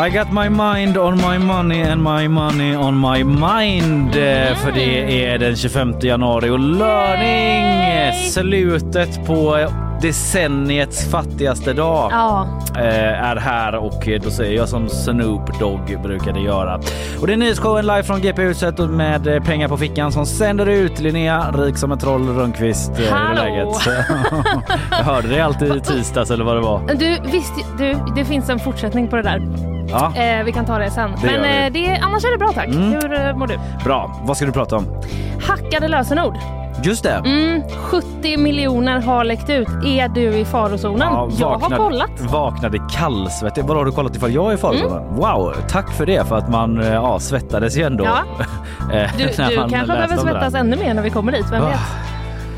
[0.00, 4.16] I got my mind on my money and my money on my mind.
[4.16, 7.64] Eh, För det är den 25 januari och lörning.
[8.30, 9.68] Slutet på
[10.02, 12.46] decenniets fattigaste dag Ja,
[12.76, 16.80] eh, är här och då säger jag som Snoop Dogg brukade göra.
[17.20, 21.00] Och det är nyhetsshowen live från GP-huset med eh, pengar på fickan som sänder ut
[21.00, 22.90] Linnea, rik som ett troll, Rönnqvist.
[23.00, 23.42] eh, Hallå.
[23.42, 23.68] läget?
[24.90, 26.80] jag hörde det alltid i tisdags eller vad det var.
[26.94, 29.42] du visst, du, det finns en fortsättning på det där.
[29.90, 31.10] Ja, Eh, vi kan ta det sen.
[31.22, 32.66] Det Men eh, det, annars är det bra tack.
[32.66, 32.92] Mm.
[32.92, 33.58] Hur eh, mår du?
[33.84, 34.20] bra.
[34.22, 34.84] Vad ska du prata om?
[35.48, 36.34] Hackade lösenord.
[36.82, 37.10] Just det.
[37.24, 39.68] Mm, 70 miljoner har läckt ut.
[39.84, 41.08] Är du i farozonen?
[41.12, 42.10] Ja, jag har kollat.
[42.20, 43.64] Vaknade kallsvettig.
[43.64, 45.02] Vadå har du kollat ifall jag är i farozonen?
[45.02, 45.14] Mm.
[45.16, 48.04] Wow, tack för det för att man eh, ja, svettades ju ändå.
[48.04, 48.18] Ja.
[48.98, 51.46] eh, Du, du kanske behöver svettas ännu mer när vi kommer dit.
[51.50, 51.66] Vem Ah.
[51.68, 51.78] vet?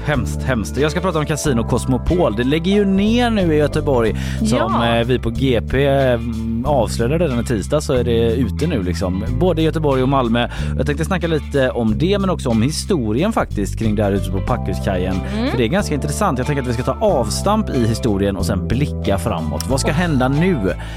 [0.05, 0.77] Hemskt, hemskt.
[0.77, 2.37] Jag ska prata om Casino Cosmopol.
[2.37, 4.15] Det lägger ju ner nu i Göteborg.
[4.39, 4.97] Som Ja.
[4.99, 6.21] eh, vi på GP eh,
[6.65, 9.25] avslöjade redan i tisdag så är det ute nu liksom.
[9.41, 10.49] Både i Göteborg och Malmö.
[10.77, 14.31] Jag tänkte snacka lite om det men också om historien faktiskt kring det här ute
[14.31, 15.17] på Packhuskajen.
[15.37, 15.51] Mm.
[15.51, 16.39] För det är ganska intressant.
[16.39, 19.67] Jag tänker att vi ska ta avstamp i historien och sen blicka framåt.
[19.69, 20.47] Vad ska hända nu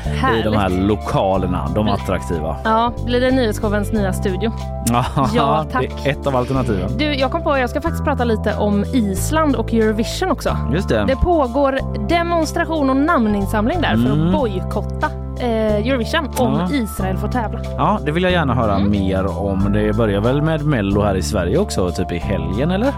[0.05, 0.43] i Härligt.
[0.45, 2.55] de här lokalerna, de attraktiva?
[2.63, 4.51] Ja, blir det nyhetsshowens nya studio?
[5.35, 5.85] Ja, tack.
[6.03, 6.97] Det är ett av alternativen.
[6.97, 10.57] Du, jag kom på jag ska faktiskt prata lite om Island och Eurovision också.
[10.73, 11.05] Just det.
[11.07, 14.27] Det pågår demonstration och namninsamling där för Mm.
[14.27, 15.07] att bojkotta
[15.39, 16.69] eh, Eurovision om Ja.
[16.77, 17.59] Israel får tävla.
[17.77, 18.91] Ja, det vill jag gärna höra Mm.
[18.91, 19.73] mer om.
[19.73, 22.93] Det börjar väl med Mello här i Sverige också, typ i helgen eller?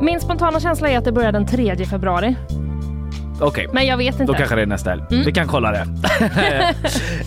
[0.00, 2.36] Min spontana känsla är att det börjar den 3 februari.
[3.40, 3.68] Okej.
[3.72, 4.24] Men jag vet inte.
[4.24, 5.02] Då kanske det är nästa helg.
[5.10, 5.24] Mm.
[5.24, 5.86] Vi kan kolla det.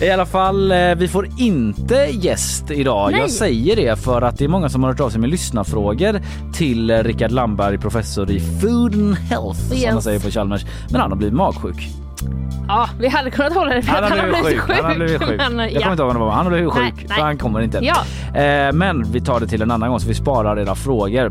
[0.06, 3.10] I alla fall, eh, vi får inte gäst idag.
[3.12, 3.20] Nej.
[3.20, 6.20] Jag säger det för att det är många som har hört av sig med lyssnarfrågor
[6.54, 9.92] till eh, Rickard Lamberg, professor i Food and Health som Yes.
[9.92, 10.64] man säger på Chalmers.
[10.90, 11.88] Men han har blivit magsjuk.
[12.68, 14.76] Ja, vi hade kunnat hålla det för Han att har blivit sjuk.
[14.76, 15.40] Han har blivit sjuk.
[15.52, 15.78] Men, Jag ja.
[15.80, 16.30] kommer inte ihåg vad det var.
[16.30, 17.18] Han har blivit Nej, sjuk nej.
[17.18, 17.80] så han kommer inte.
[17.82, 18.40] Ja.
[18.40, 21.30] Eh, men vi tar det till en annan gång så vi sparar era frågor.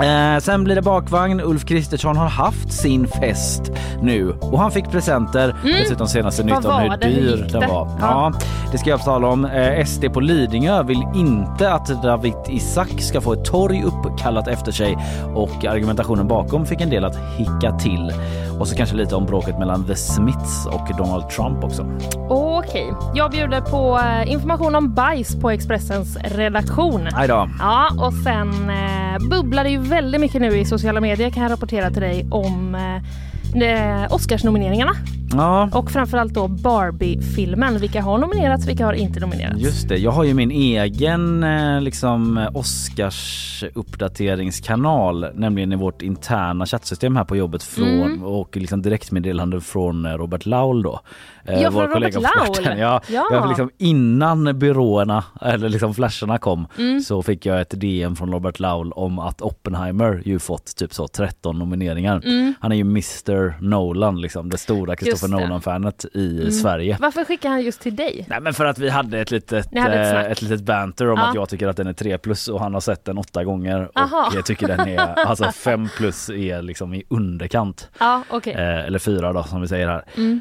[0.00, 1.40] Eh, sen blir det bakvagn.
[1.40, 3.72] Ulf Kristersson har haft sin fest
[4.02, 5.54] nu och han fick presenter.
[5.82, 6.90] Dessutom senaste nytt om Mm.
[6.90, 7.06] hur det?
[7.06, 7.66] Hur dyr gick den det?
[7.66, 7.88] var.
[8.00, 8.32] Ja.
[8.32, 8.32] Ja,
[8.72, 9.44] det ska jag tala om.
[9.44, 14.72] Eh, SD på Lidingö vill inte att David Isak ska få ett torg uppkallat efter
[14.72, 14.96] sig
[15.34, 18.12] och argumentationen bakom fick en del att hicka till.
[18.62, 21.86] Och så kanske lite om bråket mellan The Smiths och Donald Trump också.
[22.28, 27.08] Okej, jag bjuder på eh, information om bajs på Expressens redaktion.
[27.14, 27.48] Aj då.
[27.58, 31.52] Ja, och sen eh, bubblar det ju väldigt mycket nu i sociala medier kan jag
[31.52, 34.92] rapportera till dig om eh, eh, Oscarsnomineringarna
[35.36, 37.78] Ja, och framförallt då Barbie-filmen.
[37.78, 39.60] Vilka har nominerats, vilka har inte nominerats?
[39.60, 46.66] Just det, jag har ju min egen eh, liksom Oscars uppdateringskanal, nämligen i vårt interna
[46.66, 48.22] chattsystem här på jobbet från Mm.
[48.24, 51.00] och liksom direktmeddelande från eh, Robert Laul då.
[51.44, 52.78] Eh, Ja, Robert på Laul.
[52.78, 53.28] Ja, Ja.
[53.32, 57.00] Jag, liksom innan byråerna eller liksom flasharna kom Mm.
[57.00, 61.08] så fick jag ett DM från Robert Laul om att Oppenheimer ju fått typ så
[61.08, 62.22] 13 nomineringar.
[62.60, 65.38] Han är ju Mr Nolan liksom, det stora Christopher Mm.
[65.38, 65.48] Mm.
[65.48, 66.96] Nolan-fanet i Sverige.
[67.00, 68.26] Varför skickar han just till dig?
[68.28, 70.26] Nej men för att vi hade ett litet, hade ett ett, snack.
[70.26, 71.28] ett litet banter om Ja.
[71.28, 73.88] att jag tycker att den är 3 plus och han har sett den åtta gånger
[73.94, 74.26] Aha.
[74.30, 77.88] och jag tycker den är, alltså 5 plus är liksom i underkant.
[78.00, 78.52] Ja, okej.
[78.52, 80.04] Eh, eller fyra då som vi säger här.
[80.16, 80.40] Mm.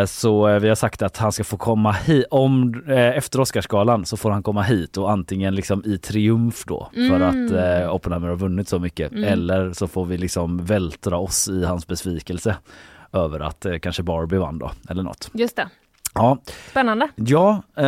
[0.00, 3.40] Eh, så eh, vi har sagt att han ska få komma hit, om, eh, efter
[3.40, 7.22] Oscarsgalan så får han komma hit och antingen liksom i triumf då för Mm.
[7.46, 11.64] att eh, Oppenheimer har vunnit så mycket eller så får vi liksom vältra oss i
[11.64, 12.56] hans besvikelse
[13.12, 15.30] över att eh, kanske Barbie vann då eller något.
[15.32, 15.68] Just det.
[16.14, 16.38] Ja,
[16.70, 17.08] Spännande.
[17.14, 17.84] ja eh,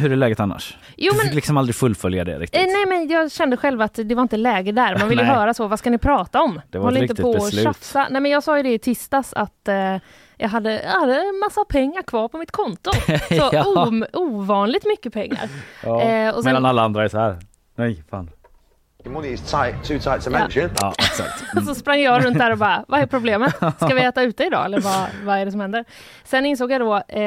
[0.00, 0.76] hur är läget annars?
[0.96, 2.60] Jo, du men- fick liksom aldrig fullfölja det riktigt.
[2.60, 4.98] Eh, nej men jag kände själv att det var inte läge där.
[4.98, 5.66] Man vill ju höra så.
[5.66, 6.60] Vad ska ni prata om?
[6.70, 7.64] Det var Håll ett inte på och beslut.
[7.64, 8.06] tjafsa.
[8.10, 9.96] Nej men jag sa ju det i tisdags att eh,
[10.36, 12.90] jag hade, jag hade en massa pengar kvar på mitt konto.
[13.28, 13.86] Så Ja.
[14.12, 15.48] ovanligt mycket pengar.
[15.82, 16.00] ja.
[16.02, 17.36] eh, sen- Medan alla andra är så här.
[17.76, 18.30] Nej, fan.
[19.04, 20.38] Your money is tight, too tight to Ja.
[20.38, 20.70] mention.
[20.80, 21.44] Ja, exakt.
[21.66, 23.54] Så sprang jag runt där och bara, vad är problemet?
[23.76, 25.84] Ska vi äta ute idag eller vad, vad är det som händer?
[26.24, 27.22] Sen insåg jag då eh,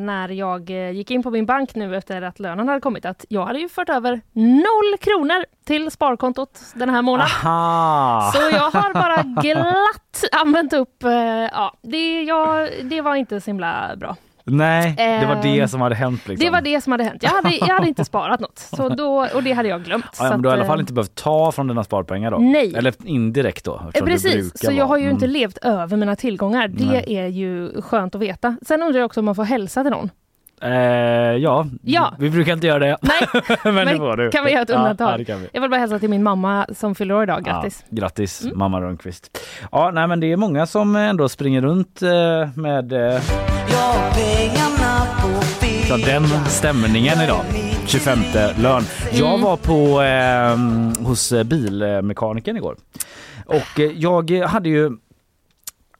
[0.00, 3.24] när jag eh, gick in på min bank nu efter att lönen hade kommit att
[3.28, 7.30] jag hade ju fört över noll kronor till sparkontot den här månaden.
[7.44, 8.32] Aha!
[8.34, 11.10] Så jag har bara glatt använt upp, eh,
[11.52, 14.16] ja, det, jag, det var inte så himla bra.
[14.48, 16.44] Nej, det var det Ehm, som hade hänt liksom.
[16.46, 17.22] Det var det som hade hänt.
[17.22, 18.58] Jag hade, jag hade inte sparat något.
[18.58, 20.04] Så då, och det hade jag glömt.
[20.18, 22.38] Ja, men du har i alla fall eh, inte behövt ta från dina sparpengar då?
[22.38, 22.74] Nej.
[22.76, 23.74] Eller indirekt då?
[23.74, 24.86] Eh, det Precis, så jag vara.
[24.86, 25.32] har ju inte Mm.
[25.36, 26.68] levt över mina tillgångar.
[26.68, 27.16] Det Nej.
[27.16, 28.56] är ju skönt att veta.
[28.66, 30.10] Sen undrar jag också om man får hälsa till någon.
[30.62, 31.66] Eh, ja.
[31.82, 32.14] Ja.
[32.18, 32.96] vi brukar inte göra det.
[33.02, 34.30] Nej, men, det men du.
[34.30, 35.20] kan vi göra ett undantag?
[35.20, 35.48] Ja, det vi.
[35.52, 37.44] Jag vill bara hälsa till min mamma som fyller år idag.
[37.44, 37.84] Grattis!
[37.88, 38.58] Ja, grattis Mm.
[38.58, 39.38] mamma Rönnqvist.
[39.72, 42.08] Ja, nej men det är många som ändå springer runt eh,
[42.54, 42.92] med
[45.88, 47.44] så den stämningen idag.
[47.86, 48.18] 25
[48.58, 48.84] lön.
[49.12, 49.40] Jag Mm.
[49.42, 52.76] var på eh, hos bilmekanikern igår.
[53.46, 54.90] Och eh, jag hade ju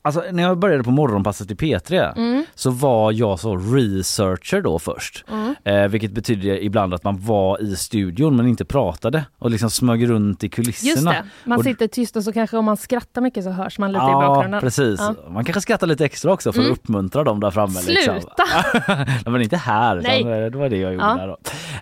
[0.07, 2.45] Alltså när jag började på morgonpasset i P3 Mm.
[2.55, 5.25] så var jag så researcher då först.
[5.65, 10.09] Eh, vilket betyder ibland att man var i studion men inte pratade och liksom smög
[10.09, 10.91] runt i kulisserna.
[10.91, 13.79] Just det, man Och- sitter tyst och så kanske om man skrattar mycket så hörs
[13.79, 14.61] man lite i Ja bakgrunden.
[14.61, 15.01] precis.
[15.01, 15.15] Ja.
[15.31, 16.73] Man kanske skrattar lite extra också för att Mm.
[16.79, 17.81] uppmuntra dem där framme.
[17.87, 18.15] Liksom.
[18.21, 18.45] Sluta!
[19.05, 20.21] Nej, men inte här, Nej.
[20.21, 21.15] utan det var det jag gjorde Ja.
[21.17, 21.37] där då.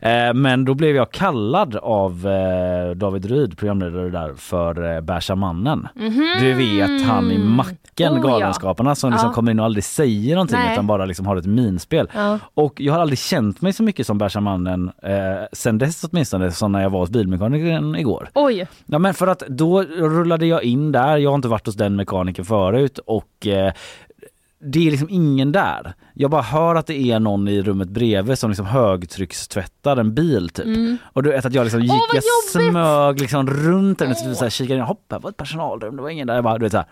[0.09, 5.35] Eh, men då blev jag kallad av eh, David Ryd, programledare där, för eh, Bärsa
[5.35, 5.89] mannen.
[6.41, 8.25] Du vet han i Macken, Mhm.
[8.27, 8.39] Oh, ja.
[8.39, 9.35] Galenskaparna som liksom Ja.
[9.35, 10.73] kommer in och aldrig säger någonting Nej.
[10.73, 12.09] utan bara liksom har ett minspel.
[12.15, 12.39] Ja.
[12.55, 15.13] Och jag har aldrig känt mig så mycket som Bärsa mannen eh,
[15.53, 18.29] sen dess åtminstone som när jag var hos bilmekanikern igår.
[18.35, 21.75] Oj, Ja men för att då rullade jag in där, jag har inte varit hos
[21.75, 23.73] den mekanikern förut och eh,
[24.67, 25.95] det är liksom ingen där.
[26.15, 30.49] Jag bara hör att det är någon i rummet bredvid som liksom högtryckstvättar en bil
[30.49, 30.67] typ.
[31.13, 32.01] Och du vet att jag liksom gick, Mm.
[32.13, 35.31] vad jag smög liksom runt den och så så här, kikade in, hopp här var
[35.31, 36.35] ett personalrum, det var ingen där.
[36.35, 36.87] Jag bara, du vet så här,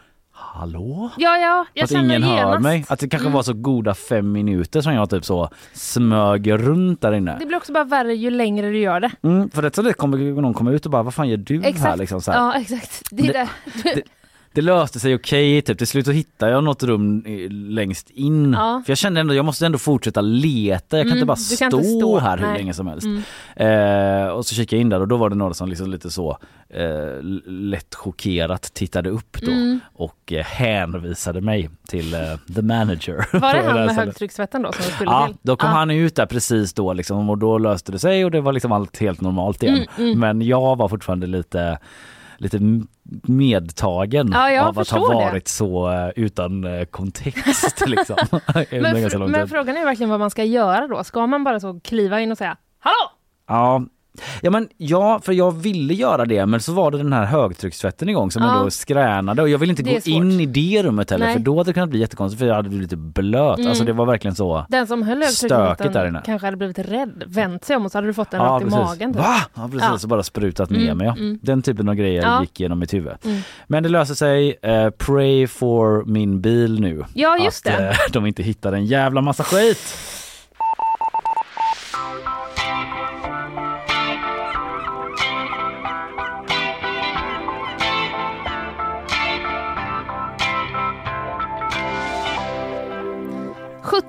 [0.54, 1.10] hallå?
[1.16, 2.62] ja ja, jag att ingen hör genast.
[2.62, 2.84] mig.
[2.88, 3.34] Att det kanske Mm.
[3.36, 7.36] var så goda fem minuter som jag typ så smög runt där inne.
[7.40, 9.10] Det blir också bara värre ju längre du gör det.
[9.22, 11.60] Mm, för rätt så lätt kommer någon komma ut och bara, vad fan gör du
[11.60, 11.98] här Exakt.
[11.98, 12.38] liksom så här.
[12.38, 13.02] Ja exakt.
[13.10, 13.48] Det Det-
[13.84, 14.02] det.
[14.52, 18.52] Det- löste sig okej, typ till slut så hittade jag något rum längst in.
[18.52, 18.82] Ja.
[18.86, 21.64] För jag kände ändå, jag måste ändå fortsätta leta, jag kan Mm, inte bara stå,
[21.64, 22.58] inte stå, här hur nej.
[22.58, 23.06] länge som helst.
[23.06, 23.22] Mm.
[23.56, 26.10] Eh, och så kikade jag in där och då var det några som liksom lite
[26.10, 26.38] så
[26.68, 29.80] eh, lätt chockerat tittade upp då Mm.
[29.94, 32.20] och eh, hänvisade mig till eh,
[32.54, 33.26] the manager.
[33.40, 33.96] Var det han med stället.
[33.96, 35.36] högtryckstvätten då som skulle Ja, till?
[35.42, 35.76] då kom Ja.
[35.76, 38.72] han ut där precis då liksom och då löste det sig och det var liksom
[38.72, 39.74] allt helt normalt igen.
[39.98, 40.20] Mm, mm.
[40.20, 41.78] Men jag var fortfarande lite
[42.42, 42.58] lite
[43.28, 45.14] medtagen Ja, av att ha det.
[45.14, 48.16] varit så eh, utan eh, kontext liksom.
[48.70, 51.04] Men, fr- men frågan är verkligen vad man ska göra då.
[51.04, 53.10] Ska man bara så kliva in och säga Hallå?
[53.48, 53.84] Ja.
[54.40, 58.08] Ja men ja, för jag ville göra det men så var det den här högtryckstvätten
[58.08, 58.56] igång som Ja.
[58.58, 60.06] ändå skränade och jag ville inte gå svårt.
[60.06, 61.34] in i det rummet heller Nej.
[61.34, 63.58] för då hade det kunnat bli jättekonstigt för jag hade blivit blöt.
[63.58, 63.68] Mm.
[63.70, 64.66] Alltså det var verkligen så.
[64.68, 66.22] Den som höll Stökigt där högtryckstvätten inne.
[66.24, 68.70] kanske hade blivit rädd, vänt sig om och så hade du fått den rakt i
[68.70, 69.12] magen.
[69.12, 69.22] typ.
[69.22, 69.36] Va?
[69.54, 69.98] Ja precis, Ja.
[69.98, 71.06] så bara sprutat ner Mm, mig.
[71.06, 71.12] Ja.
[71.12, 71.38] mm.
[71.42, 72.40] Den typen av grejer Ja.
[72.40, 73.12] gick genom mitt huvud.
[73.24, 73.40] Mm.
[73.66, 74.58] Men det löser sig.
[74.62, 77.04] Eh, pray for min bil nu.
[77.14, 77.88] Ja, just att det.
[77.88, 79.78] eh, de inte hittar en jävla massa skit.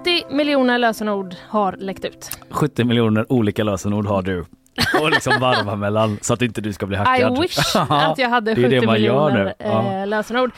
[0.03, 2.29] 70 miljoner lösenord har läckt ut.
[2.49, 4.45] 70 miljoner olika lösenord har du.
[5.01, 7.37] Och liksom varva mellan så att inte du ska bli hackad.
[7.37, 9.53] I wish att jag hade det är 70 det man gör miljoner.
[9.57, 9.91] Ja.
[10.01, 10.51] eh, lösenord.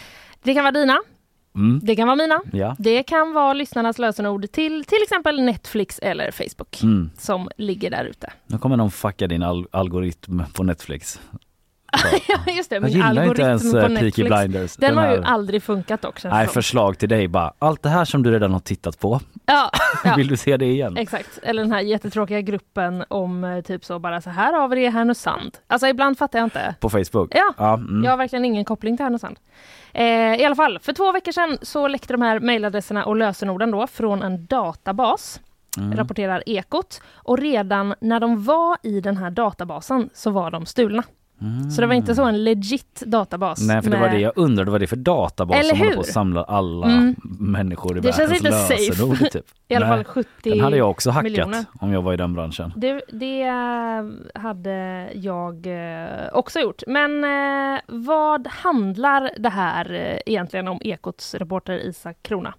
[0.44, 0.98] Det kan vara dina,
[1.56, 1.80] Mm.
[1.84, 2.42] det kan vara mina.
[2.54, 2.75] Ja.
[2.80, 7.10] Det kan vara lyssnarnas lösenord till till exempel Netflix eller Facebook Mm.
[7.18, 8.34] som ligger där ute.
[8.48, 11.20] Nu kommer någon fucka din al- algoritm på Netflix.
[12.28, 12.75] Ja, just det.
[12.75, 14.30] Jag gillar inte ens på eh, Peaky Netflix.
[14.30, 14.75] Blinders.
[14.75, 17.54] Den, har ju här- aldrig funkat det Nej, förslag till dig bara.
[17.60, 19.20] Allt det här som du redan har tittat på.
[19.46, 19.70] Ja,
[20.04, 20.16] ja.
[20.16, 20.98] Vill du se det igen?
[20.98, 24.75] Exakt, eller den här jättetråkiga gruppen om eh, typ så bara så här har vi
[24.75, 25.58] det i Härnösand.
[25.68, 26.75] Alltså ibland fattar jag inte.
[26.80, 27.32] På Facebook?
[27.36, 27.54] Ja.
[27.58, 28.04] ja mm.
[28.04, 29.40] Jag har verkligen ingen koppling till Härnösand.
[29.94, 33.72] Eh, I alla fall, för två veckor sedan så läckte de här mejladresserna och lösenorden
[33.72, 35.40] då från en databas,
[35.78, 35.98] Mm.
[35.98, 37.02] rapporterar Ekot.
[37.14, 41.04] Och redan när de var i den här databasen så var de stulna.
[41.75, 43.62] Så det var inte så en legit databas.
[43.62, 45.89] Nej för det var det jag undrade vad det är för databas Eller som håller
[45.89, 45.96] hur?
[45.96, 47.15] på att samla alla Mm.
[47.39, 48.89] människor i Det känns världens inte safe.
[48.89, 49.46] lösenord typ.
[49.68, 51.65] I alla fall 70 Den hade jag också hackat miljoner.
[51.80, 52.74] om jag var i den branschen.
[52.75, 56.82] Det, det eh, hade jag eh, också gjort.
[56.88, 62.54] Men eh, vad handlar det här egentligen om Ekots reporter Isak Krona?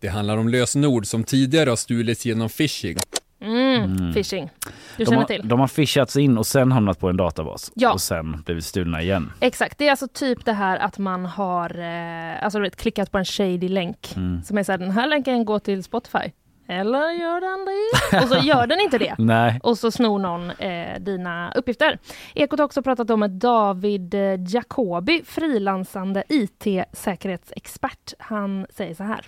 [0.00, 2.96] Det handlar om lösenord som tidigare har stulits genom phishing.
[3.40, 4.50] Mm, Phishing.
[4.96, 5.48] Du De känner har, till?
[5.48, 7.92] de har fishats in och sen hamnat på en databas Ja.
[7.92, 9.32] och sen blivit stulna igen.
[9.40, 13.18] Exakt, det är alltså typ det här att man har eh, alltså, vet, klickat på
[13.18, 14.42] en shady länk Mm.
[14.42, 16.32] som är så här, den här länken går till Spotify.
[16.68, 18.22] Eller gör den det?
[18.24, 19.14] Och så gör den inte det.
[19.18, 19.60] Nej.
[19.62, 21.98] Och så snor någon eh, dina uppgifter.
[22.34, 28.12] Ekot har också pratat om att David eh, Jacobi, frilansande IT-säkerhetsexpert.
[28.18, 29.20] Han säger så här.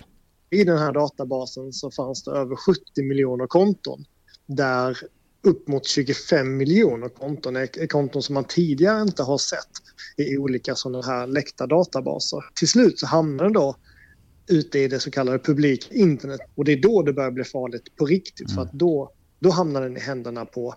[0.53, 4.05] I den här databasen så fanns det över 70 miljoner konton
[4.45, 4.97] där
[5.43, 9.69] upp mot 25 miljoner konton är konton som man tidigare inte har sett
[10.17, 12.45] i olika sådana här läckta databaser.
[12.55, 13.75] Till slut så hamnar den då
[14.47, 17.95] ute i det så kallade publika internet och det är då det börjar bli farligt
[17.95, 20.75] på riktigt för att då, då hamnar den i händerna på,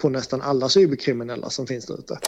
[0.00, 2.18] på nästan alla cyberkriminella som finns där ute.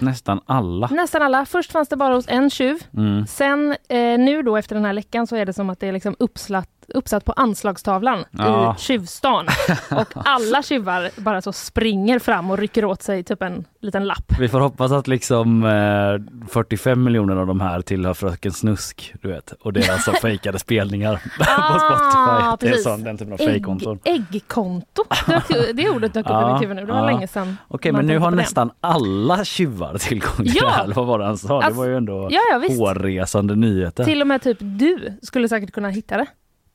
[0.00, 0.88] Nästan alla.
[0.90, 1.46] Nästan alla.
[1.46, 2.76] Först fanns det bara hos en tjuv.
[2.96, 3.26] Mm.
[3.26, 5.92] Sen eh, nu då efter den här läckan så är det som att det är
[5.92, 8.74] liksom uppsatt, uppsatt på anslagstavlan Ja.
[8.78, 9.46] i tjuvstan.
[9.90, 14.32] Och alla tjuvar bara så springer fram och rycker åt sig typ en liten lapp.
[14.38, 19.28] Vi får hoppas att liksom eh, 45 miljoner av de här tillhör Fröken Snusk, du
[19.28, 22.56] vet, och deras så fejkade spelningar på Spotify.
[22.60, 22.84] Det är precis.
[22.84, 23.98] sån, den typen av Ägg, fejkkonton.
[24.04, 25.02] äggkonto.
[25.48, 26.86] Det, det ordet dök upp i mitt huvud nu.
[26.86, 27.06] Det var ja.
[27.06, 27.56] länge sedan.
[27.68, 28.36] Okej, men nu har det.
[28.36, 30.64] nästan alla tjuvar tillgång till Ja!
[30.66, 30.84] det här.
[30.84, 31.58] eller Vad var det han sa?
[31.60, 34.04] det Alltså, var ju ändå ja, ja, hårresande nyheter.
[34.04, 36.26] Till och med typ du skulle säkert kunna hitta det.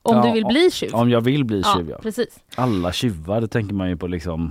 [0.08, 0.94] Om Ja, du vill bli tjuv.
[0.94, 1.98] Om jag vill bli ja, tjuv, ja.
[2.02, 2.28] precis.
[2.54, 4.50] Alla tjuvar, det tänker man ju på liksom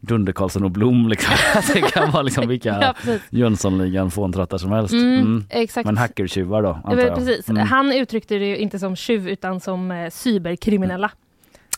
[0.00, 1.34] Dunder Karlsson och Blom liksom.
[1.74, 3.22] det kan vara liksom vilka Ja, precis.
[3.30, 4.92] Jönssonligan fåntrattar som helst.
[4.94, 5.44] Mm, Mm.
[5.50, 5.86] Exakt.
[5.86, 7.14] Men hackertjuvar då, Ja, antar jag.
[7.16, 7.48] Precis.
[7.48, 7.66] Mm.
[7.66, 11.10] Han uttryckte det ju inte som tjuv utan som eh, cyberkriminella.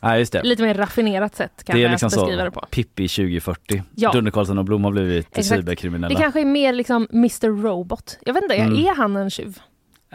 [0.02, 0.42] Ja, just det.
[0.42, 2.66] Lite mer raffinerat sätt kanske Det är liksom beskriva så, det på.
[2.70, 3.82] Pippi 2040.
[3.94, 4.12] Ja.
[4.12, 5.60] Dunder Karlsson och Blom har blivit Exakt.
[5.60, 6.08] cyberkriminella.
[6.14, 8.18] Det kanske är mer liksom Mr Robot.
[8.26, 8.86] Jag vet inte, Mm.
[8.86, 9.58] är han en tjuv?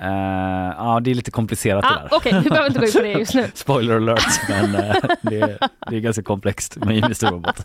[0.01, 2.10] Eh, ja, det är lite komplicerat Ah, det där.
[2.12, 3.51] Okej, vi behöver inte gå in på det just nu.
[3.53, 5.58] Spoiler alert, men eh, det,
[5.89, 7.63] det är ganska komplext med Mr Robot.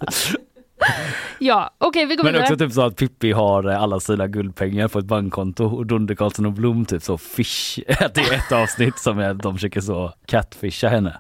[1.39, 2.43] Ja, okej vi går Men vidare.
[2.53, 6.15] också typ så att Pippi har eh, alla sina guldpengar på ett bankkonto och Dunder
[6.15, 9.81] Karlsson och Blom typ så fish, att det är ett avsnitt som är de försöker
[9.81, 11.17] så catfisha henne.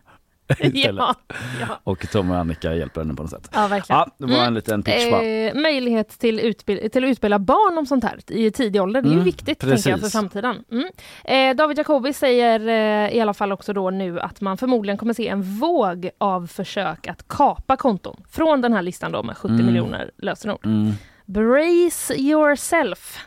[0.58, 0.98] istället.
[0.98, 1.14] ja,
[1.60, 1.80] ja.
[1.84, 3.50] Och Tom och Annika hjälper henne på något sätt.
[3.54, 3.98] ja, verkligen.
[3.98, 5.22] Ja, det var en liten pitch bara.
[5.22, 9.02] Eh, möjlighet till, utbil- till att utbilda barn om sånt här i tidig ålder.
[9.02, 10.64] Det är ju Mm, viktigt tänker jag, för framtiden.
[10.70, 10.88] Mm.
[11.24, 15.14] Eh, David Jacobi säger eh, i alla fall också då nu att man förmodligen kommer
[15.14, 19.52] se en våg av försök att kapa konton från den här listan då med 70
[19.54, 19.66] Mm.
[19.66, 20.66] miljoner lösenord.
[20.66, 20.92] Mm.
[21.26, 23.18] Brace yourself.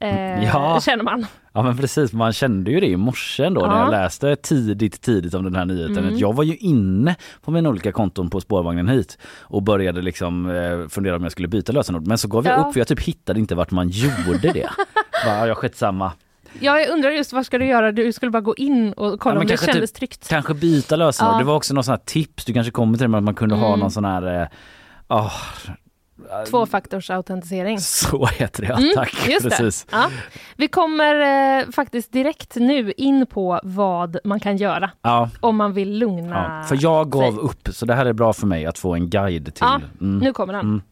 [0.00, 0.80] Eh, Ja.
[0.82, 1.26] känner man.
[1.54, 3.80] Ja men precis, man kände ju det i morse ändå när Ja.
[3.82, 5.98] jag läste tidigt tidigt om den här nyheten.
[6.04, 6.18] Mm.
[6.18, 10.88] Jag var ju inne på mina olika konton på spårvagnen hit och började liksom eh,
[10.88, 12.06] fundera om jag skulle byta lösenord.
[12.06, 12.64] Men så gav jag Ja.
[12.66, 14.68] upp för jag typ hittade inte vart man gjorde det.
[15.26, 16.12] Bara, ja, jag skitsamma.
[16.60, 17.92] Ja, jag undrar just vad ska du göra?
[17.92, 20.28] Du skulle bara gå in och kolla Ja, om det kanske kändes typ- tryggt.
[20.28, 21.34] Kanske byta lösenord.
[21.34, 21.38] Ja.
[21.38, 23.34] Det var också någon sån här tips, du kanske kommer till det med att man
[23.34, 23.80] kunde ha Mm.
[23.80, 24.46] någon sån här eh,
[25.06, 25.30] ah,
[26.50, 27.80] Tvåfaktorsautentisering.
[27.80, 29.28] Så heter det, ja, Mm, tack.
[29.28, 29.50] just det.
[29.50, 29.86] Precis.
[29.90, 30.10] Ja.
[30.56, 35.72] Vi kommer eh, faktiskt direkt nu in på vad man kan göra Ja, om man
[35.72, 36.68] vill lugna ja.
[36.68, 37.40] För jag gav sig.
[37.40, 39.54] upp, så det här är bra för mig att få en guide till.
[39.60, 40.18] Ja, Mm.
[40.18, 40.62] nu kommer den.
[40.66, 40.82] Mm.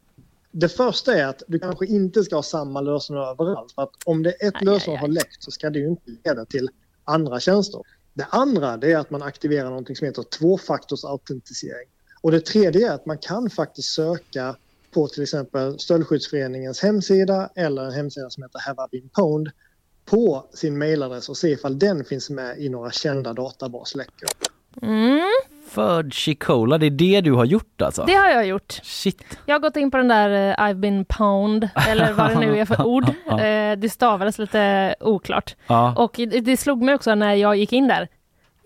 [0.52, 3.72] Det första är att du kanske inte ska ha samma lösenord överallt.
[3.72, 6.10] För att om det ett Aj, lösenord aj, har läckt så ska det ju inte
[6.25, 6.68] leda till
[7.04, 7.80] andra tjänster.
[8.14, 11.88] Det andra det är att man aktiverar något som heter tvåfaktorsautentisering.
[12.22, 14.56] Och det tredje är att man kan faktiskt söka
[14.90, 19.50] på till exempel Stöldskyddsföreningens hemsida eller en hemsida som heter Have I been pwned
[20.04, 24.28] på sin mailadress och se ifall den finns med i några kända databasläckor.
[24.82, 25.20] Mm,
[25.68, 28.04] Fudgy Cola, det är det du har gjort alltså?
[28.04, 28.80] det har jag gjort.
[28.82, 29.23] Shit.
[29.47, 32.59] Jag har gått in på den där eh, I've been pound eller vad det nu
[32.59, 33.09] är för ord.
[33.09, 35.56] Eh, det stavades lite oklart.
[35.66, 38.09] Ja, Och det slog mig också när jag gick in där.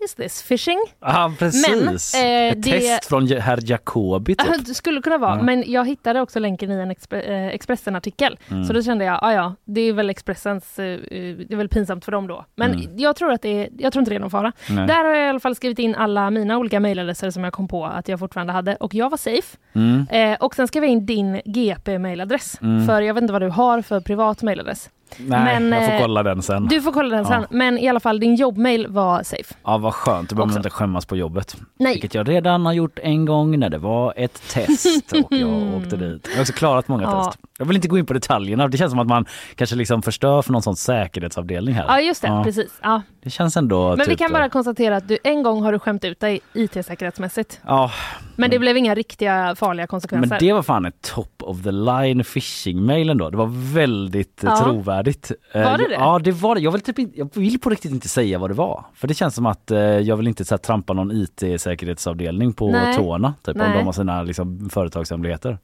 [0.05, 0.79] Is this phishing?
[0.99, 1.67] ah, precis.
[1.69, 4.47] Men, eh, Ett det- test från herr Jacobi typ.
[4.51, 5.41] Ja, Det skulle kunna vara, Ja.
[5.43, 8.39] men jag hittade också länken i en Expre- eh, Expressen-artikel.
[8.51, 8.63] Mm.
[8.65, 10.97] Så då kände jag, ah, ja, det är väl Expressens, eh, eh,
[11.37, 12.45] det är väl pinsamt för dem då.
[12.55, 12.97] Men Mm.
[12.97, 14.51] jag tror att det är, jag tror inte det är någon fara.
[14.69, 14.87] Nej.
[14.87, 17.67] Där har jag i alla fall skrivit in alla mina olika mejladresser som jag kom
[17.67, 19.57] på att jag fortfarande hade och jag var safe.
[19.75, 20.05] Mm.
[20.09, 22.85] Eh, och sen skrev jag in din GP-mailadress, Mm.
[22.85, 24.89] för jag vet inte vad du har för privat mailadress.
[25.17, 26.67] Nej, Men, jag får eh, kolla den sen.
[26.67, 27.47] Du får kolla den sen, Ja.
[27.49, 29.55] men i alla fall din jobbmail var safe.
[29.63, 31.57] Ja vad skönt, då behöver man inte skämmas på jobbet.
[31.79, 31.93] Nej.
[31.93, 35.97] Vilket jag redan har gjort en gång när det var ett test och jag åkte
[35.97, 36.27] dit.
[36.29, 37.39] Jag har också klarat många Ja, test.
[37.59, 38.67] Jag vill inte gå in på detaljerna.
[38.67, 41.85] Det känns som att man kanske liksom förstör för någon sån säkerhetsavdelning här.
[41.87, 42.79] Ja just det, precis.
[42.83, 43.01] Ja.
[43.23, 45.79] Det känns ändå Men typ, vi kan bara konstatera att du en gång har du
[45.79, 47.59] skämt ut dig IT-säkerhetsmässigt.
[47.65, 47.91] Ja,
[48.35, 50.39] Men det blev inga riktiga farliga men konsekvenser.
[50.39, 53.29] det var fan ett top of the line phishing-mail ändå.
[53.29, 54.63] Det var väldigt eh, Ja.
[54.63, 55.31] trovärdigt.
[55.53, 55.93] Eh, Var det det?
[55.93, 56.61] Ja, det var det.
[56.61, 58.85] Jag vill, typ, inte- jag vill på riktigt inte säga vad det var.
[58.93, 62.71] För det känns som att eh, jag vill inte så här, trampa någon IT-säkerhetsavdelning på
[62.71, 62.95] Nej.
[62.97, 63.33] tårna.
[63.45, 63.77] Typ, om Nej.
[63.77, 65.57] de har sina liksom, företagshemligheter.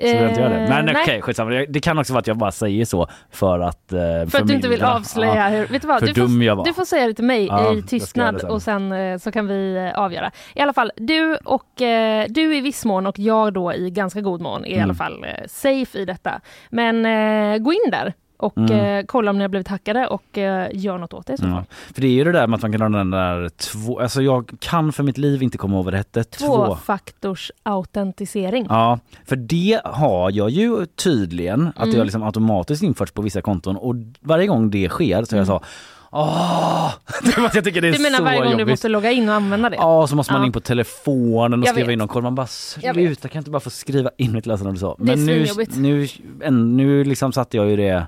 [0.00, 0.60] Så vill jag inte göra det.
[0.60, 0.94] Eh, Men nej.
[1.02, 1.50] okej, skitsamma.
[1.68, 3.92] Det- kan också vara att jag bara säger så för att...
[3.92, 5.48] Eh, För att du inte vill avslöja Ja.
[5.48, 6.02] hur, vet du vad?
[6.06, 6.64] Du dum jag får, var.
[6.64, 9.46] du får säga det till mig Ja, jag i tystnad och sen eh, så kan
[9.46, 10.30] vi eh, avgöra.
[10.54, 14.20] I alla fall, du och eh, du i viss mån och jag då i ganska
[14.20, 14.84] god mån är i Mm.
[14.84, 16.40] alla fall eh, safe i detta.
[16.70, 18.98] Men eh, gå in där och Mm.
[18.98, 21.44] eh, kolla om ni har blivit hackade och eh, gör något åt det så.
[21.46, 21.64] Ja.
[21.94, 24.22] För det är ju det där med att man kan ha den där två, alltså
[24.22, 26.24] jag kan för mitt liv inte komma ihåg vad det hette.
[26.24, 26.46] Två.
[26.66, 28.66] Tvåfaktorsautentisering.
[28.68, 31.90] Ja, för det har jag ju tydligen att Mm.
[31.90, 35.62] det har liksom automatiskt införts på vissa konton och varje gång det sker så jag
[36.10, 36.92] Åh!
[37.22, 37.98] Det är för att jag tycker det är Mm.
[37.98, 38.66] Du menar så varje gång jobbigt.
[38.66, 39.76] du måste logga in och använda det?
[39.76, 40.46] Ja, så måste man Ja.
[40.46, 41.92] in på telefonen och Jag skriva vet.
[41.92, 42.22] in någon kod.
[42.22, 44.96] Man bara sluta, kan jag inte bara få skriva in mitt lösenord så.
[44.98, 46.06] Men nu, nu,
[46.40, 48.06] en, nu liksom satte jag ju det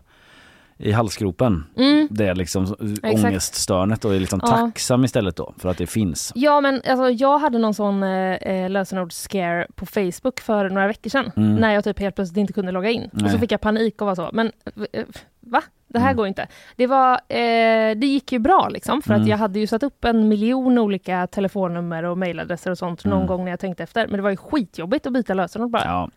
[0.81, 1.65] i halsgropen.
[1.77, 2.09] Mm.
[2.11, 2.63] Det liksom
[3.03, 3.25] Exakt.
[3.25, 4.49] ångeststörnet och är liksom Ja.
[4.49, 6.33] tacksam istället då för att det finns.
[6.35, 11.11] Ja men alltså, jag hade någon sån eh, eh, lösenord-scare på Facebook för några veckor
[11.11, 11.31] sedan.
[11.37, 11.55] Mm.
[11.57, 13.03] När jag typ helt plötsligt inte kunde logga in.
[13.13, 13.39] Och så Nej.
[13.39, 14.53] fick jag panik och var så, men
[14.93, 15.05] eh,
[15.41, 15.63] va?
[15.89, 16.17] Det här Mm.
[16.17, 16.47] går inte.
[16.77, 19.23] Det, var, eh, det gick ju bra liksom för Mm.
[19.23, 23.15] att jag hade ju satt upp en miljon olika telefonnummer och mailadresser och sånt någon
[23.17, 23.27] Mm.
[23.27, 24.07] gång när jag tänkte efter.
[24.07, 25.83] Men det var ju skitjobbigt att byta lösenord bara.
[25.85, 26.11] Ja.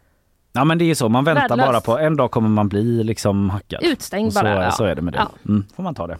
[0.53, 1.67] Ja men det är så, man väntar Värdelöst.
[1.85, 3.83] bara på en dag kommer man bli liksom hackad.
[3.83, 4.63] Utstängd Och så, bara.
[4.63, 4.71] ja.
[4.71, 5.19] så är det med det.
[5.19, 5.29] Ja.
[5.51, 6.17] Mm, får man ta det.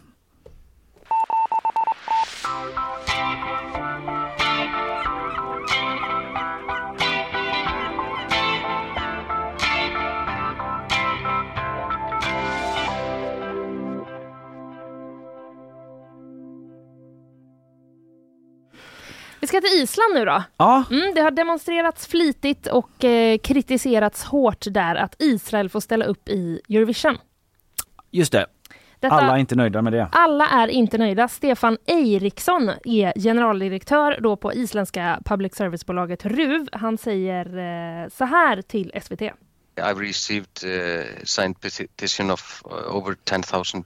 [19.44, 20.44] Vi ska till Island nu då.
[20.58, 26.06] Ja, Mm, det har demonstrerats flitigt och eh, kritiserats hårt där att Israel får ställa
[26.06, 27.18] upp i Eurovision.
[28.12, 28.46] just det.
[29.00, 30.08] Detta, Alla är inte nöjda med det.
[30.12, 31.28] Alla är inte nöjda.
[31.28, 36.68] Stefan Eiriksson är generaldirektör då på isländska public service-bolaget RUV.
[36.72, 39.22] Han säger eh, så här till SVT.
[39.76, 43.86] I've received uh, signed petition of uh, over 10,000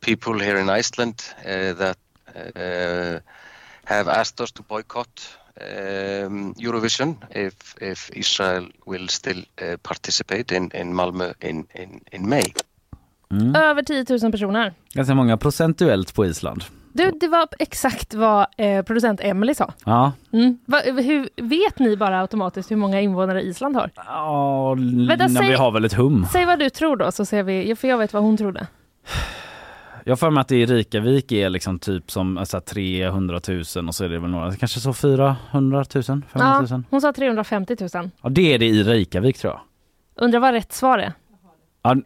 [0.00, 1.98] people here in Iceland uh, that
[2.56, 3.20] uh,
[3.84, 5.20] have asked us to boycott
[6.26, 12.28] um, Eurovision if, if Israel will still uh, participate in, in Malmö in, in, in
[12.28, 12.52] May.
[13.30, 13.56] Mm.
[13.56, 14.74] Över 10 000 personer.
[14.92, 16.64] Ganska många procentuellt på Island.
[16.94, 19.72] Du, det var exakt vad eh, producent Emily sa.
[19.84, 20.58] Ja, Mm.
[20.64, 23.90] Va, hur, vet ni bara automatiskt hur många invånare Island har?
[23.96, 24.74] ja
[25.08, 26.26] Vänta, säg- vi har väl ett hum.
[26.32, 27.76] Säg vad du tror då, så ser vi.
[27.76, 28.66] För jag vet vad hon trodde.
[30.04, 33.94] Jag för mig att det i Rikavik är liksom typ som alltså, 300 000 och
[33.94, 36.22] så är det väl några, kanske så 400 000, 500
[36.60, 36.66] 000.
[36.70, 38.10] Ja, hon sa 350 000.
[38.22, 39.60] Ja, det är det i Reykjavik tror jag.
[40.24, 41.12] Undrar vad rätt svar är.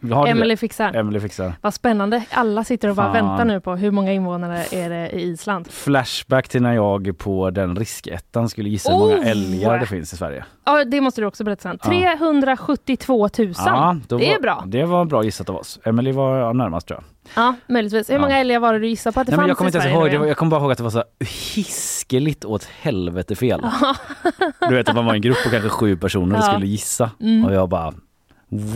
[0.01, 0.95] Ja, Emily fixar.
[0.97, 1.53] Emily fixar.
[1.61, 2.23] Vad spännande.
[2.31, 3.27] Alla sitter och bara Fan.
[3.29, 5.69] väntar nu på hur många invånare är det i Island.
[5.71, 9.29] Flashback till när jag på den riskettan skulle gissa hur många Oh!
[9.31, 10.45] älgar det finns i Sverige.
[10.65, 11.79] Ja, det måste du också berätta sen.
[11.79, 13.53] 372 000.
[13.57, 14.63] Ja, det är var, bra.
[14.67, 15.79] Det var bra gissat av oss.
[15.85, 17.01] Emily var närmast tror
[17.35, 17.43] jag.
[17.45, 18.11] Ja, möjligtvis.
[18.11, 18.21] Hur Ja.
[18.21, 19.91] många älgar var det du gissade på att det Nej, men jag fanns kommer i
[19.91, 19.97] Sverige?
[20.05, 21.05] ihåg, det var, jag kommer bara ihåg att det var så
[21.55, 23.63] hiskeligt åt helvete fel.
[24.69, 27.45] du vet att man var en grupp på kanske sju personer och skulle gissa Mm.
[27.45, 27.95] och jag bara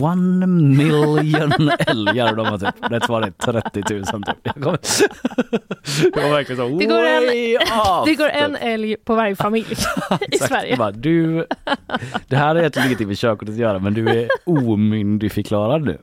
[0.01, 4.37] One million älgar de var typ, rätt var det 30 000 typ.
[4.43, 4.79] Jag kommer,
[6.15, 8.37] det var verkligen så Det går en- off, Det går typ.
[8.37, 9.67] en älg på varje familj
[10.31, 10.39] i.
[10.39, 10.77] Sverige.
[10.77, 11.47] Bara, du,
[12.29, 15.99] det här är ett ingenting med körkortet att göra men du är omyndigförklarad nu.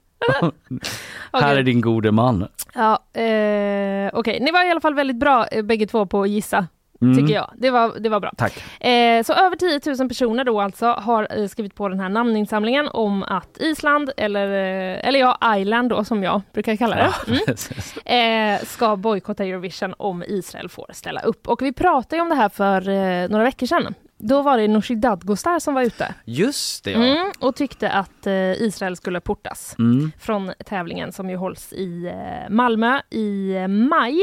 [1.34, 2.48] Här är din gode man.
[2.76, 6.30] Ja, eh, Okej, ni var i alla fall väldigt bra eh, bägge två på att
[6.30, 6.68] gissa.
[7.02, 7.18] Mm.
[7.18, 7.52] Tycker jag.
[7.58, 8.32] Det var, det var bra.
[8.38, 8.64] Tack.
[8.84, 12.88] Eh, så över 10 000 personer då alltså har eh, skrivit på den här namninsamlingen
[12.88, 18.56] om att Island, eller, eh, eller ja, Island då som jag brukar kalla det, mm,
[18.60, 21.48] eh, ska bojkotta Eurovision om Israel får ställa upp.
[21.48, 23.94] Och vi pratade om det här för eh, några veckor sedan.
[24.20, 27.04] Då var det Nooshi Dadgostar som var ute Just det ja.
[27.04, 30.12] mm, och tyckte att eh, Israel skulle portas Mm.
[30.20, 34.20] från tävlingen som ju hålls i eh, Malmö i eh, maj.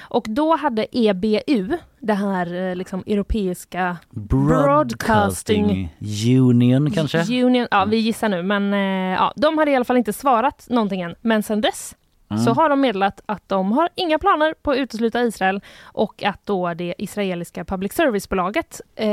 [0.00, 5.88] Och då hade EBU, det här eh, liksom europeiska Broadcasting
[6.40, 7.18] Union kanske?
[7.44, 10.66] Union, ja vi gissar nu, men eh, ja, de hade i alla fall inte svarat
[10.70, 11.14] någonting än.
[11.20, 11.94] Men sen dess
[12.30, 12.42] Mm.
[12.44, 16.46] så har de meddelat att de har inga planer på att utesluta Israel och att
[16.46, 19.08] då det israeliska public service-bolaget eh,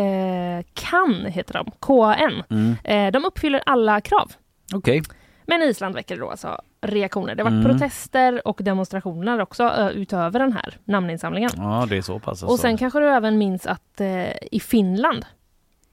[0.74, 2.76] KAN heter de, KAN, Mm.
[2.84, 4.32] eh, de uppfyller alla krav.
[4.74, 5.02] Okej.
[5.45, 7.36] Men Island väcker då alltså reaktioner.
[7.36, 7.71] Det har varit Mm.
[7.80, 11.52] protester och demonstrationer också utöver den här namninsamlingen.
[11.58, 12.28] Ja, det är så pass.
[12.28, 12.45] Alltså.
[12.45, 15.26] Och sen kanske du även minns att eh, i Finland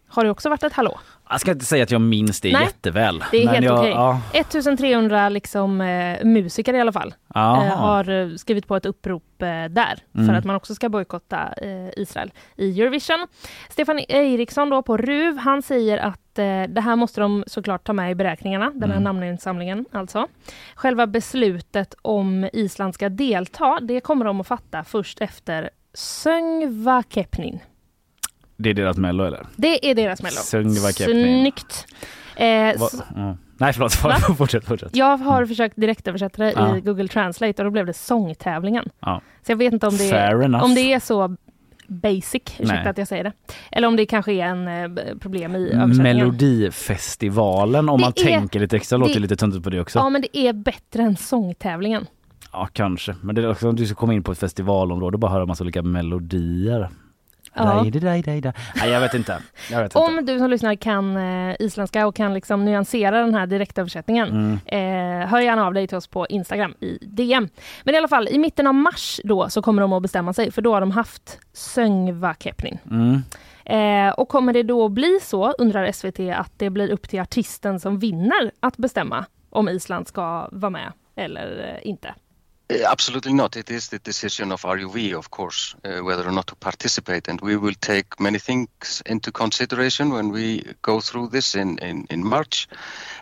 [0.09, 0.99] har det också varit ett hallå.
[1.31, 3.25] Jag ska inte säga att jag minns det Nej, jätteväl.
[3.31, 3.91] Det är men helt jag, okej.
[3.91, 7.41] Ja, 1300 liksom, eh, musiker i alla fall eh,
[7.77, 10.27] har eh, skrivit på ett upprop eh, där Mm.
[10.27, 13.27] för att man också ska bojkotta eh, Israel i Eurovision.
[13.71, 17.93] Stefan Eriksson då på RUV, han säger att eh, det här måste de såklart ta
[17.93, 19.05] med i beräkningarna, den här Mm.
[19.05, 20.27] namninsamlingen alltså.
[20.75, 27.61] Själva beslutet om Island ska delta, det kommer de att fatta först efter Söngva Kepnin.
[28.59, 29.47] Det är deras mello eller?
[29.57, 30.37] Det är deras mello.
[30.37, 31.87] Snyggt!
[32.37, 32.47] Eh,
[32.81, 32.89] Va?
[32.93, 33.37] s- Ja.
[33.61, 33.93] Nej förlåt,
[34.39, 34.65] fortsätt.
[34.65, 34.97] fortsätt.
[34.97, 36.77] Jag har försökt direktöversätta det Ja.
[36.77, 38.85] i Google Translate och då blev det sångtävlingen.
[39.01, 39.21] Ja.
[39.47, 41.37] Så jag vet inte om det, är, om det är så
[41.87, 42.87] basic, ursäkta Nej.
[42.89, 43.33] att jag säger det.
[43.73, 44.89] Eller om det kanske är en eh,
[45.21, 46.03] problem i översättningen.
[46.19, 49.99] Melodifestivalen om Det man är- tänker lite extra, låter det- lite töntigt på det också.
[49.99, 52.07] Ja men det är bättre än sångtävlingen.
[52.53, 55.19] Ja kanske, men det är också om du ska komma in på ett festivalområde och
[55.21, 56.89] bara höra massa olika melodier.
[57.59, 57.65] Ja.
[57.83, 58.53] Daj, daj, daj, daj.
[58.77, 59.39] Nej jag vet inte.
[59.71, 60.33] Jag vet Om inte.
[60.33, 65.23] du som lyssnar kan eh, isländska och kan liksom nyansera den här direktöversättningen, Mm.
[65.23, 67.49] eh, hör gärna av dig till oss på Instagram i DM.
[67.85, 70.53] Men i alla fall, i mitten av mars då så kommer de att bestämma sig,
[70.53, 72.79] för då har de haft Söngva Kepnin.
[72.91, 73.23] Mm.
[73.65, 77.81] Eh, och kommer det då bli så, undrar SVT, att det blir upp till artisten
[77.81, 82.15] som vinner att bestämma om Island ska vara med eller eh, inte?
[82.71, 83.57] Uh, Absolutely not.
[83.57, 87.41] It is the decision of RUV, of course, uh, whether or not to participate, and
[87.43, 92.29] we will take many things into consideration when we go through this in, in, in
[92.29, 92.69] March,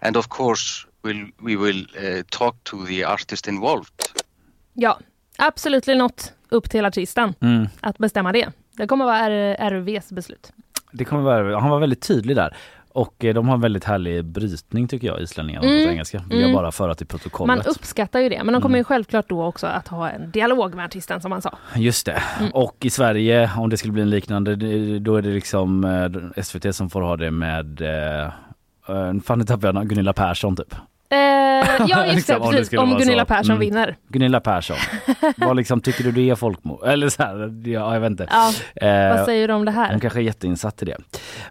[0.02, 3.92] and of course, we'll, we will uh, talk to the artist involved.
[4.74, 4.98] Ja,
[5.38, 7.68] absolut not upp till artisten Mm.
[7.80, 8.52] att bestämma det.
[8.76, 10.52] Det kommer vara RUVs beslut.
[10.92, 12.56] Det kommer vara, han var väldigt tydlig där.
[12.96, 15.84] Och eh, de har en väldigt härlig brytning tycker jag, islänningarna Mm.
[15.84, 16.18] på engelska.
[16.28, 16.54] Vill jag Mm.
[16.56, 17.66] bara föra till Man protokollet.
[17.66, 18.84] uppskattar ju det, men de kommer ju Mm.
[18.84, 21.58] självklart då också att ha en dialog med artisten som man sa.
[21.76, 22.22] Just det.
[22.40, 22.50] Mm.
[22.54, 24.56] Och i Sverige, om det skulle bli en liknande,
[24.98, 28.30] då är det liksom eh, SVT som får ha det med eh,
[29.24, 30.74] Fan nu tappade jag Gunilla Persson typ.
[31.10, 31.18] Eh,
[31.88, 32.78] ja, just Liksom, det, om det precis.
[32.78, 33.26] Om vara Gunilla så.
[33.26, 33.60] Persson Mm.
[33.60, 33.96] vinner.
[34.08, 34.76] Gunilla Persson.
[35.36, 36.86] Vad liksom, tycker du det är folkmord?
[36.86, 38.26] Eller så här, ja, jag vet inte.
[38.30, 38.52] Ja,
[38.88, 39.98] Eh, vad säger du om det Hon här?
[39.98, 40.96] kanske är jätteinsatt i det.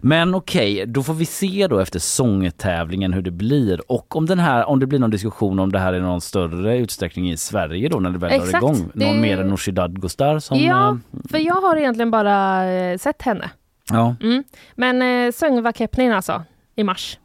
[0.00, 4.38] Men okej, då får vi se då efter sångtävlingen hur det blir och om den
[4.38, 7.88] här, om det blir någon diskussion om det här i någon större utsträckning i Sverige
[7.88, 8.90] då när det väl drar Exakt, igång.
[8.94, 10.58] Någon det- mer än Nooshi Dadgostar som...
[10.58, 10.96] Ja, eh,
[11.30, 13.50] för jag har egentligen bara eh, sett henne.
[13.90, 14.16] ja.
[14.22, 14.44] Mm.
[14.74, 16.42] Men eh, Söngva Kepnin alltså,
[16.76, 17.18] i mars.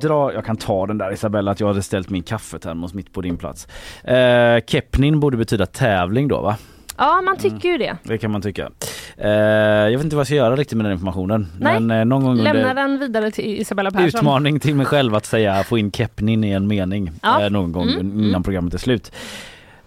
[0.00, 3.20] Dra, jag kan ta den där Isabella att jag hade ställt min kaffetermos mitt på
[3.20, 3.68] din plats.
[4.04, 6.56] Eh, Kepnin borde betyda tävling då va?
[6.98, 7.96] Ja, man tycker ju det.
[8.02, 8.70] Det kan man tycka.
[9.16, 11.46] Eh, jag vet inte vad jag ska göra riktigt med den informationen.
[11.60, 14.06] Nej, Men eh, någon gång Lämna under den vidare till Isabella Persson.
[14.06, 17.42] utmaning till mig själv att säga få in Kepnin i en mening Ja.
[17.44, 18.42] eh, någon gång Mm, innan mm.
[18.42, 19.12] programmet är slut.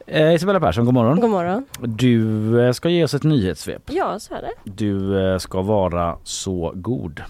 [0.08, 1.20] Eh, Isabella Persson, god morgon.
[1.20, 1.66] God morgon.
[1.80, 3.82] Du eh, ska ge oss ett nyhetssvep.
[3.92, 4.72] Ja, så är det.
[4.72, 7.22] Du eh, ska vara så god.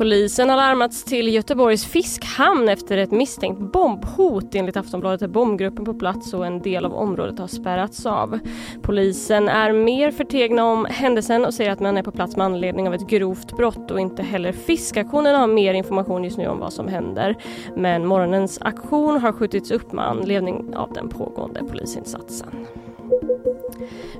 [0.00, 4.54] Polisen har larmats till Göteborgs fiskhamn efter ett misstänkt bombhot.
[4.54, 8.38] Enligt Aftonbladet är bombgruppen på plats och en del av området har spärrats av.
[8.82, 12.88] Polisen är mer förtegna om händelsen och säger att man är på plats med anledning
[12.88, 16.72] av ett grovt brott och inte heller fiskaktionen har mer information just nu om vad
[16.72, 17.36] som händer.
[17.76, 22.66] Men morgonens aktion har skjutits upp med anledning av den pågående polisinsatsen.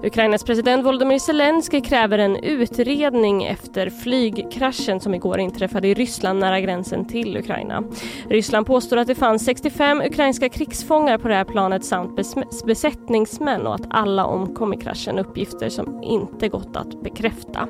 [0.03, 6.61] Ukrainas president Volodymyr Zelensky kräver en utredning efter flygkraschen som igår inträffade i Ryssland nära
[6.61, 7.83] gränsen till Ukraina.
[8.29, 13.67] Ryssland påstår att det fanns 65 ukrainska krigsfångar på det här planet samt bes- besättningsmän
[13.67, 17.69] och att alla omkom i kraschen, uppgifter som inte gått att bekräfta.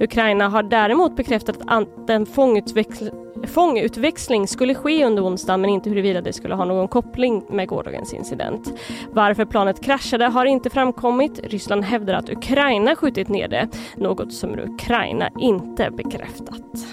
[0.00, 6.20] Ukraina har däremot bekräftat att en fångutväxling Fångutväxling skulle ske under onsdagen men inte huruvida
[6.20, 8.72] det skulle ha någon koppling med gårdagens incident.
[9.12, 11.40] Varför planet kraschade har inte framkommit.
[11.62, 16.86] Ryssland hävdar att Ukraina skjutit ner det, något som Ukraina inte bekräftat.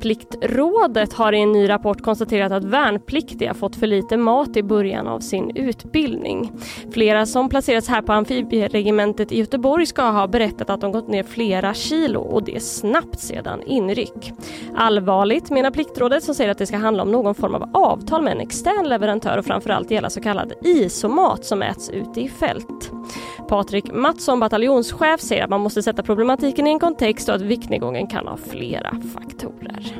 [0.00, 5.06] Pliktrådet har i en ny rapport konstaterat att värnpliktiga fått för lite mat i början
[5.06, 6.52] av sin utbildning.
[6.92, 11.22] Flera som placerats här på amfibieregementet i Göteborg ska ha berättat att de gått ner
[11.22, 14.32] flera kilo och det snabbt sedan inryck.
[14.76, 18.32] Allvarligt menar Pliktrådet som säger att det ska handla om någon form av avtal med
[18.32, 22.90] en extern leverantör och framförallt gälla så kallad isomat som äts ute i fält.
[23.48, 28.06] Patrik Mattsson, bataljonschef, säger att man måste sätta problematiken i en kontext och att viktnedgången
[28.06, 29.96] kan ha flera faktorer.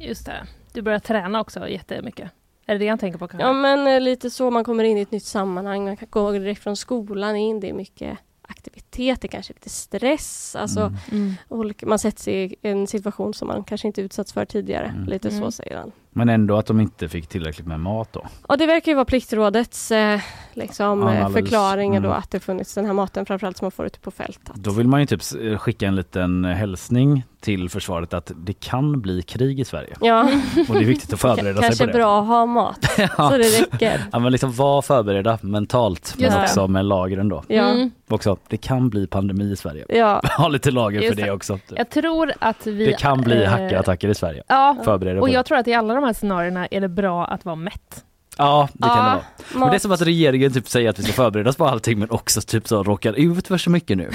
[0.00, 0.46] Just det.
[0.72, 2.30] Du börjar träna också jättemycket.
[2.66, 3.46] Är det det han tänker på kanske?
[3.46, 6.32] Ja men eh, lite så, man kommer in i ett nytt sammanhang, man kan gå
[6.32, 11.34] direkt från skolan in, det är mycket aktiviteter, kanske lite stress, alltså Mm.
[11.48, 14.86] olika, man sätter sig i en situation som man kanske inte utsatts för tidigare.
[14.86, 15.04] Mm.
[15.04, 15.52] Lite så Mm.
[15.52, 15.92] säger han.
[16.16, 18.26] Men ändå att de inte fick tillräckligt med mat då.
[18.42, 20.20] Och det verkar ju vara Pliktrådets eh,
[20.54, 21.32] liksom, eh, Analys.
[21.34, 22.18] förklaringar då Mm.
[22.18, 24.54] att det funnits den här maten framförallt som man får ute på fältet.
[24.54, 29.00] Då vill man ju typ s- skicka en liten hälsning till försvaret att det kan
[29.00, 29.94] bli krig i Sverige.
[30.00, 30.22] Ja,
[30.68, 31.98] Och det är viktigt att förbereda sig kanske på det.
[31.98, 33.08] bra att ha mat Ja.
[33.30, 34.04] så det räcker.
[34.12, 36.42] Ja men liksom var förberedda mentalt men Just det.
[36.42, 37.42] också med lagren då.
[37.48, 37.90] Ja, Mm.
[38.08, 39.84] Också, det kan bli pandemi i Sverige.
[39.88, 40.22] ja.
[40.38, 41.32] Ha lite lager Just för det det.
[41.32, 41.58] också.
[41.68, 42.86] Jag tror att vi...
[42.86, 44.42] Det kan bli eh, hackerattacker i Sverige.
[44.48, 45.34] Ja, Förbered dig på och det.
[45.34, 48.04] jag tror att i alla de här scenarierna är det bra att vara mätt.
[48.38, 49.20] Ja det kan det vara.
[49.54, 51.98] Men det är som att regeringen typ säger att vi ska förbereda oss på allting
[51.98, 54.10] men också typ så råkar ut för så mycket nu.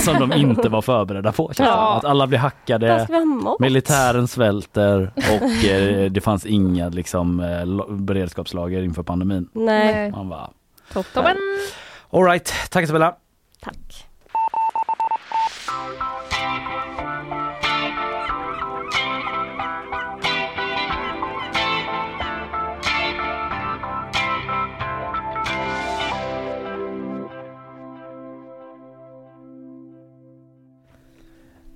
[0.00, 1.52] som de inte var förbereda på.
[1.58, 1.96] Ja.
[1.96, 3.06] Att alla blir hackade,
[3.58, 9.48] militären svälter och eh, det fanns inga liksom, eh, beredskapslager inför pandemin.
[9.52, 10.50] Nej, Man bara,
[10.92, 11.36] Toppen!
[12.10, 13.14] alright, tack Isabella.
[13.60, 14.06] tack.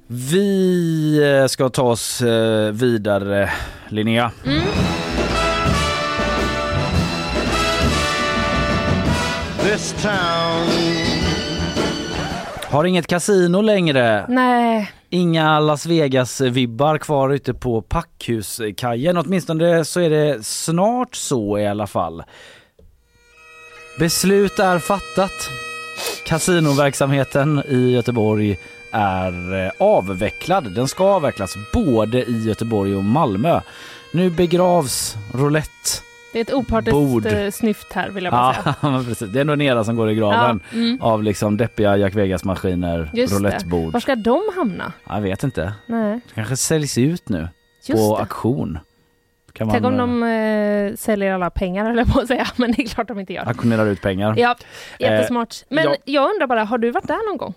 [0.09, 3.51] Vi eh, ska ta oss eh, vidare
[3.89, 4.31] Linnea.
[9.63, 10.67] This town
[12.65, 14.27] Har inget kasino längre.
[14.29, 19.17] Nej, Inga Las Vegas-vibbar kvar ute på Packhuskajen.
[19.17, 22.23] Åtminstone så är det snart så i alla fall.
[23.99, 25.51] Beslut är fattat.
[26.27, 28.59] Kasinoverksamheten i Göteborg
[28.97, 30.73] är eh, avvecklad.
[30.75, 33.61] Den ska avvecklas både i Göteborg och Malmö.
[34.13, 35.71] Nu begravs roulette.
[36.33, 37.27] det är ett opartiskt Bord.
[37.27, 39.05] eh, snyft här vill jag bara Ja, säga.
[39.09, 39.29] precis.
[39.31, 40.99] Det är ändå en era som går i graven Ja, mm.
[41.03, 43.93] av liksom deppiga Jack Vegas-maskiner, roulettebord.
[43.93, 44.93] Var ska de hamna?
[45.09, 45.73] Jag vet inte.
[45.87, 47.49] Nej, Det kanske säljs ut nu
[47.87, 48.23] just på det.
[48.23, 48.79] auktion.
[49.53, 52.73] Kan Tänk om man de eh, eh, säljer alla pengar jag på att säga, men
[52.73, 53.49] det är klart de inte gör.
[53.49, 54.35] auktionerar ut pengar?
[54.39, 54.57] Ja,
[54.99, 55.55] jättesmart.
[55.69, 55.97] Men ja.
[56.05, 57.55] jag undrar bara, har du varit där någon gång?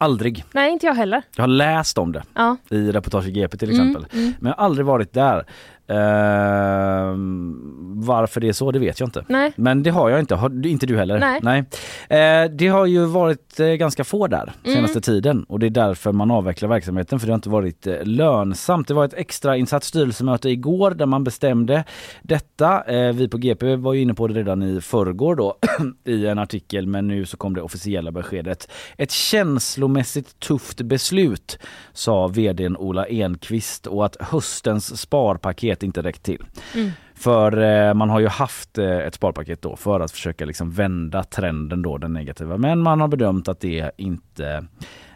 [0.00, 0.44] Aldrig.
[0.52, 1.22] Nej, inte jag heller.
[1.36, 2.56] Jag har läst om det Ja.
[2.70, 4.18] i reportage i GP till Mm, exempel.
[4.20, 4.34] mm.
[4.40, 5.44] Men jag har aldrig varit där.
[5.88, 7.54] Ehm,
[7.96, 9.24] varför det är så, det vet jag inte.
[9.28, 9.52] Nej.
[9.56, 11.40] Men det har jag inte, har, inte du heller?
[11.42, 11.64] Nej.
[12.08, 14.76] Eh, det har ju varit eh, ganska få där Mm.
[14.76, 17.94] senaste tiden och det är därför man avvecklar verksamheten för det har inte varit eh,
[18.04, 18.88] lönsamt.
[18.88, 21.84] Det var ett extra insatt styrelsemöte igår där man bestämde
[22.22, 22.82] detta.
[22.84, 25.56] Eh, vi på GP var ju inne på det redan i förrgår då
[26.04, 28.68] i en artikel men nu så kom det officiella beskedet.
[28.98, 31.58] Ett känslomässigt tufft beslut
[31.92, 36.42] sa vdn Ola Enqvist och att höstens sparpaket inte räckt till.
[36.74, 36.90] Mm.
[37.14, 41.24] För eh, man har ju haft eh, ett sparpaket då för att försöka liksom vända
[41.24, 42.56] trenden då, den negativa.
[42.56, 44.66] Men man har bedömt att det inte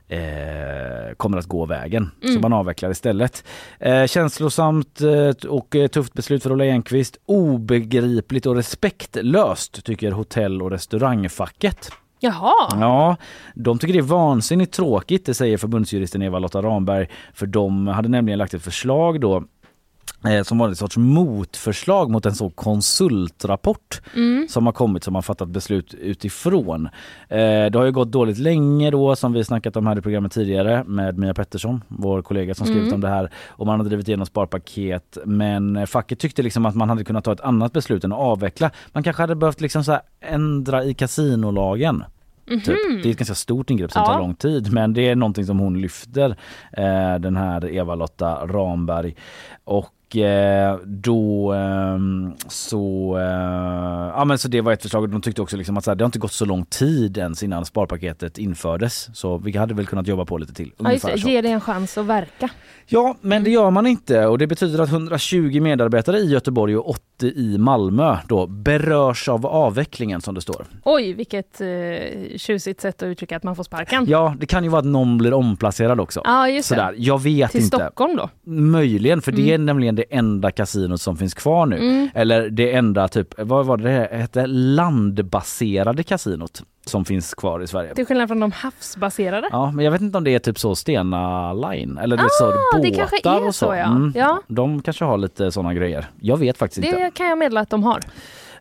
[0.09, 2.11] eh, kommer att gå vägen.
[2.23, 2.41] Så Mm.
[2.41, 3.45] man avvecklar istället.
[3.81, 7.17] Eh, känslosamt eh, och tufft beslut för Ola Enqvist.
[7.27, 11.91] Obegripligt och respektlöst tycker hotell och restaurangfacket.
[12.21, 13.17] Jaha, Ja,
[13.55, 17.09] de tycker det är vansinnigt tråkigt, det säger förbundsjuristen Eva-Lotta Ramberg.
[17.35, 19.45] För de hade nämligen lagt ett förslag då
[20.45, 24.47] som var ett sorts motförslag mot en så konsultrapport mm.
[24.49, 26.87] som har kommit som har fattat beslut utifrån.
[27.29, 27.39] Eh,
[27.71, 30.85] det har ju gått dåligt länge då som vi snackat om här i programmet tidigare
[30.87, 32.95] med Mia Pettersson, vår kollega som skrivit Mm.
[32.95, 36.75] om det här och man har drivit igenom sparpaket men eh, facket tyckte liksom att
[36.75, 38.71] man hade kunnat ta ett annat beslut än att avveckla.
[38.93, 42.05] Man kanske hade behövt liksom så ändra i kasinolagen.
[42.49, 42.67] Typ.
[43.03, 44.07] Det är ett ganska stort ingrepp som Mhm.
[44.09, 44.13] Ja.
[44.13, 46.37] tar lång tid men det är någonting som hon lyfter,
[46.73, 49.15] eh, den här Eva-Lotta Ramberg.
[49.65, 49.98] Och eh,
[50.85, 55.57] då ehm, så, eh, ja men så det var ett förslag och de tyckte också
[55.57, 59.11] liksom att så här, det har inte gått så lång tid ens innan sparpaketet infördes
[59.13, 60.73] så vi hade väl kunnat jobba på lite till.
[60.79, 61.17] ja, just.
[61.17, 62.51] Ge det en chans att verka.
[62.87, 66.91] Ja, men det gör man inte och det betyder att 120 medarbetare i Göteborg och
[66.91, 70.67] 80 i Malmö då berörs av avvecklingen som det står.
[70.85, 71.67] Oj, vilket eh,
[72.37, 74.05] tjusigt sätt att uttrycka att man får sparken.
[74.09, 76.21] Ja, det kan ju vara att någon blir omplacerad också.
[76.25, 77.77] Ja, just Sådär, jag vet Till inte.
[77.77, 78.31] Stockholm då?
[78.53, 81.77] Möjligen, för det är nämligen det enda kasinot som finns kvar nu.
[81.77, 82.09] Mm.
[82.15, 84.47] Eller det enda typ, vad var det det hette?
[84.47, 87.95] Landbaserade kasinot som finns kvar i Sverige.
[87.95, 89.49] Till skillnad från de havsbaserade?
[89.53, 92.45] Ja, men jag vet inte om det är typ så Stena Line eller det så
[92.45, 93.67] Ah, det båtar kanske är och så.
[93.67, 93.85] så, ja.
[93.85, 94.13] Mm.
[94.17, 94.43] Ja.
[94.49, 96.07] De kanske har lite sådana grejer.
[96.21, 96.99] Jag vet faktiskt inte.
[97.05, 98.01] Det kan jag meddela att de har.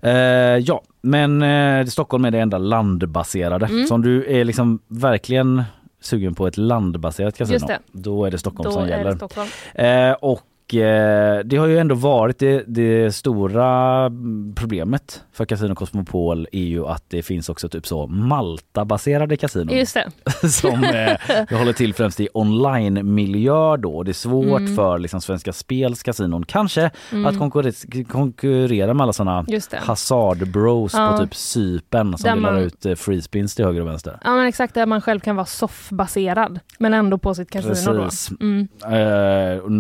[0.02, 0.12] Eh,
[0.58, 3.66] ja, men eh, Stockholm är det enda landbaserade.
[3.66, 3.88] Mm.
[3.88, 5.64] Så om du är liksom verkligen
[6.02, 7.80] sugen på ett landbaserat kasino, det.
[7.92, 9.12] då är det Stockholm Då som gäller.
[9.12, 9.50] det Stockholm.
[9.76, 14.10] Eh, och Och eh, det har ju ändå varit det, det stora
[14.56, 19.76] problemet för Casino Cosmopol är ju att det finns också typ så Malta-baserade kasinon.
[19.78, 19.94] Just
[20.42, 20.48] det.
[20.50, 24.04] som eh, håller till främst i online-miljö då.
[24.04, 24.76] Det är svårt Mm.
[24.76, 27.26] för liksom, Svenska Spels kasinon kanske Mm.
[27.26, 29.46] att konkurrera, konkurrera med alla sådana
[29.80, 31.12] hasard-bros Ja.
[31.12, 34.20] på typ Cypern som Där delar man- ut eh, free spins till höger och vänster.
[34.24, 38.28] Ja men exakt, där man själv kan vara soffbaserad men ändå på sitt kasino Precis.
[38.40, 38.46] då.
[38.46, 38.68] Mm.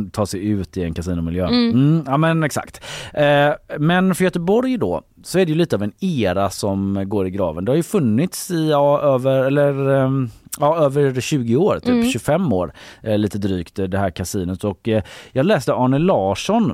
[0.06, 1.48] Eh, ta sig ut i en kasinomiljö.
[1.48, 1.70] Mm.
[1.70, 2.84] Mm, ja men exakt.
[3.14, 7.28] Eh, men för Göteborg då så är det ju lite av en era som går
[7.28, 7.66] i graven.
[7.66, 12.06] Det har ju funnits i ja, över, eller, ehm, ja, över 20 år, typ Mm.
[12.10, 16.74] 25 år eh, lite drygt eh, det här kasinot och eh, jag läste Arne Larsson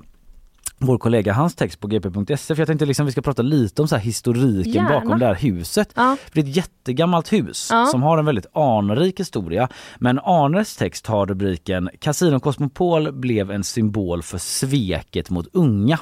[0.86, 3.88] vår kollega, hans text på gp.se för jag tänkte liksom vi ska prata lite om
[3.88, 4.90] så historiken Gärna.
[5.00, 5.90] bakom det här huset.
[5.96, 6.18] Ja.
[6.26, 7.86] För det är ett jättegammalt hus Ja.
[7.86, 9.70] som har en väldigt anrik historia.
[10.00, 16.00] Men Arnes text har rubriken Casino Cosmopol blev en symbol för sveket mot unga.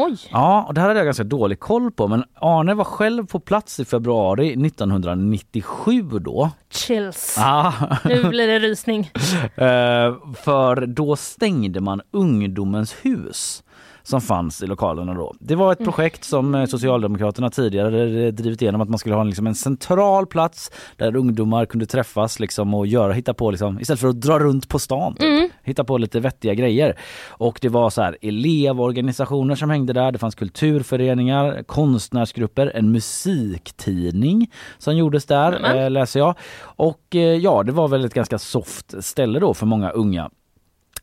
[0.00, 0.16] Oj!
[0.30, 3.40] Ja, och det här hade jag ganska dålig koll på men Arne var själv på
[3.40, 6.50] plats i februari 1997 då.
[6.70, 7.36] Chills.
[7.38, 7.72] Ah.
[8.04, 9.10] Nu blir det rysning.
[9.56, 13.62] Eh, för då stängde man ungdomens hus
[14.08, 15.34] som fanns i lokalerna då.
[15.40, 15.92] Det var ett Mm.
[15.92, 20.70] projekt som eh, Socialdemokraterna tidigare drivit igenom att man skulle ha liksom en central plats
[20.96, 24.68] där ungdomar kunde träffas liksom och göra, hitta på liksom, istället för att dra runt
[24.68, 25.14] på stan.
[25.14, 25.22] Typ.
[25.22, 25.48] Mm.
[25.62, 26.98] Hitta på lite vettiga grejer.
[27.28, 34.50] Och det var så här elevorganisationer som hängde där, det fanns kulturföreningar, konstnärsgrupper, en musiktidning
[34.78, 36.34] som gjordes där eh, läser jag.
[36.60, 40.30] Och eh, ja, det var väl ett ganska soft ställe då för många unga.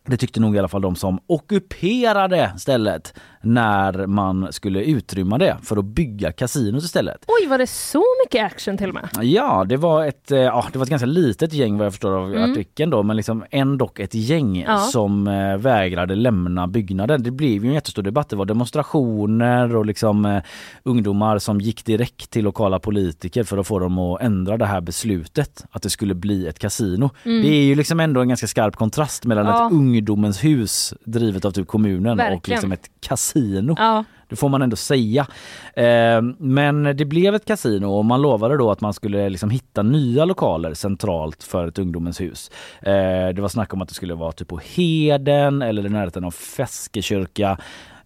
[0.08, 3.14] Det tyckte nog i alla fall de som ockuperade stället
[3.46, 7.18] när man skulle utrymma det för att bygga kasinot istället.
[7.28, 9.10] Oj, var det så mycket action till och med?
[9.22, 12.12] Ja, det var ett, eh, ja, det var ett ganska litet gäng vad jag förstår
[12.12, 12.52] av Mm.
[12.52, 14.78] artikeln då, men liksom ändå ett gäng Ja.
[14.78, 17.24] som eh, vägrade lämna byggnaden.
[17.24, 18.30] Det blev ju en jättestor debatt.
[18.30, 20.42] Det var demonstrationer och liksom eh,
[20.84, 24.82] ungdomar som gick direkt till lokala politiker för att få dem att ändra det här
[24.82, 27.10] beslutet att det skulle bli ett kasino.
[27.24, 27.42] Mm.
[27.42, 29.66] Det är ju liksom ändå en ganska skarp kontrast mellan Ja.
[29.68, 32.56] ett ungdomens hus drivet av typ kommunen och Verkligen.
[32.56, 33.35] liksom ett kasino.
[33.78, 34.04] Ja.
[34.30, 35.28] Det får man ändå säga.
[35.74, 39.84] Eh, men det blev ett kasino och man lovade då att man skulle liksom hitta
[39.84, 42.52] nya lokaler centralt för ett ungdomens hus.
[42.82, 46.24] Eh, det var snack om att det skulle vara typ på Heden eller i närheten
[46.24, 47.58] av Feskekyrka.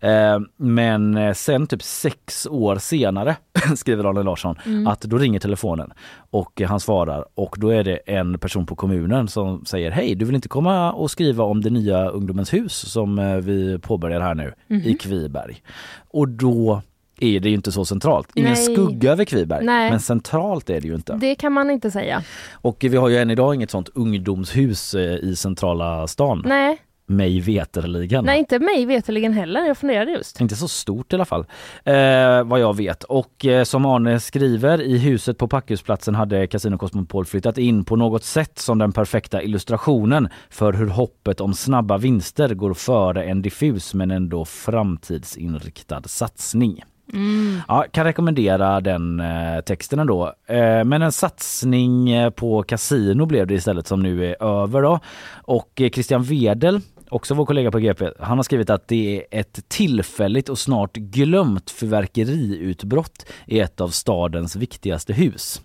[0.02, 3.36] Eh, men eh, sen typ sex år senare
[3.76, 4.88] skriver Arne Larsson Mm.
[4.88, 5.92] att då ringer telefonen
[6.30, 10.26] och han svarar och då är det en person på kommunen som säger hej du
[10.26, 14.36] vill inte komma och skriva om det nya ungdomens hus som eh, vi påbörjar här
[14.36, 14.98] nu i Mhm.
[14.98, 15.62] Kviberg.
[16.10, 16.82] Och då
[17.22, 18.28] är det ju inte så centralt.
[18.34, 18.64] Ingen Nej.
[18.76, 19.92] skugga över Kviberg Nej.
[19.92, 21.14] men centralt är det ju inte.
[21.14, 22.24] Det kan man inte säga.
[22.54, 26.44] Och vi har ju än idag inget sånt ungdomshus i centrala stan.
[26.46, 26.78] Nej,
[27.10, 28.26] Mig veterligen.
[28.26, 29.66] nej inte mig veterligen heller.
[29.66, 30.42] Jag funderade just.
[30.42, 31.46] Inte så stort i alla fall,
[31.84, 33.04] eh, vad jag vet.
[33.04, 37.96] Och eh, som Arne skriver, i huset på Packhusplatsen hade Casino Cosmopol flyttat in på
[37.96, 43.42] något sätt som den perfekta illustrationen för hur hoppet om snabba vinster går före en
[43.42, 46.84] diffus men ändå framtidsinriktad satsning.
[47.14, 47.62] Mm.
[47.68, 50.34] Ja, kan rekommendera den eh, texten ändå.
[50.48, 55.00] Eh, men en satsning eh, på kasino blev det istället som nu är över då.
[55.34, 59.40] Och eh, Christian Wedel, också vår kollega på GP, han har skrivit att det är
[59.40, 65.62] ett tillfälligt och snart glömt fyrverkeriutbrott i ett av stadens viktigaste hus.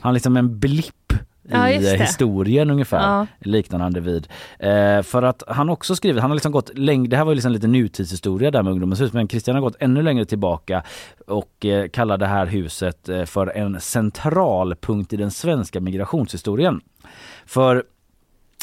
[0.00, 0.94] Han är liksom en blipp
[1.50, 1.96] Ja, i det.
[1.98, 3.26] historien ungefär, Ja.
[3.40, 4.28] liknar han det vid.
[4.58, 7.34] Eh, för att han också skrivit, han har liksom gått längre, det här var ju
[7.34, 10.82] liksom lite nutidshistoria där med Ungdomens hus, men Christian har gått ännu längre tillbaka
[11.26, 16.80] och eh, kallar det här huset eh, för en centralpunkt i den svenska migrationshistorien.
[17.46, 17.84] För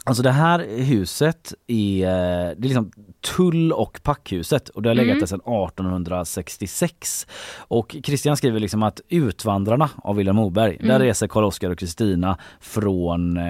[0.07, 2.91] Alltså det här huset är, eh, det är liksom
[3.35, 5.19] tull och packhuset och det har legat Mm.
[5.19, 7.27] där sedan 1866.
[7.57, 11.01] Och Christian skriver liksom att Utvandrarna av Vilhelm Moberg, där Mm.
[11.01, 13.43] reser Karl-Oskar och Kristina från eh,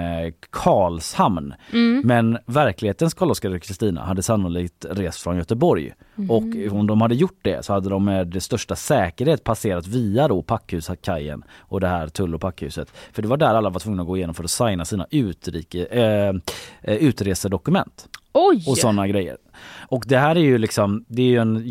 [0.50, 1.54] Karlshamn.
[1.72, 2.02] Mm.
[2.04, 5.92] Men verklighetens Karl-Oskar och Kristina hade sannolikt rest från Göteborg.
[6.18, 6.30] Mm.
[6.30, 10.42] Och om de hade gjort det så hade de med största säkerhet passerat via då
[10.42, 12.88] Packhusakajen och det här tull och packhuset.
[13.12, 15.84] För det var där alla var tvungna att gå igenom för att signa sina utrike,
[15.84, 16.32] eh,
[16.82, 18.64] utresedokument Oj!
[18.68, 19.36] och sådana grejer.
[19.88, 21.62] Och det här är ju liksom, det är ju en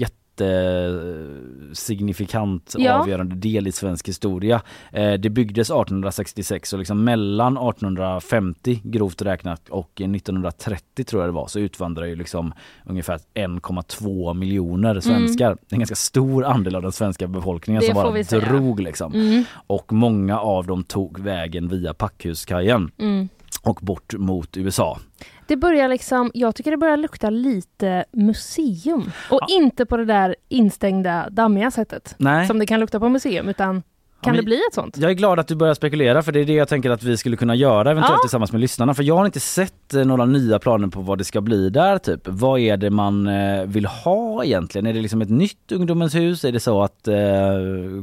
[1.65, 2.93] jättesignifikant Ja.
[2.93, 4.61] avgörande del i svensk historia.
[4.91, 11.33] Eh, det byggdes 1866 och liksom mellan 1850 grovt räknat och 1930 tror jag det
[11.35, 12.53] var så utvandrar ju liksom
[12.85, 15.49] ungefär 1,2 miljoner svenskar.
[15.49, 17.95] Det är en ganska stor andel av den svenska befolkningen Mm.
[17.95, 19.13] Det som bara drog liksom.
[19.13, 19.43] Mm.
[19.67, 23.29] Och många av dem tog vägen via Packhuskajen Mm.
[23.65, 24.99] Och bort mot USA.
[25.47, 29.11] Det börjar liksom, jag tycker det börjar lukta lite museum.
[29.31, 32.15] Och inte på det där instängda, dammiga sättet.
[32.17, 32.47] Nej.
[32.47, 33.83] Som det kan lukta på museum, utan
[34.21, 34.97] kan men- det bli ett sånt?
[34.97, 37.17] Jag är glad att du börjar spekulera för det är det jag tänker att vi
[37.17, 38.23] skulle kunna göra eventuellt Ja.
[38.23, 38.93] tillsammans med lyssnarna.
[38.93, 41.97] För jag har inte sett eh, några nya planer på vad det ska bli där
[41.97, 42.21] typ.
[42.25, 44.85] Vad är det man eh, vill ha egentligen?
[44.87, 46.45] Är det liksom ett nytt ungdomens hus?
[46.45, 47.15] Är det så att eh,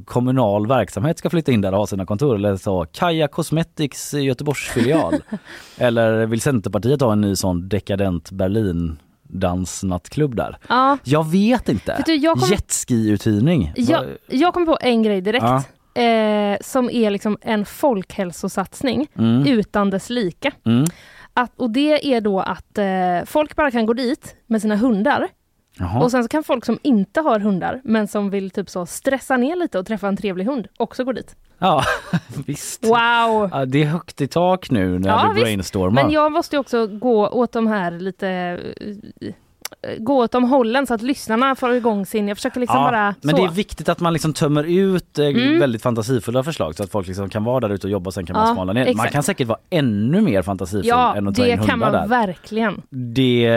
[0.05, 2.35] kommunal verksamhet ska flytta in där och ha sina kontor?
[2.35, 5.15] Eller så Kaja Cosmetics Göteborgsfilial?
[5.79, 10.57] Eller vill Centerpartiet ha en ny sån dekadent Berlin dansnattklubb där?
[10.69, 10.99] Ja.
[11.05, 11.95] Jag vet inte.
[11.97, 13.73] Vet du, jag kom- Jetski-uthyrning?
[13.77, 15.45] Jag, jag kom på en grej direkt.
[15.45, 15.63] Ja.
[15.95, 19.47] Eh, som är liksom en folkhälsosatsning Mm.
[19.47, 20.51] utan dess like.
[20.64, 20.84] Mm.
[21.34, 25.28] Att, och det är då att eh, folk bara kan gå dit med sina hundar.
[25.78, 26.03] Jaha.
[26.03, 29.36] Och sen så kan folk som inte har hundar men som vill typ så stressa
[29.36, 31.36] ner lite och träffa en trevlig hund också gå dit.
[31.59, 31.82] Ja,
[32.47, 32.84] visst.
[32.84, 33.49] Wow!
[33.53, 35.45] Ja, det är högt i tak nu när Ja, du visst.
[35.45, 36.03] brainstormar.
[36.03, 38.28] Men jag måste ju också gå åt de här lite
[39.20, 39.32] eh,
[39.99, 43.14] gå åt de hållen så att lyssnarna får igång sin, jag försöker liksom ja, bara
[43.22, 43.43] men så.
[43.43, 45.59] det är viktigt att man liksom tömmer ut eh, Mm.
[45.61, 48.26] väldigt fantasifulla förslag så att folk liksom kan vara där ute och jobba och sen
[48.26, 48.80] kan man Ja, smala ner.
[48.85, 49.12] Man exakt.
[49.12, 51.93] kan säkert vara ännu mer fantasifull Ja, än att ta det in kan hundar man
[51.93, 52.09] där.
[52.26, 52.83] verkligen.
[52.91, 53.49] Det...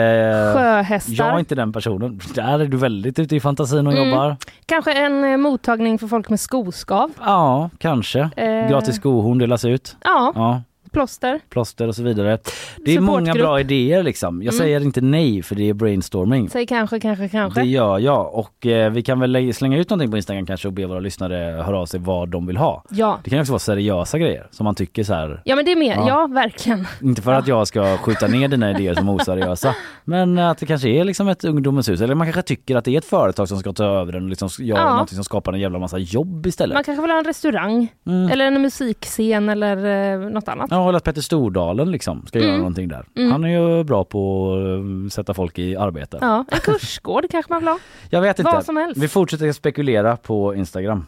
[0.54, 1.14] Sjöhästar.
[1.14, 2.20] Jag är inte den personen.
[2.34, 4.08] Där är du väldigt ute i fantasin och Mm.
[4.08, 4.36] jobbar.
[4.66, 7.10] Kanske en eh, mottagning för folk med skoskav.
[7.24, 8.20] Ja, kanske.
[8.36, 8.68] Eh.
[8.70, 9.96] Gratis skohorn delas ut.
[10.04, 10.62] Ja, Ja,
[11.00, 11.40] plåster.
[11.48, 12.38] plåster och så vidare.
[12.84, 14.42] Det är många bra idéer liksom.
[14.42, 14.64] Jag Mm.
[14.64, 16.48] säger inte nej för det är brainstorming.
[16.50, 17.60] Säg kanske, kanske, kanske.
[17.60, 20.68] Det gör jag och eh, vi kan väl lä- slänga ut någonting på Instagram kanske
[20.68, 22.84] och be våra lyssnare höra av sig vad de vill ha.
[22.90, 23.20] Ja.
[23.24, 25.42] Det kan också vara seriösa grejer som man tycker så här.
[25.44, 26.08] ja, men det är mer, Ja.
[26.08, 26.86] ja, verkligen.
[27.02, 29.74] Inte för att jag ska skjuta ner dina idéer som oseriösa
[30.04, 32.94] men att det kanske är liksom ett ungdomens hus eller man kanske tycker att det
[32.94, 34.90] är ett företag som ska ta över den och liksom göra Ja.
[34.90, 36.74] någonting som skapar en jävla massa jobb istället.
[36.74, 38.30] Man kanske vill ha en restaurang Mm.
[38.30, 39.76] eller en musikscen eller
[40.14, 40.66] eh, något annat.
[40.70, 42.58] Ja, att Petter Stordalen liksom ska göra Mm.
[42.60, 43.04] någonting där.
[43.16, 43.32] Mm.
[43.32, 44.52] Han är ju bra på
[45.06, 46.18] att sätta folk i arbete.
[46.20, 47.78] Ja, en kursgård kanske man vill ha.
[48.10, 48.50] Jag vet inte.
[48.52, 49.00] Vad som helst.
[49.00, 51.06] Vi fortsätter spekulera på Instagram.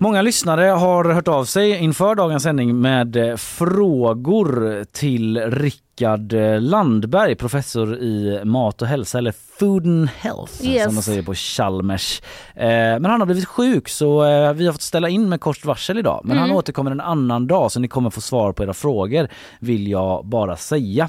[0.00, 6.60] Många lyssnare har hört av sig inför dagens sändning med eh, frågor till Rickard eh,
[6.60, 10.84] Landberg, professor i mat och hälsa eller food and health Yes.
[10.84, 12.22] som de säger på Chalmers.
[12.54, 14.20] Eh, Men han har blivit sjuk så
[14.52, 16.20] vi har fått ställa in med kort varsel idag.
[16.24, 16.56] Men han Mm.
[16.56, 19.28] återkommer en annan dag så ni kommer få svar på era frågor
[19.60, 21.08] vill jag bara säga.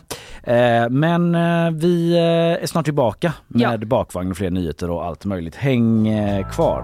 [0.90, 1.32] Men
[1.80, 2.18] vi
[2.62, 5.56] är snart tillbaka med bakvagn och fler nyheter och allt möjligt.
[5.56, 6.08] Häng
[6.52, 6.84] kvar.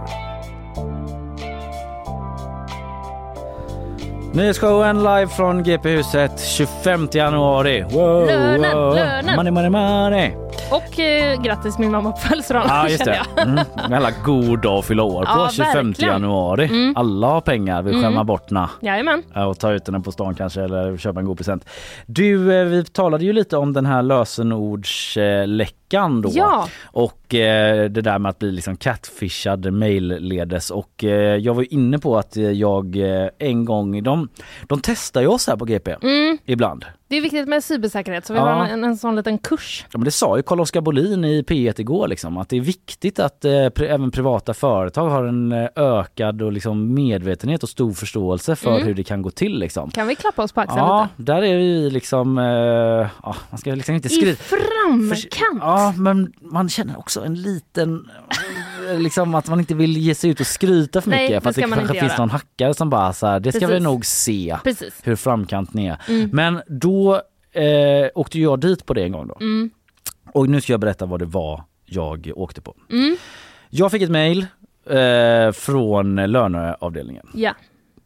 [4.36, 7.84] Nyhetsshowen live från GP-huset 25 januari.
[7.92, 8.96] Wow, Lönen, wow.
[8.96, 9.36] lönen.
[9.36, 10.32] Money, money, money.
[10.72, 13.20] Och eh, grattis min mamma på födelsedagen Ja just det.
[13.36, 13.48] jag.
[13.48, 13.60] Mm.
[13.90, 15.32] Jävla god dag att fylla år på.
[15.32, 16.14] Ja, 25 verkligen.
[16.14, 16.66] januari.
[16.66, 16.94] Mm.
[16.98, 18.04] Alla har pengar, vill Mm.
[18.06, 18.70] skämma bort na.
[18.82, 19.24] Jajamän.
[19.34, 21.66] Ja, och ta ut den på stan kanske eller köpa en god present.
[22.06, 25.85] Du, eh, vi talade ju lite om den här lösenordsläckan
[26.22, 26.30] då.
[26.34, 26.68] Ja.
[26.84, 32.00] Och eh, det där med att bli liksom catfishad mailledes och eh, jag var inne
[32.00, 34.30] på att jag eh, en gång, de,
[34.68, 36.38] de testar ju oss här på GP Mm.
[36.46, 36.86] ibland.
[37.08, 38.46] Det är viktigt med cybersäkerhet så vi Ja.
[38.54, 39.86] har en, en sån liten kurs.
[39.92, 43.20] Ja, men det sa ju Carl-Oskar Bolin i P1 igår liksom, att det är viktigt
[43.20, 47.94] att eh, pri- även privata företag har en eh, ökad och liksom medvetenhet och stor
[47.94, 48.88] förståelse för Mm.
[48.88, 49.60] hur det kan gå till.
[49.60, 49.92] Liksom.
[49.92, 51.32] Kan vi klappa oss på axeln Ja, lite?
[51.32, 52.44] där är vi liksom, eh,
[53.24, 54.36] ja, man ska liksom inte I skriva.
[54.38, 55.60] framkant!
[55.62, 58.10] Ja, men man känner också en liten,
[58.98, 61.36] liksom att man inte vill ge sig ut och skryta för Nej, mycket.
[61.36, 62.18] det för att det kanske finns göra.
[62.18, 63.84] någon hackare som bara så här, det ska vi Precis.
[63.84, 64.94] nog se Precis.
[65.04, 66.02] hur framkant ni är.
[66.08, 66.30] Mm.
[66.34, 67.22] Men då
[67.52, 69.38] eh, åkte jag dit på det en gång då.
[69.42, 69.70] Mm.
[70.34, 72.76] Och nu ska jag berätta vad det var jag åkte på.
[72.92, 73.18] Mm.
[73.70, 74.46] Jag fick ett mejl
[74.90, 77.52] eh, från löneavdelningen, Ja.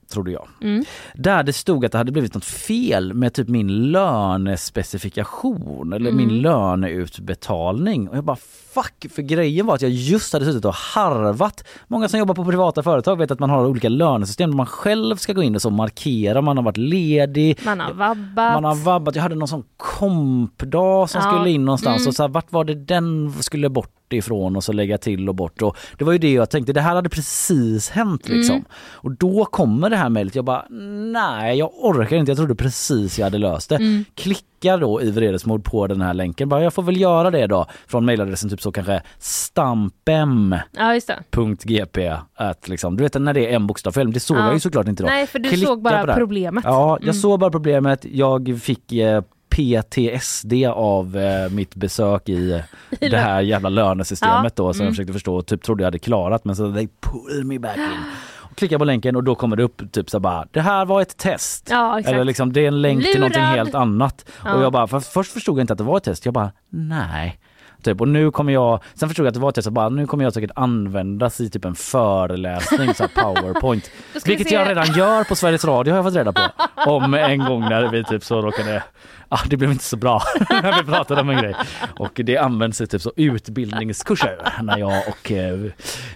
[0.10, 0.48] Trodde jag.
[0.62, 0.84] Mm.
[1.14, 6.28] Där det stod att det hade blivit något fel med typ min lönespecifikation eller Mm.
[6.28, 8.10] min löneutbetalning.
[8.10, 8.38] Och jag bara
[8.74, 11.64] fuck, för grejen var att jag just hade suttit och harvat.
[11.88, 15.16] Många som jobbar på privata företag vet att man har olika lönesystem där man själv
[15.16, 17.60] ska gå in och så markera man har varit ledig.
[17.66, 18.54] Man har vabbat.
[18.54, 19.16] Man har vabbat.
[19.16, 21.32] Jag hade någon sån kompdag som Ja.
[21.32, 22.08] skulle in någonstans Mm.
[22.08, 25.36] och så här, vart var det den skulle bort ifrån och så lägga till och
[25.36, 28.56] bort och det var ju det jag tänkte, det här hade precis hänt liksom.
[28.56, 28.66] Mm.
[28.94, 30.66] Och då kommer det här mejlet, jag bara
[31.14, 33.76] nej jag orkar inte, jag trodde precis jag hade löst det.
[33.76, 34.06] Mm.
[34.16, 37.66] Klickar då i vredesmod på den här länken, bara jag får väl göra det då
[37.88, 43.68] från mejladressen typ så kanske stampem.gp Ja, att liksom, du vet när det är en
[43.68, 44.46] bokstav fel, det såg Ja.
[44.46, 45.10] jag ju såklart inte då.
[45.10, 46.64] Nej, för du Klicka såg bara problemet.
[46.68, 47.14] Ja, jag Mm.
[47.14, 48.06] såg bara problemet.
[48.12, 49.22] Jag fick eh,
[49.60, 52.64] PTSD av eh, mitt besök i
[53.00, 54.94] det här jävla lönesystemet då som jag Mm.
[54.94, 57.84] försökte förstå och typ trodde jag hade klarat men så they pull me back in.
[58.52, 61.02] Och klickar på länken och då kommer det upp typ så bara det här var
[61.02, 61.68] ett test.
[61.72, 62.00] Ja.
[62.00, 63.56] Eller liksom det är en länk till någonting Lurad.
[63.56, 64.26] helt annat.
[64.46, 64.54] Ja.
[64.54, 66.26] Och jag bara, för först förstod jag inte att det var ett test.
[66.26, 67.40] Jag bara, nej.
[67.84, 69.90] Typ, och nu kommer jag, sen förstod jag att det var ett test och bara
[69.90, 73.92] nu kommer jag säkert användas i typ en föreläsning, så powerpoint.
[74.26, 76.42] Vilket jag redan gör på Sveriges Radio har jag fått reda på.
[76.92, 78.84] Om en gång när vi typ så råkade,
[79.36, 81.56] ah, det blev inte så bra när vi pratade om en grej.
[81.98, 85.60] Och det används i typ så utbildningskurser när jag och eh,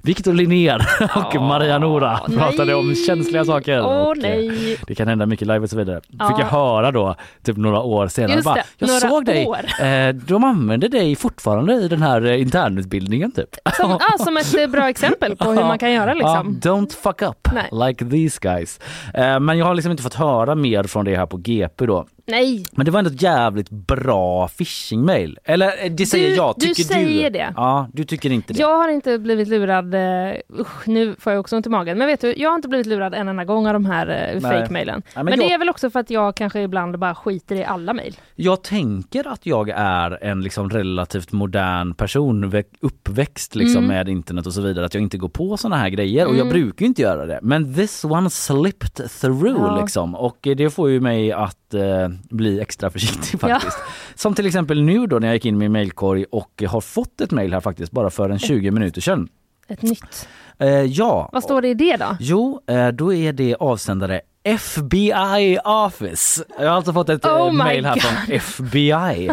[0.01, 2.95] Viktor Linnér och Maria Nora pratade om nej.
[2.95, 3.81] känsliga saker.
[3.81, 4.51] Åh och, eh,
[4.87, 6.01] det kan hända mycket live och så vidare.
[6.19, 6.27] Ja.
[6.27, 8.33] Fick jag höra då, typ några år senare.
[8.33, 9.47] Just bara, det, jag såg dig,
[9.81, 13.49] eh, de använder dig fortfarande i den här eh, internutbildningen typ.
[13.77, 16.59] Som, ja, som ett eh, bra exempel på hur man kan göra liksom.
[16.63, 17.89] Ja, don't fuck up Nej.
[17.89, 18.79] like these guys.
[19.13, 22.05] Eh, men jag har liksom inte fått höra mer från det här på GP då.
[22.25, 25.37] Nej, Men det var ändå ett jävligt bra phishing-mail.
[25.43, 27.53] Eller eh, det säger Du- jag, du tycker säger det.
[27.55, 28.59] Ja, du tycker inte det.
[28.59, 32.07] jag har inte blivit lurad, uh, usch, nu får jag också ont i magen, men
[32.07, 34.41] vet du, jag har inte blivit lurad en enda gång av de här Nej.
[34.41, 35.01] fake-mailen.
[35.15, 37.63] Men men det jag- är väl också för att jag kanske ibland bara skiter i
[37.65, 38.15] alla mejl.
[38.35, 43.95] Jag tänker att jag är en liksom relativt modern person, vä- uppväxt liksom Mm.
[43.95, 46.39] med internet och så vidare, att jag inte går på såna här grejer och jag
[46.47, 46.53] Mm.
[46.53, 47.39] brukar ju inte göra det.
[47.41, 49.81] Men this one slipped through Ja.
[49.81, 53.77] liksom och eh, det får ju mig att eh, bli extra försiktig faktiskt.
[54.15, 57.21] Som till exempel nu då när jag gick in i min mailkorg och har fått
[57.21, 59.27] ett mail här faktiskt bara för en 20 minuter sedan.
[59.67, 60.27] Ett nytt.
[60.59, 61.29] Eh, ja.
[61.33, 62.17] Vad står det i det då?
[62.19, 66.43] Jo, eh, då är det avsändare FBI Office.
[66.59, 68.03] Jag har alltså fått ett Oh eh, my mail här God.
[68.03, 69.29] från FBI.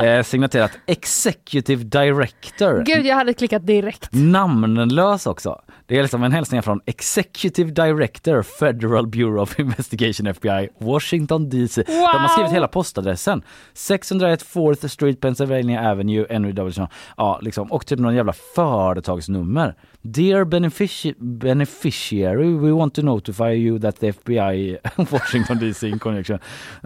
[0.00, 2.84] Eh, signaturerat Executive Director.
[2.84, 4.08] Gud, jag hade klickat direkt.
[4.12, 5.60] Namnlös också.
[5.86, 11.82] Det är liksom en hälsning från Executive Director Federal Bureau of Investigation FBI Washington DC.
[11.86, 13.42] De har skrivit hela postadressen.
[13.74, 16.86] 601 4th Street Pennsylvania Avenue NW.
[17.16, 17.72] Ja, liksom.
[17.72, 19.74] Och typ någon jävla företagsnummer.
[20.02, 24.53] Dear benefici- beneficiary, we want to notify you that the FBI
[25.10, 26.38] Washington DC in connection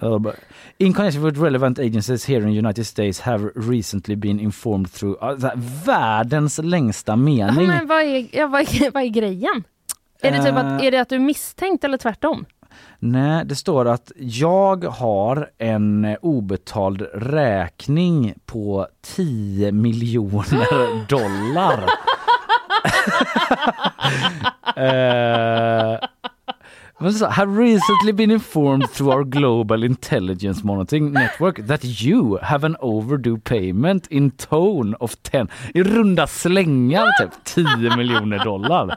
[0.03, 0.33] uh,
[0.79, 5.47] in connection with relevant agencies here in United States have recently been informed through så
[5.47, 5.57] här,
[5.87, 7.67] världens längsta Ja, mening.
[7.67, 9.65] men vad är, ja, vad, är, vad är grejen?
[10.23, 10.87] Är det, typ att, Eh.
[10.87, 12.45] är det att du är misstänkt eller tvärtom?
[12.99, 21.85] Nej, det står att jag har en obetald räkning på 10 miljoner dollar.
[24.79, 25.99] Eh,
[27.01, 33.39] have recently been informed through our global intelligence monitoring network that you have an overdue
[33.39, 37.65] payment in tone of 10, i runda slängar typ 10
[37.97, 38.97] miljoner dollar.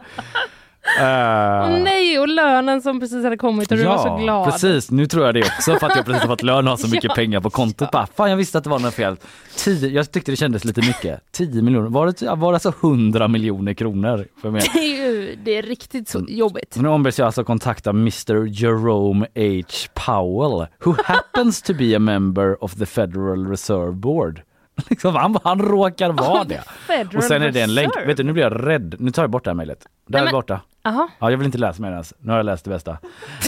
[1.00, 4.52] Åh nej, och lönen som precis hade kommit och du var så glad.
[4.52, 4.92] precis.
[4.92, 6.88] Nu tror jag det också för att jag precis har fått lön och har så
[6.92, 7.92] mycket Ja, pengar på kontot.
[7.92, 9.18] Bara, fan jag visste att det var något fel.
[9.58, 11.22] 10, jag tyckte det kändes lite mycket.
[11.32, 14.62] 10 miljoner, var det, var det alltså 100 miljoner kronor för mig?
[14.74, 16.76] Det är ju det är riktigt så jobbigt.
[16.80, 22.64] Nu ombeds jag alltså kontakta Mr Jerome H Powell who happens to be a member
[22.64, 24.42] of the Federal Reserve Board.
[24.90, 26.64] Liksom, han, han råkar vara det.
[26.88, 27.92] Federal Och sen är det en länk.
[28.06, 28.96] Vet du, nu blir jag rädd.
[29.00, 29.86] Nu tar jag bort det här mejlet.
[30.08, 30.62] Där Nej, borta.
[30.84, 31.08] Jaha.
[31.20, 32.14] Ja, jag vill inte läsa mer ens.
[32.20, 32.92] Nu har jag läst det bästa.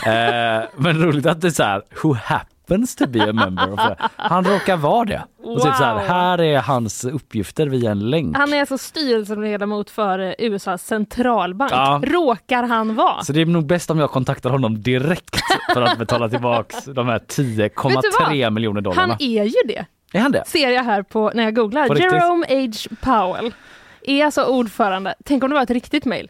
[0.05, 3.79] eh, men roligt att det är så här, who happens to be a member of
[3.79, 3.95] the...
[4.15, 5.23] Han råkar vara det.
[5.43, 6.03] Och typ så här, Wow.
[6.03, 8.37] här är hans uppgifter via en länk.
[8.37, 11.71] Han är alltså styrelseledamot för USAs centralbank.
[11.71, 12.01] Ja.
[12.03, 13.23] Råkar han vara?
[13.23, 15.35] Så det är nog bäst om jag kontaktar honom direkt
[15.73, 18.53] för att betala tillbaks de här Vet du 10,3 vad?
[18.53, 19.01] miljoner dollarna.
[19.01, 19.85] Han är ju det.
[20.13, 20.43] Är han det?
[20.47, 21.95] Ser jag här på när jag googlar.
[21.95, 22.95] Jerome H.
[23.01, 23.53] Powell
[24.01, 25.15] är alltså ordförande.
[25.25, 26.29] Tänk om det var ett riktigt mejl.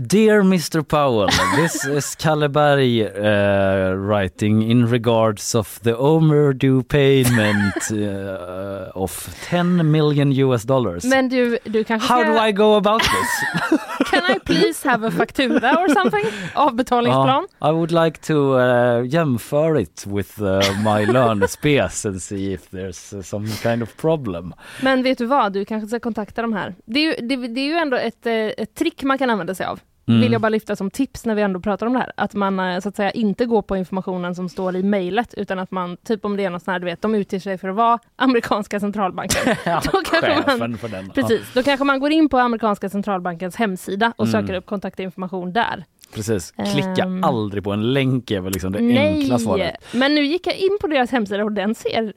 [0.00, 7.92] Dear Mr Powell, this is Kalle Berg uh, writing in regards of the overdue payment
[7.92, 11.04] uh, of 10 million US dollars.
[11.04, 12.32] Men du, du kanske How ska...
[12.32, 13.80] do I go about this?
[14.26, 16.24] Can I please have a faktura or something?
[16.54, 17.46] Avbetalningsplan?
[17.58, 22.70] Ja, I would like to uh, jämföra it with uh, my lönespes and see if
[22.70, 24.54] there's uh, some kind of problem.
[24.82, 26.74] Men vet du vad, du kanske ska kontakta de här.
[26.84, 29.54] Det är ju, det, det är ju ändå ett, eh, ett trick man kan använda
[29.54, 29.80] sig av.
[30.08, 30.20] Mm.
[30.20, 32.12] Vill jag bara lyfta som tips när vi ändå pratar om det här.
[32.16, 35.58] Att man eh, så att säga inte går på informationen som står i mejlet utan
[35.58, 37.68] att man, typ om det är något sånt här, du vet, de utger sig för
[37.68, 39.40] att vara amerikanska centralbanken.
[39.64, 40.78] då kanske man,
[41.14, 44.40] precis, då kanske man går in på amerikanska centralbankens hemsida och Mm.
[44.42, 45.84] söker upp kontaktinformation där.
[46.10, 46.50] Ja, precis.
[46.72, 47.24] Klicka Ehm.
[47.24, 49.74] aldrig på en länk är väl liksom det Nej, enkla svaret.
[49.92, 52.12] men nu gick jag in på deras hemsida och den ser,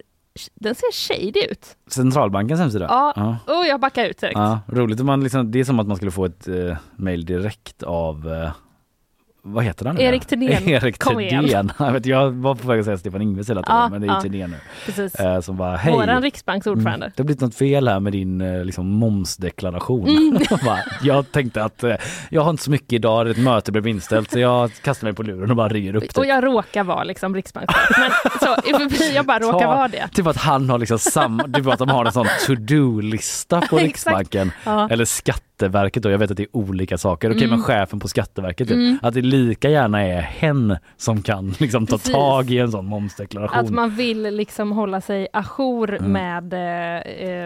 [0.55, 1.77] den ser shady ut.
[1.88, 2.85] Centralbankens hemsida?
[2.89, 3.59] Ja, ja.
[3.59, 4.38] och jag backar ut direkt.
[4.38, 4.99] Ja, roligt.
[4.99, 8.51] Man liksom, det är som att man skulle få ett eh, mail direkt av eh,
[9.53, 9.99] vad heter han?
[9.99, 10.63] Erik Thedéen.
[10.69, 10.97] Erik.
[10.97, 11.71] Thedéen.
[11.79, 14.07] Jag, vet, jag var på väg att säga Stefan Ingves hela tiden Ja, men det
[14.07, 14.21] är ja.
[14.21, 14.57] Thedéen nu.
[14.85, 15.15] Precis.
[15.15, 15.93] Eh, som bara hej.
[15.93, 17.05] Våran riksbanks ordförande.
[17.05, 20.07] Mm, det har blivit något fel här med din eh, liksom, momsdeklaration.
[20.09, 20.37] Mm.
[20.65, 21.95] Bara, jag tänkte att eh,
[22.29, 25.23] jag har inte så mycket idag, ett möte blev inställt så jag kastar mig på
[25.23, 26.19] luren och bara ringer upp det.
[26.19, 27.97] Och jag råkar vara liksom riksbankschef.
[27.97, 28.55] Men så,
[29.13, 30.07] jag bara råkar Ta- vara det.
[30.13, 33.77] Typ att han har liksom samma, typ att de har en sån to-do-lista på.
[33.77, 34.51] Riksbanken.
[34.63, 34.89] Ja.
[34.89, 35.05] Eller
[35.62, 37.30] Skatteverket då, jag vet att det är olika saker.
[37.32, 37.49] Okej Mm.
[37.60, 38.97] men chefen på Skatteverket, Mm.
[39.01, 42.14] att det lika gärna är hen som kan liksom ta Precis.
[42.14, 43.60] tag i en sån momsdeklaration.
[43.60, 46.12] Att man vill liksom hålla sig ajour Mm.
[46.12, 46.53] med,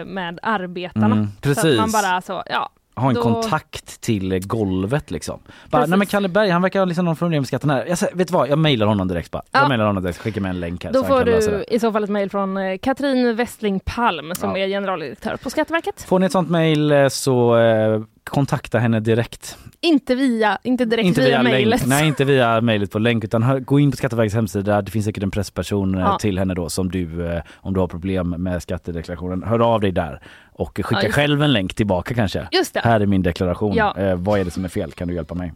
[0.00, 1.06] eh, med arbetarna.
[1.06, 1.78] Mm, Så att precis.
[1.80, 2.70] man bara så, ja.
[2.94, 5.40] Ha en då- kontakt till golvet liksom.
[5.70, 5.90] Bara, Precis.
[5.90, 7.84] nej men Kalle Berg han verkar ha liksom någon problem med skatten här.
[7.88, 9.42] Jag säger, vet du vad, jag mejlar honom direkt bara.
[9.52, 9.60] Ja.
[9.60, 12.04] Jag mejlar honom direkt, skickar med en länk här Då får du i så fall
[12.04, 14.58] ett mejl från eh, Katrin Westling Palm som Ja.
[14.58, 16.02] är generaldirektör på Skatteverket.
[16.02, 19.58] Får ni ett sånt mejl eh, så eh, kontakta henne direkt.
[19.80, 21.86] Inte via, inte direkt inte via, via mejlet.
[21.86, 24.82] nej inte via mejlet på länk utan gå in på Skatteverkets hemsida.
[24.82, 26.18] Det finns säkert en pressperson eh, Ja.
[26.18, 29.92] till henne då som du, eh, om du har problem med skattedeklarationen, hör av dig
[29.92, 30.20] där
[30.52, 32.48] och skicka Ja, själv en länk tillbaka kanske.
[32.74, 33.74] Här är min deklaration.
[33.76, 33.96] Ja.
[33.98, 34.92] Eh, vad är det som är fel?
[34.92, 35.52] Kan du hjälpa mig?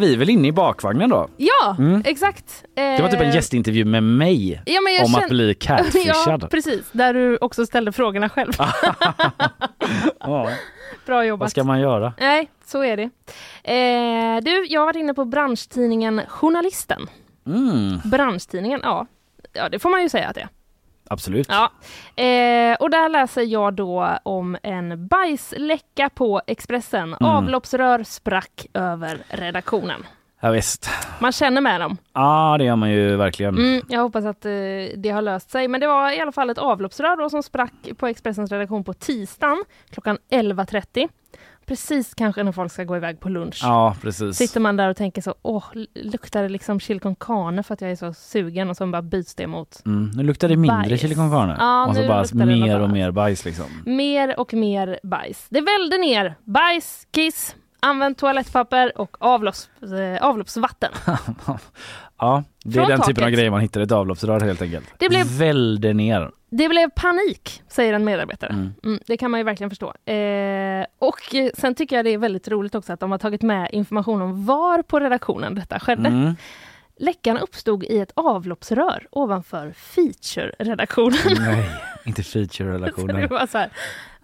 [0.00, 1.28] Vi är väl inne i bakvagnen då?
[1.36, 2.02] Ja, Mm.
[2.06, 2.64] exakt.
[2.74, 6.42] Det var typ en Eh, gästintervju med mig Ja, om att känn- bli catfishad.
[6.42, 6.90] Ja, precis.
[6.92, 8.52] Där du också ställde frågorna själv.
[10.20, 10.50] Ja,
[11.06, 11.50] Bra vad jobbat.
[11.50, 12.12] ska man göra?
[12.20, 13.02] Nej, så är det.
[13.72, 17.06] Eh, du, jag har varit inne på branschtidningen Journalisten.
[17.46, 19.06] Mm, Branschtidningen, ja.
[19.52, 20.48] Ja, det får man ju säga att det är.
[21.10, 21.46] Absolut.
[21.48, 21.72] Ja.
[22.22, 27.14] Eh, och där läser jag då om en bajsläcka på Expressen.
[27.14, 27.24] Mm.
[27.24, 30.06] Avloppsrör sprack över redaktionen.
[30.40, 30.90] Ja, visst.
[31.20, 31.96] Man känner med dem.
[32.12, 33.56] Ja, det gör man ju verkligen.
[33.56, 34.50] Mm, jag hoppas att eh,
[34.96, 35.68] det har löst sig.
[35.68, 38.92] Men det var i alla fall ett avloppsrör då som sprack på Expressens redaktion på
[38.92, 41.08] tisdagen klockan 11.30.
[41.66, 43.60] Precis kanske när folk ska gå iväg på lunch.
[43.62, 44.36] Ja, precis.
[44.36, 45.64] Sitter man där och tänker så, åh,
[45.94, 49.02] luktar det liksom chili con carne för att jag är så sugen och så bara
[49.02, 51.00] byts det mot Mm, nu luktar det mindre Bajs.
[51.00, 51.56] chili con carne.
[51.58, 53.66] Ja, och så bara mer och mer bajs liksom.
[53.86, 55.46] mer och mer bajs.
[55.48, 57.56] Det välde ner bajs, kiss,
[57.86, 60.92] använt toalettpapper och avlopps, eh, avloppsvatten.
[62.18, 63.34] ja, det är Från den typen av taket.
[63.34, 64.86] grejer man hittar i ett avloppsrör helt enkelt.
[64.98, 66.30] Det blev- Välde ner.
[66.50, 68.50] Det blev panik, säger en medarbetare.
[68.50, 68.74] Mm.
[68.84, 70.12] Mm, det kan man ju verkligen förstå.
[70.12, 71.20] Eh, och
[71.54, 74.46] sen tycker jag det är väldigt roligt också att de har tagit med information om
[74.46, 76.08] var på redaktionen detta skedde.
[76.08, 76.34] Mm.
[76.98, 81.18] Läckan uppstod i ett avloppsrör ovanför feature-redaktionen.
[81.38, 81.70] Nej,
[82.04, 82.22] inte
[83.50, 83.66] Så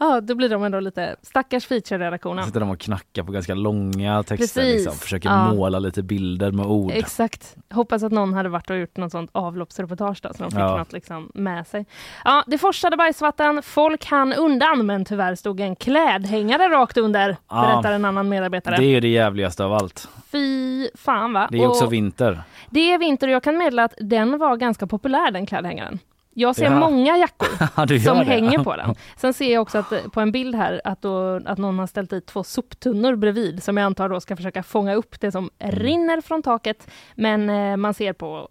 [0.03, 2.45] ja, då blir de ändå lite, stackars feature-redaktionen.
[2.47, 4.75] Sitter de och knackar på ganska långa texter Precis.
[4.75, 4.95] liksom.
[4.99, 5.53] Försöker Ja.
[5.55, 6.93] måla lite bilder med ord.
[6.95, 7.57] Exakt.
[7.73, 10.77] Hoppas att någon hade varit och gjort något sånt avloppsreportage då, så de fick Ja.
[10.79, 11.87] något liksom med sig.
[12.25, 17.61] Ja, det forsade bajsvatten, folk hann undan, men tyvärr stod en klädhängare rakt under, Ja.
[17.63, 18.77] berättar en annan medarbetare.
[18.77, 20.09] Det är det jävligaste av allt.
[20.33, 21.49] Fy fan va?
[21.51, 22.43] Det är också Och vinter.
[22.71, 25.99] det är vinter och jag kan meddela att den var ganska populär den klädhängaren.
[26.35, 26.79] Jag ser Ja.
[26.81, 28.25] många jackor Ja, som det.
[28.25, 28.95] hänger på den.
[29.17, 31.87] Sen ser jag också att, eh, på en bild här att, då, att någon har
[31.87, 35.51] ställt dit två soptunnor bredvid som jag antar då ska försöka fånga upp det som
[35.59, 35.77] Mm.
[35.77, 36.91] rinner från taket.
[37.15, 38.49] Men eh, man ser på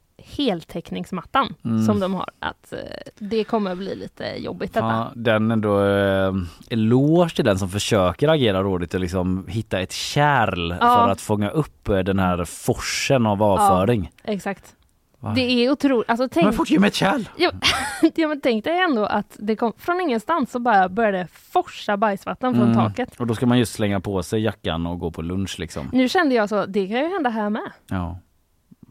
[0.62, 1.84] heltäckningsmattan Mm.
[1.86, 2.80] som de har att eh,
[3.20, 4.86] det kommer bli lite jobbigt detta.
[4.86, 6.34] Ja, den ändå eh,
[6.70, 10.78] eloge till den som försöker agera rådigt och liksom hitta ett kärl Ja.
[10.80, 14.12] för att fånga upp eh, den här forsen av avföring.
[14.24, 14.76] Exakt.
[15.22, 15.34] Va?
[15.36, 16.10] Det är otroligt.
[16.10, 16.44] Alltså, tänk...
[16.46, 17.30] Men fort ge mig ett kärl!
[17.38, 17.52] Ja,
[18.16, 22.54] ja, men tänk dig ändå att det kom från ingenstans så bara började forsa bajsvatten
[22.56, 22.76] från Mm.
[22.76, 23.20] taket.
[23.20, 25.90] Och då ska man just slänga på sig jackan och gå på lunch liksom.
[25.94, 27.72] Nu kände jag så, det kan ju hända här med.
[27.90, 28.18] Ja.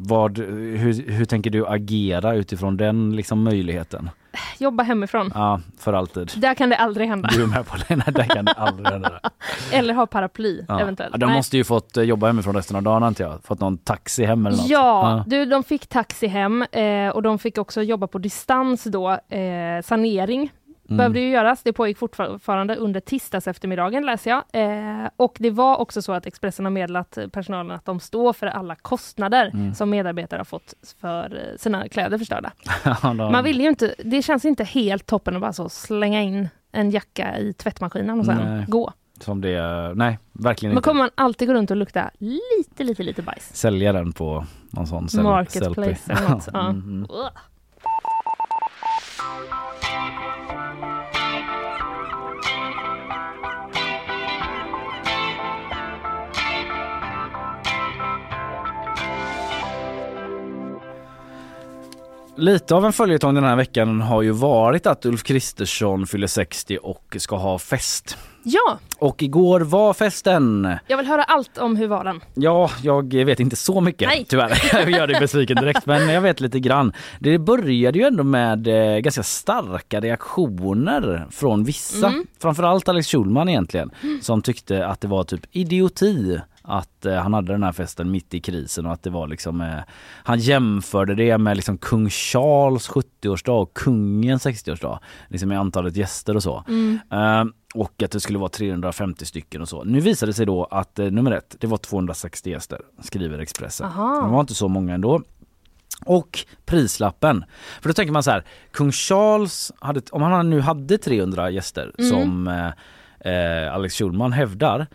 [0.02, 4.10] Vad, hur, hur tänker du agera utifrån den liksom möjligheten?
[4.58, 5.30] Jobba hemifrån.
[5.34, 6.32] Ja, för alltid.
[6.36, 7.28] Där kan det aldrig hända.
[7.32, 7.96] Du är med på det?
[7.96, 9.20] Nej, där kan det aldrig hända.
[9.72, 10.80] Eller ha paraply Ja.
[10.80, 11.12] eventuellt.
[11.14, 11.34] Ja, De Nej.
[11.36, 13.44] måste ju fått eh, jobba hemifrån resten av dagen antar jag.
[13.44, 14.68] Fått någon taxi hem eller något.
[14.68, 19.10] Ja, du, de fick taxi hem eh, och de fick också jobba på distans då.
[19.10, 20.50] Eh, sanering
[20.90, 20.96] Mm.
[20.96, 21.62] behövde ju göras.
[21.62, 24.42] Det pågick fortfarande under tisdags eftermiddagen läser jag.
[24.52, 28.46] Eh, och det var också så att Expressen har meddelat personalen att de står för
[28.46, 29.74] alla kostnader Mm.
[29.74, 32.52] som medarbetare har fått för eh, sina kläder förstörda.
[33.32, 36.90] Man vill ju inte, det känns inte helt toppen att bara så slänga in en
[36.90, 38.64] jacka i tvättmaskinen och sen Nej.
[38.68, 38.92] gå.
[39.20, 40.88] Som det nej verkligen Då inte.
[40.88, 43.50] kommer man alltid gå runt och lukta lite, lite, lite bajs.
[43.56, 46.48] Sälja den på någon sån Marketplace eller något.
[46.52, 46.72] Ja.
[46.72, 47.06] Mhm.
[47.10, 47.30] Ugh.
[62.36, 66.78] Lite av en följetong den här veckan har ju varit att Ulf Kristersson fyller 60
[66.82, 68.16] och ska ha fest.
[68.42, 70.76] Ja, Och igår var festen.
[70.86, 72.20] jag vill höra allt om hur var den?
[72.34, 74.26] Ja, jag vet inte så mycket Nej.
[74.28, 74.62] tyvärr.
[74.72, 76.92] Jag gör dig besviken direkt men jag vet lite grann.
[77.18, 82.06] Det började ju ändå med eh, ganska starka reaktioner från vissa.
[82.08, 82.26] Mm.
[82.42, 83.90] Framförallt Alex Schulman egentligen
[84.22, 88.34] som tyckte att det var typ idioti att eh, han hade den här festen mitt
[88.34, 89.78] i krisen och att det var liksom eh,
[90.24, 94.98] Han jämförde det med liksom kung Charles 70-årsdag och kungens 60-årsdag.
[95.28, 96.64] Liksom med antalet gäster och så.
[97.12, 97.44] Eh,
[97.74, 99.84] och att det skulle vara 350 stycken och så.
[99.84, 103.86] Nu visade det sig då att eh, nummer ett, det var 260 gäster, skriver Expressen.
[103.86, 104.22] Aha.
[104.26, 105.22] Det var inte så många ändå.
[106.06, 107.44] Och prislappen.
[107.80, 111.92] För då tänker man så här, kung Charles, hade, om han nu hade 300 gäster
[111.98, 112.10] Mm.
[112.10, 112.66] som eh,
[113.32, 114.86] eh, Alex Schulman hävdar,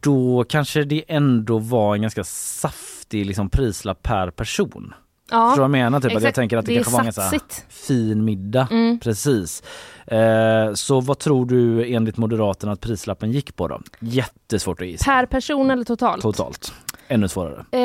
[0.00, 4.94] då kanske det ändå var en ganska saftig liksom, prislapp per person.
[5.30, 6.00] Ja, Förstår du vad jag menar?
[6.00, 6.34] Typ, att jag exakt.
[6.36, 8.68] tänker att det, Det kanske var en ganska fin middag.
[8.70, 9.00] Mm.
[9.00, 9.62] Precis.
[10.06, 13.80] Eh, så vad tror du enligt Moderaterna att prislappen gick på då?
[14.00, 15.04] Jättesvårt att gissa.
[15.04, 16.22] Per person eller totalt?
[16.22, 16.72] Totalt.
[17.10, 17.64] Ännu svårare.
[17.72, 17.80] Eh,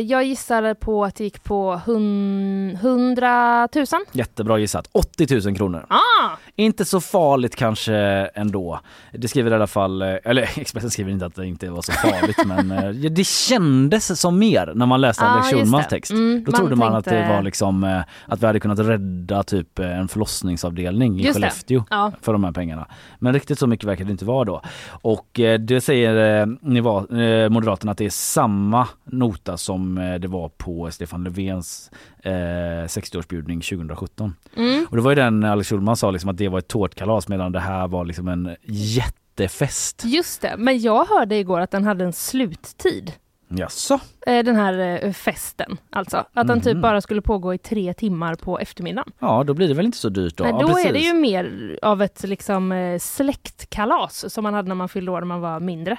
[0.00, 3.86] jag gissar på att det gick på hun- 100 000.
[4.12, 4.88] Jättebra gissat.
[4.92, 5.86] 80 000 kronor.
[5.88, 6.30] Ah!
[6.62, 7.94] Inte så farligt kanske
[8.34, 8.80] ändå.
[9.12, 11.92] Det skriver i alla fall, eh, eller Expressen skriver inte att det inte var så
[11.92, 16.10] farligt men eh, det kändes som mer när man läste Ja, Alex Schulmans text.
[16.12, 18.78] Mm, Då man trodde man att tänkte- det var liksom eh, att vi hade kunnat
[18.78, 21.34] rädda typ en förlossningsavdelning i Just.
[21.34, 22.12] Skellefteå Ja.
[22.20, 22.86] för de här pengarna.
[23.18, 24.62] Men riktigt så mycket verkar det inte vara då.
[24.88, 31.24] Och det säger eh, Moderaterna att det är samma nota som det var på Stefan
[31.24, 31.90] Löfvens
[32.22, 34.34] eh, 60-årsbjudning 2017.
[34.56, 34.86] Mm.
[34.90, 37.52] Och det var ju den Alex Schulman sa liksom att det var ett tårtkalas medan
[37.52, 40.02] det här var liksom en jättefest.
[40.04, 43.12] Just det, men jag hörde igår att den hade en sluttid.
[43.54, 44.00] Jaså?
[44.26, 46.24] Eh, Den här eh, festen alltså.
[46.34, 46.82] Att den typ Mhm.
[46.82, 49.12] bara skulle pågå i tre timmar på eftermiddagen.
[49.18, 50.44] Ja då blir det väl inte så dyrt då?
[50.44, 54.68] Nej, Ja, då är det ju mer av ett liksom eh, släktkalas som man hade
[54.68, 55.96] när man fyllde år när man var mindre.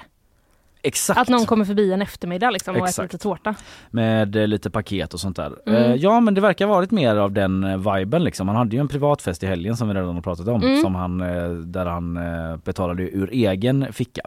[0.84, 1.20] Exakt.
[1.20, 3.54] Att någon kommer förbi en eftermiddag liksom och äter lite tårta.
[3.90, 5.52] Med eh, lite paket och sånt där.
[5.66, 5.82] Mm.
[5.82, 8.48] Eh, ja men det verkar ha varit mer av den eh, viben liksom.
[8.48, 10.62] Han hade ju en privatfest i helgen som vi redan har pratat om.
[10.62, 10.82] Mm.
[10.82, 14.22] Som han, eh, där han eh, betalade ur egen ficka.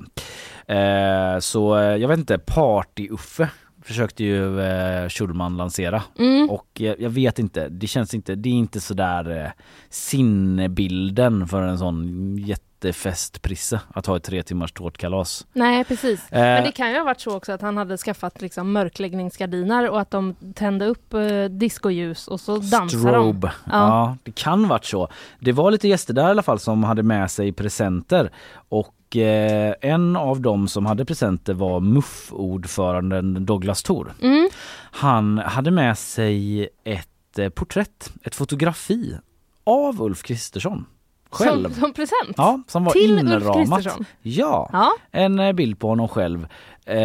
[0.68, 3.48] Eh, så eh, jag vet inte, Party-Uffe
[3.84, 6.04] försökte ju eh, Schulman lansera.
[6.20, 6.50] Mm.
[6.50, 9.52] Och jag, jag vet inte, det känns inte, det är inte sådär eh,
[9.90, 12.38] sinnebilden för en sån
[12.78, 15.48] jättefestprisse att ha ett tre timmars tårtkalas.
[15.54, 16.32] Nej precis.
[16.32, 16.40] Eh.
[16.40, 20.02] Men det kan ju ha varit så också att han hade skaffat liksom mörkläggningsgardiner och
[20.02, 22.88] att de tände upp eh, discoljus och så dansar de.
[22.88, 23.52] Strobe.
[23.66, 23.72] Ja.
[23.72, 24.18] Ja.
[24.24, 25.08] det kan varit så.
[25.40, 28.32] Det var lite gäster där i alla fall som hade med sig presenter
[28.70, 34.14] och eh, en av dem som hade presenter var MUF-ordföranden Douglas Thor.
[34.22, 34.50] Mm.
[34.92, 39.18] Han hade med sig ett eh, porträtt, ett fotografi
[39.64, 40.86] av Ulf Kristersson
[41.30, 41.64] själv.
[41.64, 42.34] Som, som present?
[42.38, 43.54] Ja, som var Till Ulf inramat.
[43.56, 44.06] Kristersson?
[44.22, 44.92] Ja, Ja.
[45.12, 46.48] en eh, bild på honom själv
[46.86, 46.98] eh,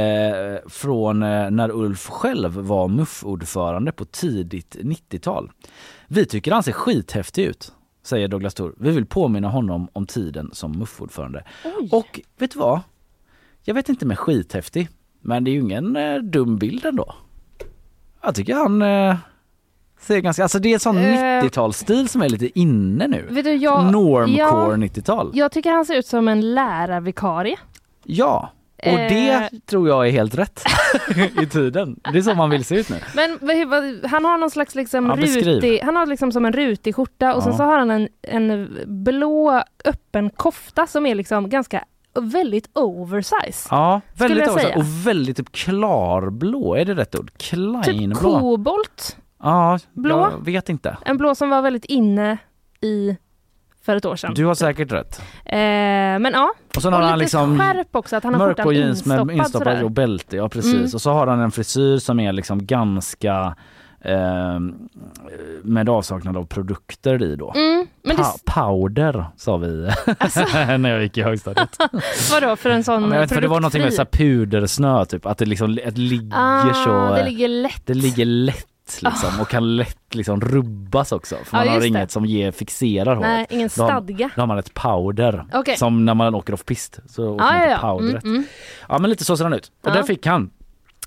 [0.68, 5.50] från eh, när Ulf själv var MUF-ordförande på tidigt 90-tal.
[6.08, 8.74] Vi tycker han ser skithäftig ut, säger Douglas Thor.
[8.78, 11.44] Vi vill påminna honom om tiden som MUF-ordförande.
[11.64, 11.88] Oj.
[11.92, 12.80] Och vet du vad?
[13.64, 14.88] Jag vet inte med skithäftig,
[15.20, 17.14] men det är ju ingen eh, dum bild ändå.
[18.22, 19.16] Jag tycker han eh,
[20.02, 21.02] ser ganska, alltså det är en sån Eh.
[21.42, 23.26] 90-talsstil som är lite inne nu.
[23.30, 25.30] Vet du, jag, Normcore ja, 90-tal.
[25.34, 27.56] jag tycker han ser ut som en lärarvikarie.
[28.04, 29.08] Ja, och Eh.
[29.08, 30.62] det tror jag är helt rätt
[31.42, 32.00] i tiden.
[32.12, 32.96] Det är så man vill se ut nu.
[33.14, 33.38] Men
[34.10, 37.42] han har någon slags liksom Ja, rutig, han har liksom som en rutig skjorta och
[37.42, 37.58] sen Ja.
[37.58, 41.84] så har han en, en blå öppen kofta som är liksom ganska
[42.20, 43.68] väldigt oversize.
[43.70, 44.76] Ja, väldigt säga.
[44.76, 47.30] och väldigt typ klarblå, är det rätt ord?
[47.38, 47.50] Typ
[47.84, 48.16] Kleinblå?
[48.40, 50.30] kobolt, Ja, blå.
[50.30, 50.96] jag vet inte.
[51.04, 52.38] en blå som var väldigt inne
[52.80, 53.16] i
[53.82, 54.34] för ett år sedan.
[54.34, 55.22] Du har säkert rätt.
[55.44, 59.06] Eh, men ja, Och och har han liksom skärp också, att han har mörkblå jeans
[59.06, 59.84] med instoppad, sådär.
[59.84, 60.74] och bälte, ja precis.
[60.74, 60.90] Mm.
[60.94, 63.56] Och så har han en frisyr som är liksom ganska
[64.00, 64.60] eh,
[65.62, 67.52] med avsaknad av produkter i då.
[67.56, 70.40] Mm, men det, Pa- powder sa vi Alltså.
[70.78, 71.76] när jag gick i högstadiet.
[72.32, 75.38] vadå för en sån vet, inte, för det var någonting med så pudersnö typ, att
[75.38, 77.14] det liksom det ligger ah, så...
[77.14, 77.86] det ligger lätt.
[77.86, 78.66] det ligger lätt
[79.02, 81.34] liksom och kan lätt liksom rubbas också.
[81.44, 81.88] För Ja, man har just det.
[81.88, 83.30] inget som ger, fixerar håret.
[83.30, 84.30] Nej, ingen Då har- stadga.
[84.36, 85.44] Då har man ett powder.
[85.52, 85.76] Okej.
[85.76, 86.98] Som när man åker off pist.
[87.06, 87.78] Så åker man Ja, ja, ja.
[87.78, 88.24] powdret.
[88.24, 88.46] Mm, mm.
[88.88, 89.72] Ja men lite så ser han ut.
[89.82, 89.94] Och Ja.
[89.94, 90.50] där fick han.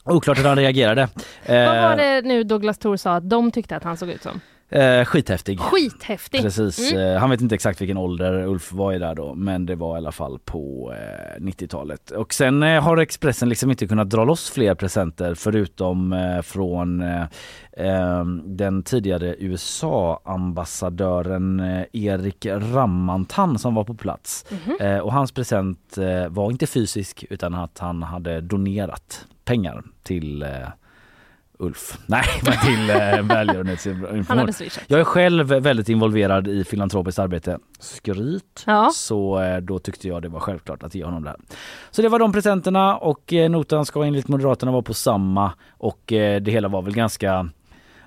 [0.03, 1.07] Oklart hur han reagerade.
[1.47, 4.23] Vad var Eh, det nu Douglas Thor sa att de tyckte att han såg ut
[4.23, 4.41] som?
[4.75, 5.59] Eh, skithäftig.
[5.59, 6.41] Skithäftig.
[6.41, 6.91] Precis.
[6.91, 7.15] Mm.
[7.15, 9.95] Eh, Han vet inte exakt vilken ålder Ulf var i där då men det var
[9.95, 10.97] i alla fall på eh,
[11.41, 12.11] 90-talet.
[12.11, 17.01] Och sen eh, har Expressen liksom inte kunnat dra loss fler presenter förutom eh, från
[17.01, 17.21] eh,
[17.77, 24.45] eh, den tidigare USA-ambassadören eh, Erik Rammantan som var på plats.
[24.79, 30.43] Eh, och hans present eh, var inte fysisk utan att han hade donerat pengar till
[30.43, 30.49] eh,
[31.59, 31.97] Ulf.
[32.05, 32.25] Nej,
[32.65, 34.69] till eh, välgörenhetsinformation.
[34.87, 37.59] Jag är själv väldigt involverad i filantropiskt arbete.
[37.79, 38.63] Skryt.
[38.65, 38.91] Ja.
[38.93, 41.39] Så eh, då tyckte jag det var självklart att ge honom det här.
[41.91, 46.01] Så det var de presenterna och eh, notan ska enligt Moderaterna vara på samma och
[46.07, 47.49] det hela var väl ganska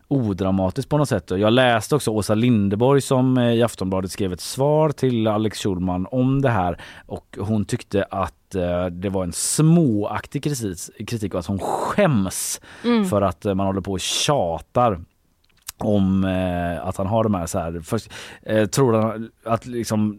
[0.08, 1.30] odramatiskt på något sätt.
[1.30, 6.42] Jag läste också Åsa Lindeborg som i Aftonbladet skrev ett svar till Alex Schulman om
[6.42, 11.46] det här och hon tyckte att eh, det var en småaktig kritik, kritik och att
[11.46, 13.04] hon skäms Mm.
[13.04, 15.00] för att eh, man håller på och tjatar
[15.78, 17.80] om eh, att han har de här så här.
[17.84, 18.10] Först,
[18.72, 20.18] tror han att liksom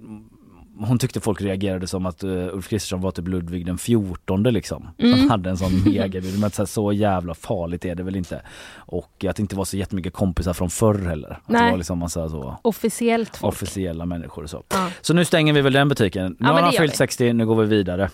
[0.87, 4.87] hon tyckte folk reagerade som att uh, Ulf Kristersson var typ Ludvig den 14 liksom.
[4.97, 5.19] Mm.
[5.19, 6.39] Han hade en sån megabild.
[6.39, 8.41] Men så, här, så jävla farligt är det väl inte.
[8.75, 11.29] Och att det inte var så jättemycket kompisar från förr heller.
[11.31, 11.63] Att Nej.
[11.65, 13.53] det var liksom massa så Officiellt folk.
[13.53, 14.63] officiella människor och så.
[14.69, 14.89] Ja.
[15.01, 16.35] Så nu stänger vi väl den butiken.
[16.39, 16.97] Nu Ja, har han fyllt vi.
[16.97, 18.09] 60, nu går vi vidare.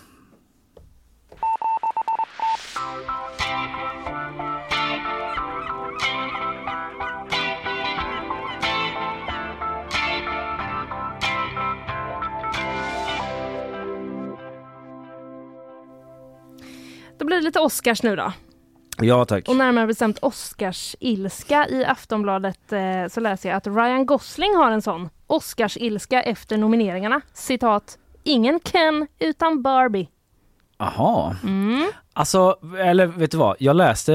[17.26, 18.32] Blir det lite Oscars nu då.
[19.00, 19.48] Ja tack.
[19.48, 21.68] Och närmare bestämt Oscars-ilska.
[21.68, 27.20] I Aftonbladet eh, så läser jag att Ryan Gosling har en sån Oscars-ilska efter nomineringarna.
[27.32, 27.98] Citat.
[28.22, 30.08] Ingen Ken utan Barbie.
[30.78, 31.34] Aha.
[31.42, 31.90] Mm.
[32.12, 33.56] Alltså, eller vet du vad?
[33.58, 34.14] Jag läste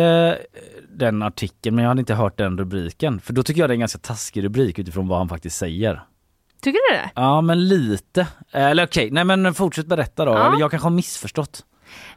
[0.54, 0.60] eh,
[0.90, 3.22] den artikeln men jag hade inte hört den rubriken.
[3.22, 6.02] För då tycker jag det är en ganska taskig rubrik utifrån vad han faktiskt säger.
[6.62, 7.12] Tycker du det?
[7.16, 8.28] Ja men lite.
[8.52, 10.32] Eller okej, nej men fortsätt berätta då.
[10.32, 10.60] Ja.
[10.60, 11.66] Jag kanske har missförstått.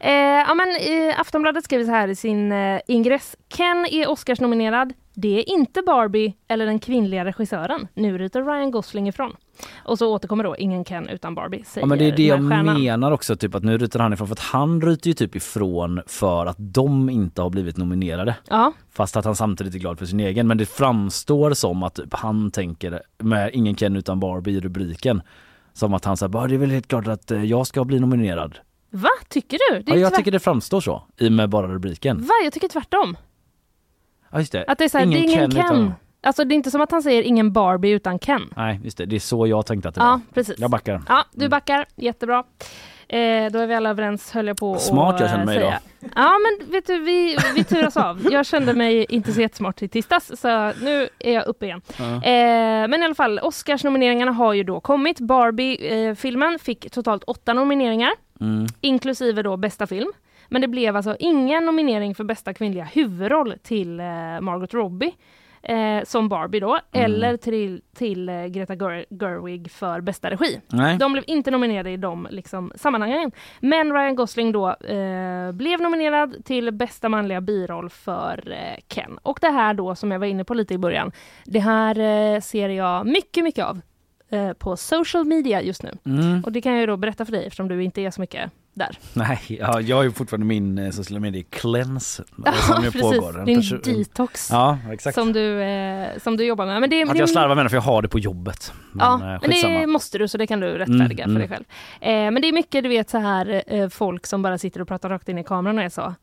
[0.00, 3.36] Eh, ja, men, eh, Aftonbladet skriver så här i sin eh, ingress.
[3.48, 4.92] Ken är Oscars-nominerad.
[5.16, 7.88] Det är inte Barbie eller den kvinnliga regissören.
[7.94, 9.32] Nu ryter Ryan Gosling ifrån.
[9.84, 12.38] Och så återkommer då ingen Ken utan Barbie, säger Ja men det är det jag
[12.50, 12.82] stjärnan.
[12.82, 16.00] menar också, typ att nu ryter han ifrån för att han ryter ju typ ifrån
[16.06, 18.36] för att de inte har blivit nominerade.
[18.48, 20.46] Ja, Fast att han samtidigt är glad för sin egen.
[20.46, 25.22] Men det framstår som att typ, han tänker med ingen Ken utan Barbie i rubriken.
[25.72, 28.58] Som att han säger det är väl helt klart att eh, jag ska bli nominerad.
[28.94, 29.08] Va?
[29.28, 29.82] Tycker du?
[29.82, 32.20] Det Ja, jag tycker det framstår så i med bara rubriken.
[32.22, 32.34] Va?
[32.44, 33.16] Jag tycker tvärtom.
[34.30, 34.64] Ja just det.
[34.68, 35.64] Att det är så här, det är ingen Ken.
[35.64, 38.42] utan- Alltså det är inte som att han säger ingen Barbie utan Ken.
[38.56, 40.20] Nej just det, det är så jag tänkte att det Ja, var.
[40.34, 40.54] precis.
[40.58, 41.02] Jag backar.
[41.08, 41.86] Ja, du backar.
[41.96, 42.44] Jättebra.
[43.08, 45.80] Eh, då är vi alla överens höll jag på Smart att, jag känner mig säga.
[46.14, 48.26] Ja men vet du, vi, vi turas av.
[48.30, 51.80] Jag kände mig inte så jättesmart i tisdags så nu är jag uppe igen.
[51.98, 52.04] Ja.
[52.04, 55.20] Eh, men i alla fall, Oscarsnomineringarna har ju då kommit.
[55.20, 58.10] Barbie-filmen fick totalt åtta nomineringar,
[58.44, 58.66] Mm.
[58.80, 60.12] inklusive då bästa film.
[60.48, 64.06] Men det blev alltså ingen nominering för bästa kvinnliga huvudroll till eh,
[64.40, 65.12] Margot Robbie.
[65.62, 67.04] Eh, som Barbie då, Mm.
[67.04, 70.60] eller till, till eh, Greta Ger- Gerwig för bästa regi.
[70.68, 70.96] Nej.
[70.98, 73.32] De blev inte nominerade i de liksom, sammanhangen.
[73.60, 79.18] Men Ryan Gosling då eh, blev nominerad till bästa manliga biroll för eh, Ken.
[79.22, 81.12] Och det här då som jag var inne på lite i början.
[81.44, 81.98] Det här
[82.34, 83.80] eh, ser jag mycket, mycket av
[84.34, 85.90] eh, på social media just nu.
[86.06, 86.42] Mm.
[86.44, 88.50] Och det kan jag ju då berätta för dig eftersom du inte är så mycket
[88.74, 88.98] där.
[89.12, 93.00] Nej, ja, jag har ju fortfarande min eh, sociala medier cleanse Ja, som precis.
[93.02, 93.44] pågår.
[93.44, 95.14] Din detox Ja, exakt.
[95.14, 96.80] som, du, eh, som du jobbar med.
[96.80, 98.72] Men det, Att det- jag slarvar med det för jag har det på jobbet.
[98.92, 101.48] Men, Ja, eh, men det måste du så det kan du rättfärdiga Mm, för dig
[101.48, 101.64] själv.
[102.00, 105.08] Eh, men det är mycket du vet så här folk som bara sitter och pratar
[105.08, 106.14] rakt in i kameran och är så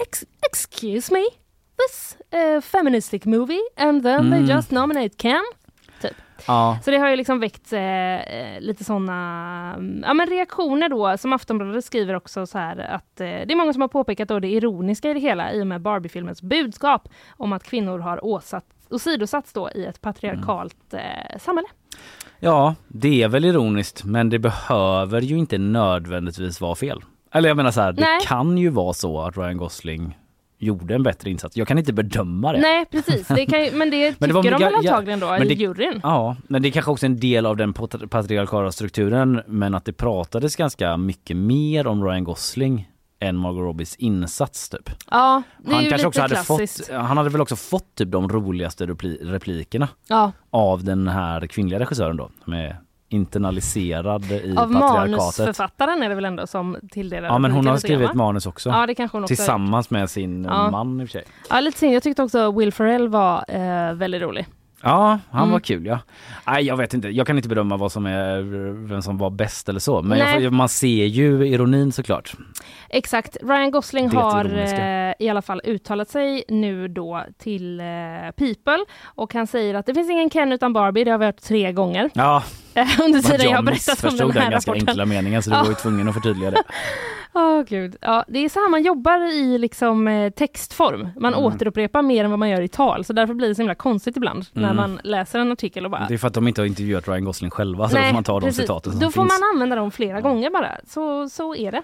[0.00, 1.20] Ex- Excuse me?
[1.88, 4.46] This eh, feministic movie and then Mm.
[4.46, 5.42] they just nominate Ken?
[6.00, 6.14] Typ.
[6.46, 6.78] Ja.
[6.84, 11.32] Så det har ju liksom väckt eh, eh, lite sådana ja, men reaktioner då som
[11.32, 14.48] Aftonbladet skriver också så här att eh, det är många som har påpekat då det
[14.48, 19.52] ironiska i det hela i och med Barbie-filmens budskap om att kvinnor har åsatt, åsidosatts
[19.52, 21.68] då i ett patriarkalt eh, samhälle.
[22.38, 27.00] ja, det är väl ironiskt men det behöver ju inte nödvändigtvis vara fel.
[27.32, 30.18] Eller jag menar så här, det kan ju vara så att Ryan Gosling
[30.58, 31.56] gjorde en bättre insats.
[31.56, 32.58] Jag kan inte bedöma det.
[32.60, 35.26] Nej precis, det kan, men det Men det var tycker de väl ja, antagligen då
[35.26, 36.00] men i det- juryn.
[36.02, 39.84] Ja, men det är kanske också en del av den pat- patriarkala strukturen men att
[39.84, 42.90] det pratades ganska mycket mer om Ryan Gosling
[43.20, 44.90] än Margot Robbies insats typ.
[45.10, 46.86] Ja, det är Han ju kanske också hade klassiskt.
[46.86, 51.46] fått, han hade väl också fått typ de roligaste repli- replikerna Ja, av den här
[51.46, 55.10] kvinnliga regissören då är internaliserad i av patriarkatet.
[55.10, 58.14] manusförfattaren är det väl ändå som tilldelar Ja men hon har skrivit va?
[58.14, 58.68] manus också.
[58.70, 59.34] Ja det kanske hon också.
[59.34, 60.70] Tillsammans med sin Ja.
[60.70, 61.24] man i och för sig.
[61.50, 64.46] Ja lite synd, jag tyckte också Will Ferrell var eh, väldigt rolig.
[64.82, 65.52] Ja, han Mm.
[65.52, 65.98] var kul ja.
[66.46, 68.40] Nej jag vet inte, jag kan inte bedöma vad som är,
[68.88, 70.02] vem som var bäst eller så.
[70.02, 72.32] Men jag, man ser ju ironin såklart.
[72.88, 73.36] Exakt.
[73.42, 77.86] Ryan Gosling har eh, i alla fall uttalat sig nu då till eh,
[78.36, 81.42] People och han säger att det finns ingen Ken utan Barbie, det har vi hört
[81.42, 82.42] tre gånger Ja,
[83.04, 84.88] under tiden jag har jag berättat om den här den ganska rapporten.
[84.88, 86.62] enkla meningen så du var ju tvungen att förtydliga det.
[87.34, 87.96] Åh gud.
[88.00, 91.08] Ja, det är så här man jobbar i liksom, eh, textform.
[91.16, 91.44] Man Mm.
[91.44, 94.16] återupprepar mer än vad man gör i tal, så därför blir det så himla konstigt
[94.16, 94.76] ibland när Mm.
[94.76, 97.24] man läser en artikel och bara Det är för att de inte har intervjuat Ryan
[97.24, 98.60] Gosling själva så då Nej, får man ta de precis.
[98.60, 99.40] citaten som Då får finns.
[99.40, 100.76] man använda dem flera gånger bara.
[100.86, 101.82] Så, så är det.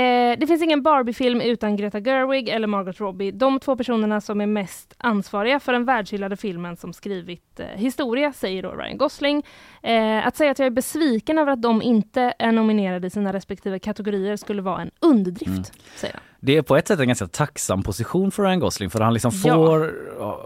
[0.00, 3.30] Eh, det finns ingen Barbie-film utan Greta Gerwig eller Margot Robbie.
[3.30, 8.32] De två personerna som är mest ansvariga för den världshyllade filmen som skrivit eh, historia,
[8.32, 9.42] säger då Ryan Gosling.
[9.82, 13.32] Eh, att säga att jag är besviken över att de inte är nominerade i sina
[13.32, 15.64] respektive kategorier skulle vara en underdrift, Mm.
[15.96, 16.22] säger han.
[16.40, 19.32] Det är på ett sätt en ganska tacksam position för Ryan Gosling för han liksom
[19.44, 19.54] Ja.
[19.54, 19.92] får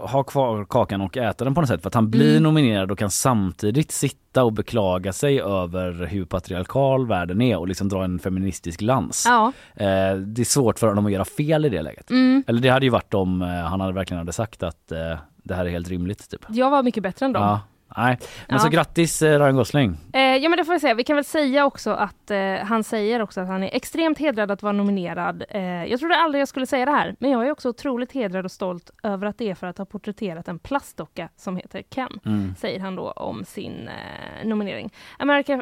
[0.07, 1.81] ha kvar kakan och äta den på något sätt.
[1.81, 2.43] För att han blir Mm.
[2.43, 7.89] nominerad och kan samtidigt sitta och beklaga sig över hur patriarkal världen är och liksom
[7.89, 9.23] dra en feministisk lans.
[9.27, 9.51] Ja.
[9.75, 12.09] Eh, det är svårt för honom att göra fel i det läget.
[12.09, 12.43] Mm.
[12.47, 14.97] Eller det hade ju varit om eh, han hade verkligen hade sagt att eh,
[15.43, 16.29] det här är helt rimligt.
[16.29, 16.45] Typ.
[16.49, 17.43] Jag var mycket bättre än dem.
[17.43, 17.61] Ja.
[17.97, 18.17] Nej.
[18.47, 18.59] Men Ja.
[18.59, 19.97] så grattis eh, Ryan Gosling.
[20.13, 20.93] Eh, ja men det får vi säga.
[20.93, 24.51] Vi kan väl säga också att eh, han säger också att han är extremt hedrad
[24.51, 25.43] att vara nominerad.
[25.49, 28.45] Eh, jag trodde aldrig jag skulle säga det här, men jag är också otroligt hedrad
[28.45, 32.19] och stolt över att det är för att ha porträtterat en plastdocka som heter Ken.
[32.25, 32.55] Mm.
[32.57, 34.93] Säger han då om sin eh, nominering.
[35.17, 35.53] America,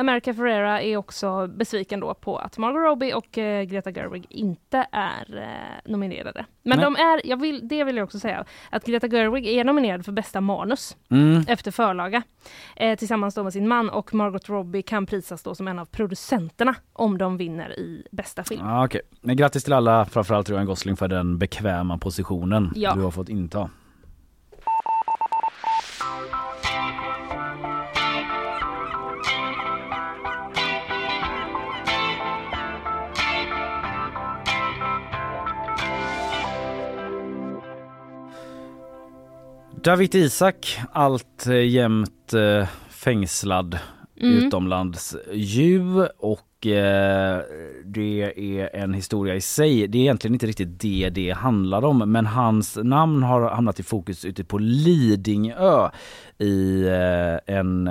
[0.00, 3.28] America Ferrera är också besviken då på att Margot Robbie och
[3.68, 5.44] Greta Gerwig inte är
[5.84, 6.44] nominerade.
[6.62, 6.84] Men Nej.
[6.84, 10.12] de är, jag vill, det vill jag också säga, att Greta Gerwig är nominerad för
[10.12, 11.44] bästa manus Mm.
[11.48, 12.22] efter förlaga
[12.76, 16.74] eh, tillsammans med sin man och Margot Robbie kan prisas då som en av producenterna
[16.92, 18.60] om de vinner i bästa film.
[18.64, 19.00] Ja, okej.
[19.20, 22.94] Men grattis till alla, framförallt Ryan Gosling för den bekväma positionen Ja.
[22.94, 23.70] du har fått inta.
[39.84, 43.78] David Isak, allt eh, jämt eh, fängslad
[44.20, 44.46] Mm.
[44.46, 47.40] utomlands ju och eh,
[47.84, 49.88] det är en historia i sig.
[49.88, 53.82] Det är egentligen inte riktigt det det handlar om men hans namn har hamnat i
[53.82, 55.88] fokus ute på Lidingö
[56.38, 56.84] i
[57.46, 57.90] en,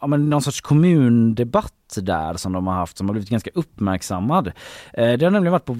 [0.00, 4.46] ja, men någon sorts kommundebatt där som de har haft som har blivit ganska uppmärksammad.
[4.92, 5.76] Eh, det har nämligen varit på,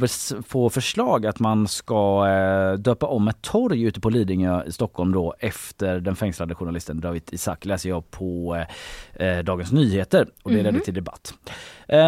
[0.53, 5.13] på förslag att man ska eh, döpa om ett torg ute på Lidingö i Stockholm
[5.13, 8.65] då efter den fängslade journalisten David Isak läser jag på
[9.13, 10.65] eh, Dagens Nyheter och det Mhm.
[10.65, 11.35] ledde till debatt.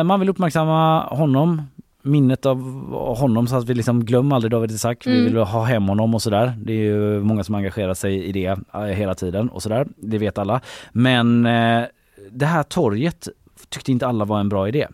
[0.04, 1.62] Man vill uppmärksamma honom
[2.02, 2.58] minnet av
[3.16, 5.06] honom så att vi liksom glömmer aldrig David Isak.
[5.06, 5.24] Vi Mm.
[5.24, 6.52] vill ha hem honom och sådär.
[6.64, 8.58] Det är ju många som engagerar sig i det
[8.94, 9.86] hela tiden och sådär.
[9.96, 10.60] Det vet alla.
[10.92, 11.82] Men eh,
[12.30, 13.28] det här torget
[13.72, 14.88] tyckte inte alla var en bra idé.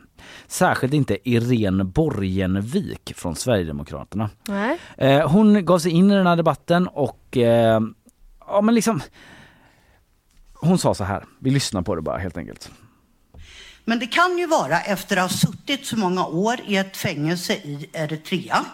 [0.47, 4.31] Särskilt inte Irene Borgenvik från Sverigedemokraterna.
[4.49, 4.79] Nej.
[4.97, 7.81] Eh, hon gav sig in i den här debatten och eh,
[8.47, 9.03] ja men liksom
[10.61, 12.71] hon sa så här, vi lyssnar på det bara helt enkelt.
[13.85, 17.53] Men det kan ju vara efter att ha suttit så många år i ett fängelse
[17.53, 18.65] i Eritrea,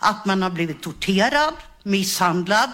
[0.00, 2.70] att man har blivit torterad, misshandlad,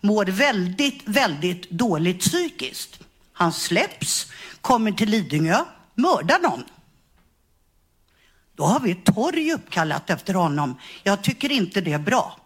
[0.00, 3.00] mår väldigt, väldigt dåligt psykiskt.
[3.32, 4.32] Han släpps,
[4.66, 5.56] kommer till Lidingö,
[5.94, 6.64] mördar någon.
[8.56, 10.78] Då har vi ett torg uppkallat efter honom.
[11.02, 12.36] Jag tycker inte det är bra.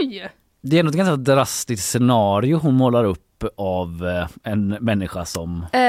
[0.00, 0.30] Oj!
[0.60, 5.80] Det är något ganska drastiskt scenario hon målar upp av eh, en människa som Eh,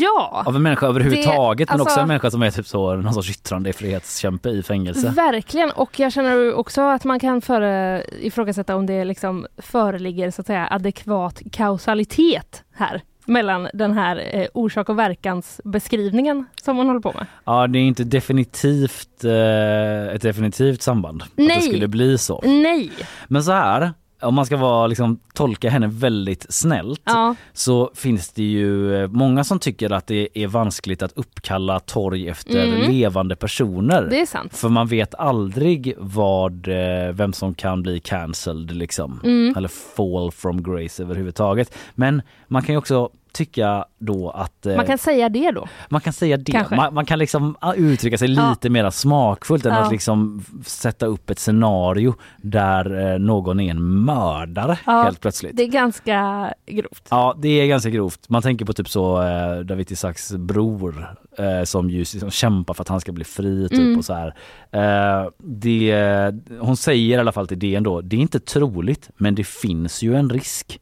[0.00, 0.42] ja.
[0.46, 3.14] av en människa överhuvudtaget Det- men också alltså- en människa som är typ så någon
[3.14, 5.08] sorts yttrandefrihetskämpe i fängelse.
[5.16, 10.40] Verkligen, och jag känner också att man kan före, ifrågasätta om det liksom föreligger så
[10.40, 16.86] att säga adekvat kausalitet här mellan den här eh, orsak och verkans beskrivningen som man
[16.86, 17.26] håller på med.
[17.44, 21.56] Ja det är inte definitivt eh, ett definitivt samband att Nej.
[21.56, 22.40] det skulle bli så.
[22.44, 22.90] Nej!
[23.28, 27.34] Men så här, om man ska vara, liksom, tolka henne väldigt snällt Ja.
[27.52, 32.28] så finns det ju eh, många som tycker att det är vanskligt att uppkalla torg
[32.28, 32.90] efter Mm.
[32.90, 34.02] levande personer.
[34.10, 34.56] Det är sant.
[34.56, 39.20] För man vet aldrig vad, eh, vem som kan bli cancelled liksom.
[39.24, 39.54] Mm.
[39.56, 41.74] Eller fall from grace överhuvudtaget.
[41.94, 45.68] Men man kan ju också tycka då att eh, Man kan säga det då.
[45.88, 46.66] man kan säga det.
[46.70, 48.50] Man, man kan liksom ah, uttrycka sig Ja.
[48.50, 49.78] lite mer smakfullt än Ja.
[49.80, 55.56] att liksom sätta upp ett scenario där eh, någon är en mördare Ja, helt plötsligt.
[55.56, 57.06] Det är ganska grovt.
[57.10, 58.28] Ja det är ganska grovt.
[58.28, 62.82] Man tänker på typ så eh, David Isaks bror eh, som ju liksom kämpar för
[62.82, 63.98] att han ska bli fri typ Mm.
[63.98, 64.34] och så här.
[64.72, 69.34] Eh, det, hon säger i alla fall till DN då, det är inte troligt men
[69.34, 70.80] det finns ju en risk.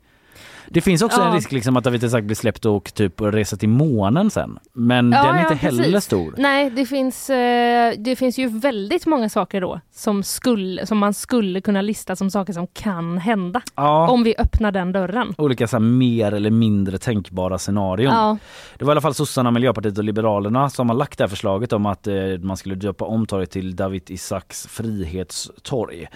[0.74, 1.26] Det finns också Ja.
[1.28, 4.58] en risk liksom att David Isak blir släppt och typ resa till månen sen.
[4.72, 6.04] Men Ja, den är inte heller precis.
[6.04, 6.34] stor.
[6.36, 11.14] Nej, det finns, eh, det finns ju väldigt många saker då som, skulle, som man
[11.14, 13.62] skulle kunna lista som saker som kan hända.
[14.08, 15.34] Om vi öppnar den dörren.
[15.38, 18.38] Olika så här, mer eller mindre tänkbara scenarion.
[18.78, 21.72] Det var i alla fall sossarna, Miljöpartiet och Liberalerna som har lagt det här förslaget
[21.72, 26.06] om att eh, man skulle döpa om torget till David Isaks frihetstorg.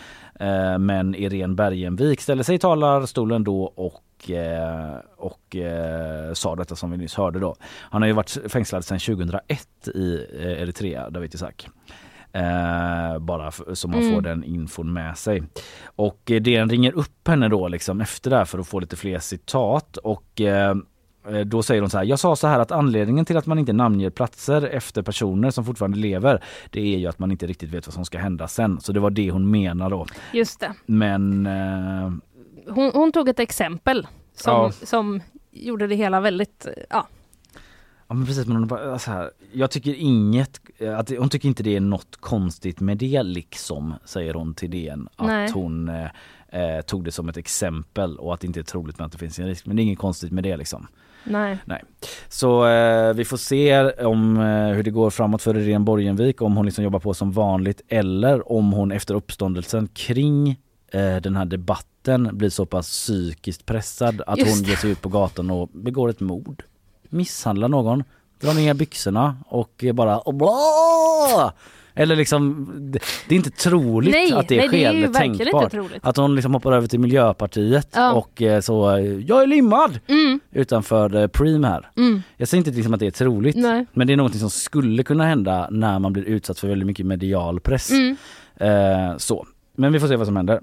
[0.40, 4.02] Eh, men Irene Bergenvik ställde sig i talarstolen då och
[5.16, 7.56] och eh, sa detta som vi nyss hörde då.
[7.62, 11.68] Han har ju varit fängslad sedan 2001 i eh, Eritrea, David Isak.
[12.32, 14.14] Eh, bara f- så man Mm.
[14.14, 15.42] får den infon med sig.
[15.86, 18.96] Och eh, DN ringer upp henne då liksom efter det här för att få lite
[18.96, 20.76] fler citat och eh,
[21.28, 23.58] eh, då säger hon så här, jag sa så här att anledningen till att man
[23.58, 27.70] inte namnger platser efter personer som fortfarande lever, det är ju att man inte riktigt
[27.70, 28.80] vet vad som ska hända sen.
[28.80, 30.06] Så det var det hon menar då.
[30.32, 30.72] Just det.
[30.86, 32.12] Men eh,
[32.70, 34.72] Hon, hon tog ett exempel som, Ja.
[34.72, 37.06] som gjorde det hela väldigt, eh, ja.
[38.08, 40.60] Ja men precis men hon bara så här, jag tycker inget,
[40.98, 44.70] att, det- hon tycker inte det är något konstigt med det liksom, säger hon till
[44.70, 45.08] DN.
[45.16, 45.50] Att Nej.
[45.54, 46.04] hon eh,
[46.76, 49.18] eh, tog det som ett exempel och att det inte är troligt med att det
[49.18, 49.66] finns en risk.
[49.66, 50.86] Men det är inget konstigt med det liksom.
[51.24, 51.58] Nej.
[51.64, 51.84] Nej.
[52.28, 56.56] Så eh, vi får se om eh, hur det går framåt för Irene Borgenvik, om
[56.56, 60.56] hon liksom jobbar på som vanligt eller om hon efter uppståndelsen kring
[60.92, 64.68] eh, den här debatten blir så pass psykiskt pressad att Just hon det.
[64.70, 66.62] ger sig ut på gatan och begår ett mord.
[67.08, 68.04] Misshandlar någon,
[68.40, 71.52] drar ner byxorna och bara bla!
[71.94, 74.92] Eller liksom, det, det är inte troligt Nej, att det nej, det är sker.
[74.96, 75.70] ju men verkligen inte tänkbart.
[75.70, 75.98] troligt.
[76.02, 78.12] Att hon liksom hoppar över till Miljöpartiet Ja.
[78.12, 78.74] och eh, så,
[79.26, 80.00] jag är limmad!
[80.06, 80.40] Mm.
[80.52, 81.90] utanför eh, Preem här.
[81.96, 82.22] Mm.
[82.36, 83.86] Jag säger inte liksom att det är troligt Nej.
[83.92, 87.06] men det är något som skulle kunna hända när man blir utsatt för väldigt mycket
[87.06, 87.90] medial press.
[87.90, 88.16] Mm.
[88.56, 89.46] Eh, så.
[89.76, 90.60] Men vi får se vad som händer.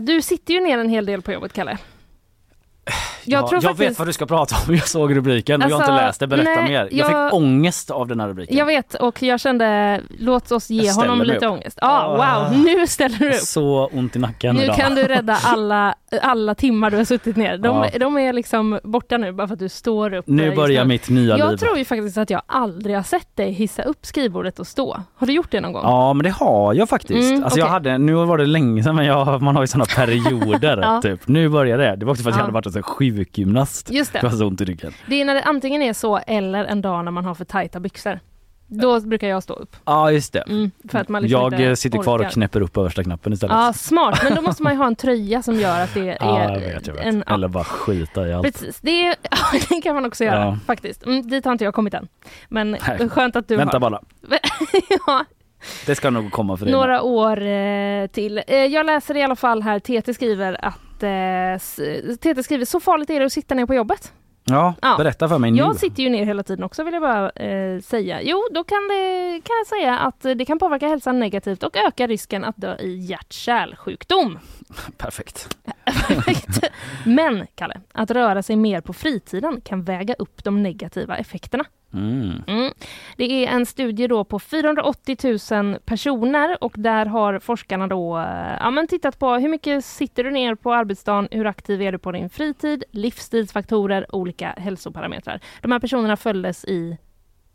[0.00, 1.78] Du sitter ju ner en hel del på jobbet, Kalle.
[3.24, 3.90] Jag ja, tror jag faktiskt...
[3.90, 6.20] vet vad du ska prata om, jag såg rubriken och jag har inte Alltså, läst
[6.20, 6.26] det.
[6.26, 6.72] Berätta nej, mer.
[6.72, 8.56] Jag, jag- fick ångest av den här rubriken.
[8.56, 11.52] Jag vet och jag kände, låt oss ge Jag honom lite upp.
[11.52, 11.78] ångest.
[11.82, 11.88] Ja,
[12.18, 12.48] Ah.
[12.48, 13.34] wow, nu ställer du upp.
[13.34, 14.76] Så ont i nacken Nu idag.
[14.76, 17.58] kan du rädda alla, alla timmar du har suttit ner.
[17.58, 17.98] De, Ja.
[17.98, 20.24] de är liksom borta nu bara för att du står upp.
[20.28, 21.56] Nu börjar mitt nya Jag liv.
[21.56, 25.02] tror ju faktiskt att jag aldrig har sett dig hissa upp skrivbordet och stå.
[25.14, 25.82] Har du gjort det någon gång?
[25.84, 27.30] Ja men det har jag faktiskt.
[27.30, 27.72] Mm, alltså jag okej.
[27.72, 31.02] hade, nu var det länge sedan men jag, man har ju sådana perioder Ja.
[31.02, 31.28] typ.
[31.28, 31.96] Nu börjar det.
[31.96, 32.44] Det var också för att jag Ja.
[32.44, 33.90] hade varit en sjukgymnast.
[33.90, 34.18] Just det.
[34.20, 34.92] Det var så ont i ryggen.
[35.06, 37.80] Det är när det antingen är så eller en dag när man har för tajta
[37.80, 38.20] byxor.
[38.72, 39.76] Då brukar jag stå upp.
[39.84, 40.40] Ja just det.
[40.40, 42.26] Mm, för att man liksom jag eh, sitter kvar orkar.
[42.26, 43.56] och knäpper upp översta knappen istället.
[43.56, 44.20] Ja, smart.
[44.24, 46.60] Men då måste man ju ha en tröja som gör att det är Ja, jag
[46.60, 47.04] vet, jag vet.
[47.06, 47.24] en...
[47.26, 48.44] Ja, Eller bara skita i allt.
[48.46, 48.80] precis.
[48.80, 49.14] Det, är,
[49.68, 50.58] det kan man också göra Ja.
[50.66, 51.06] faktiskt.
[51.06, 52.08] Mm, dit har inte jag kommit än.
[52.48, 53.08] Men Nej.
[53.08, 53.80] skönt att du Vänta har.
[53.80, 54.00] bara.
[55.06, 55.24] ja,
[55.86, 56.72] Det ska nog komma för dig.
[56.74, 56.80] med.
[56.80, 58.42] några år eh, till.
[58.46, 63.10] Eh, jag läser i alla fall här, TT skriver att eh, TT skriver så farligt
[63.10, 64.12] är det att sitta ner på jobbet.
[64.50, 64.94] Ja, Ja.
[64.98, 65.58] berätta för mig nu.
[65.58, 68.22] Jag sitter ju ner hela tiden också vill jag bara eh, säga.
[68.22, 72.06] Jo, då kan, det, kan jag säga att det kan påverka hälsan negativt och öka
[72.06, 74.38] risken att dö i hjärt-kärlsjukdom.
[74.96, 75.56] Perfekt.
[76.08, 76.60] Perfekt.
[77.06, 81.64] Men, Kalle, att röra sig mer på fritiden kan väga upp de negativa effekterna.
[81.92, 82.42] Mm.
[82.46, 82.72] Mm.
[83.16, 85.16] Det är en studie då på 480
[85.52, 90.24] 000 personer och där har forskarna då eh, ja, men tittat på hur mycket sitter
[90.24, 95.40] du ner på arbetsdagen, hur aktiv är du på din fritid, livsstilsfaktorer, olika hälsoparametrar.
[95.60, 96.98] De här personerna följdes i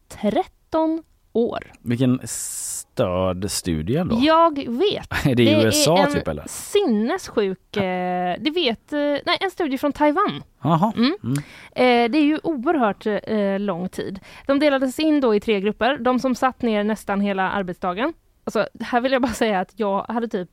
[0.07, 1.03] 13
[1.35, 1.71] år.
[1.81, 4.19] Vilken störd studie ändå.
[4.21, 5.25] Jag vet.
[5.25, 6.43] Är det i USA är en typ eller?
[6.47, 10.43] sinnessjuk, eh, det vet, eh, nej en studie från Taiwan.
[10.63, 10.93] Jaha.
[10.97, 11.17] Mm.
[11.23, 11.37] Mm.
[11.71, 14.19] Eh, det är ju oerhört eh, lång tid.
[14.45, 15.97] De delades in då i tre grupper.
[15.97, 18.13] De som satt ner nästan hela arbetsdagen.
[18.43, 20.49] Alltså, här vill jag bara säga att jag hade typ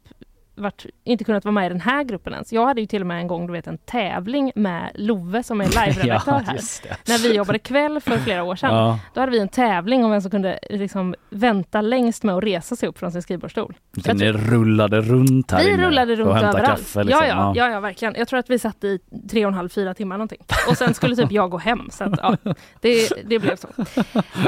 [0.55, 2.53] varit, inte kunnat vara med i den här gruppen ens.
[2.53, 5.61] Jag hade ju till och med en gång du vet, en tävling med Love som
[5.61, 6.59] är live-redaktör Ja, här.
[7.09, 8.74] När vi jobbade kväll för flera år sedan.
[8.74, 8.99] Ja.
[9.15, 12.77] Då hade vi en tävling om vem som kunde liksom, vänta längst med att resa
[12.77, 13.74] sig upp från sin skrivbordsstol.
[14.15, 16.81] Ni rullade runt här Vi inne rullade och runt hämtade överallt.
[16.81, 17.27] Kaffe, liksom.
[17.27, 18.15] ja, ja, ja, ja, verkligen.
[18.19, 18.99] Jag tror att vi satt i
[19.31, 20.43] tre och en halv, fyra timmar någonting.
[20.69, 21.89] Och sen skulle typ jag gå hem.
[21.91, 22.37] Så att, ja,
[22.81, 23.69] det, det blev så.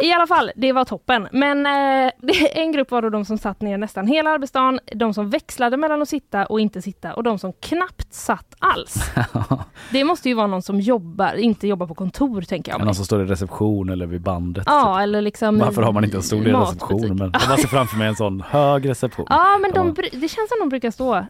[0.03, 1.29] I alla fall, det var toppen.
[1.33, 2.13] Men eh,
[2.55, 4.81] en grupp var då de som satt ner nästan hela arbetsdagen.
[4.95, 8.55] De som växlade mellan mellan att sitta och inte sitta och de som knappt satt
[8.59, 9.11] alls.
[9.93, 12.79] det måste ju vara någon som jobbar, inte jobbar på kontor tänker jag.
[12.79, 12.85] mig.
[12.87, 14.65] Någon som står i reception eller vid bandet.
[14.67, 16.83] Ja, eller liksom Varför har man inte en stor del matbutik.
[16.91, 17.17] reception?
[17.17, 19.27] Men jag ser framför mig en sån hög reception.
[19.31, 21.25] Ja, men de, det känns som de brukar stå eh,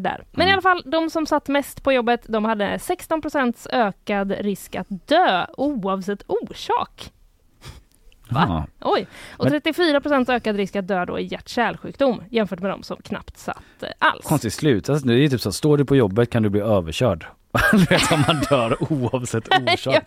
[0.00, 0.24] där.
[0.30, 0.48] Men Mm.
[0.48, 4.86] i alla fall, de som satt mest på jobbet, de hade 16% ökad risk att
[4.88, 7.12] dö oavsett orsak.
[8.30, 8.66] Ja.
[8.80, 9.06] Oj!
[9.36, 13.38] Och Men- 34% ökad risk att dö då i hjärt-kärlsjukdom jämfört med de som knappt
[13.38, 14.24] satt eh, alls.
[14.26, 14.88] Konstigt slut.
[14.88, 17.26] Alltså, det är typ så, står du på jobbet kan du bli överkörd.
[17.72, 20.04] Du vet om man dör oavsett orsak.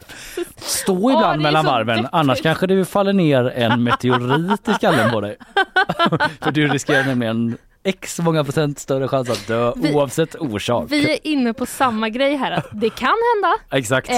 [0.58, 2.10] Stå ibland är mellan varven, deppigt.
[2.14, 5.38] annars kanske det faller ner en meteorit i skallen på dig.
[6.41, 10.86] För du riskerar nämligen x många procent större chans att dö Vi- oavsett orsak.
[10.90, 14.10] Vi är inne på samma grej här, att det kan hända, Exakt.
[14.10, 14.16] eh,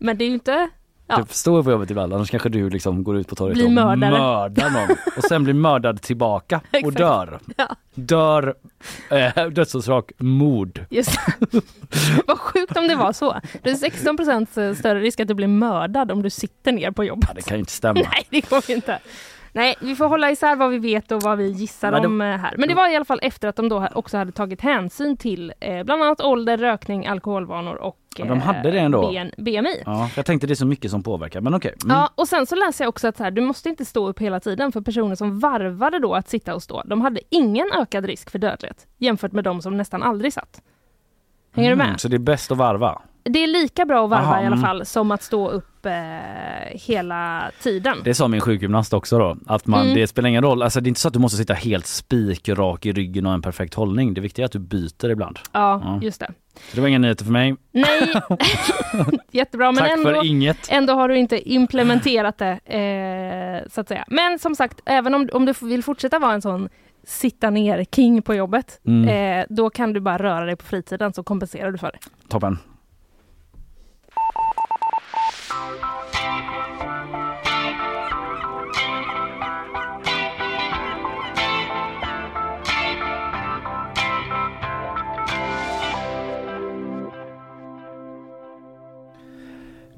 [0.00, 0.68] men det är ju inte...
[1.10, 1.26] Ja.
[1.30, 4.10] Stå på jobbet ibland, annars kanske du liksom går ut på torget Blir och mördare.
[4.10, 7.38] mördar någon och sen blir mördad tillbaka och dör.
[7.56, 7.76] Ja.
[7.94, 8.54] Dör,
[9.10, 10.84] eh, dödsorsak, mord.
[10.90, 11.10] Just
[12.26, 13.40] Vad sjukt om det var så.
[13.62, 17.30] Det är 16% större risk att du blir mördad om du sitter ner på jobbet.
[17.34, 18.00] Det kan ju inte stämma.
[18.12, 18.98] Nej, det går ju inte.
[19.52, 22.26] Nej, vi får hålla isär vad vi vet och vad vi gissar det- om eh,
[22.38, 22.54] här.
[22.58, 25.52] Men det var i alla fall efter att de då också hade tagit hänsyn till
[25.60, 29.10] eh, bland annat ålder, rökning, alkoholvanor och de hade det ändå.
[29.10, 29.82] BN, BMI.
[29.86, 31.74] Ja, jag tänkte det är så mycket som påverkar, men okej.
[31.84, 31.96] Mm.
[31.96, 34.40] Ja, och sen så läser jag också att här, du måste inte stå upp hela
[34.40, 36.82] tiden för personer som varvade då att sitta och stå.
[36.86, 40.62] De hade ingen ökad risk för dödlighet jämfört med de som nästan aldrig satt.
[41.52, 42.00] Hänger du Mm, med?
[42.00, 43.02] Så det är bäst att varva?
[43.22, 44.60] Det är lika bra att varva Aha, i alla mm.
[44.60, 45.92] fall som att stå upp eh,
[46.72, 47.96] hela tiden.
[48.04, 49.94] Det sa min sjukgymnast också då, att man, Mm.
[49.94, 52.86] det spelar ingen roll, alltså det är inte så att du måste sitta helt spikrak
[52.86, 54.14] i ryggen och ha en perfekt hållning.
[54.14, 55.38] Det viktiga är att du byter ibland.
[55.52, 55.98] Ja, Ja.
[56.02, 56.32] just det.
[56.54, 57.56] Så det var inga nyheter för mig.
[57.72, 58.12] Nej,
[59.30, 60.68] jättebra men Tack ändå, för inget.
[60.70, 64.04] ändå har du inte implementerat det eh, så att säga.
[64.08, 66.68] Men som sagt, även om, om du vill fortsätta vara en sån
[67.04, 69.08] sitta ner king på jobbet, Mm.
[69.40, 71.98] eh, då kan du bara röra dig på fritiden så kompenserar du för det.
[72.28, 72.58] Toppen.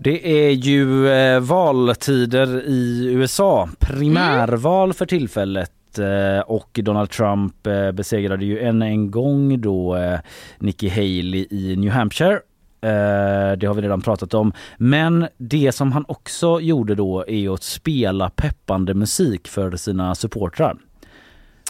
[0.05, 7.93] Det är ju eh, valtider i USA, primärval för tillfället eh, och Donald Trump eh,
[7.93, 10.21] besegrade ju än en gång då eh,
[10.59, 12.35] Nikki Haley i New Hampshire.
[12.81, 14.53] Eh, det har vi redan pratat om.
[14.77, 20.77] Men det som han också gjorde då är att spela peppande musik för sina supportrar.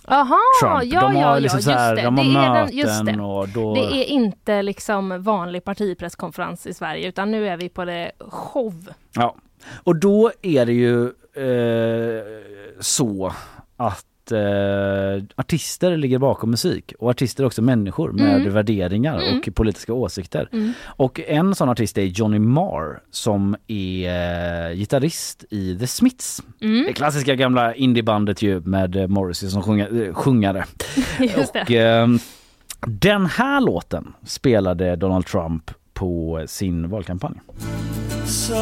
[0.08, 0.84] Jaha, Trump.
[0.84, 2.04] ja, de har ja, liksom ja, så här, just det.
[2.04, 3.74] de har det är möten den, och då...
[3.74, 8.88] Det är inte liksom vanlig partipresskonferens i Sverige utan nu är vi på det show.
[9.14, 9.36] Ja,
[9.84, 11.04] och då är det ju
[11.34, 12.22] eh,
[12.80, 13.32] så
[13.76, 18.52] att eh, artister ligger bakom musik och artister är också människor med Mm.
[18.52, 19.38] värderingar Mm.
[19.38, 20.48] och politiska åsikter.
[20.52, 20.72] Mm.
[20.86, 26.42] Och en sån artist är Johnny Marr som är eh, gitarrist i The Smiths.
[26.60, 26.84] Mm.
[26.86, 30.64] Det klassiska gamla indiebandet ju med Morrissey som sjunga, eh, sjungare.
[31.36, 32.08] Just Och eh,
[32.86, 37.40] den här låten spelade Donald Trump på sin valkampanj.
[38.26, 38.54] So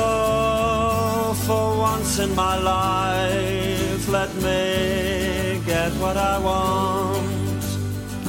[1.46, 4.99] for once in my life, let me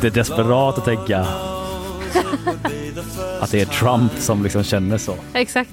[0.02, 1.20] Det är desperat att tänka
[3.42, 5.16] att det är Trump som liksom känner så.
[5.34, 5.72] Exakt.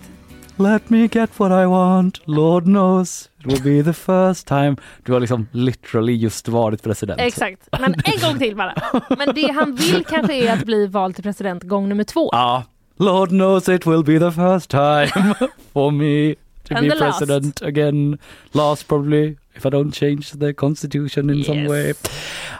[0.56, 4.76] Let me get what I want, Lord knows it will be the first time.
[5.05, 7.20] Du har liksom literally just varit president.
[7.20, 7.68] Exakt.
[7.80, 8.74] Men en gång till bara.
[9.18, 12.28] Men det han vill kanske är att bli vald till president gång nummer två.
[12.32, 12.64] Ja.
[12.96, 15.34] Lord knows it will be the first time
[15.72, 16.34] for me
[16.68, 17.18] to And be the last.
[17.18, 18.18] president again.
[18.52, 21.70] Last probably if I don't change the constitution in some Yes.
[21.70, 21.94] way.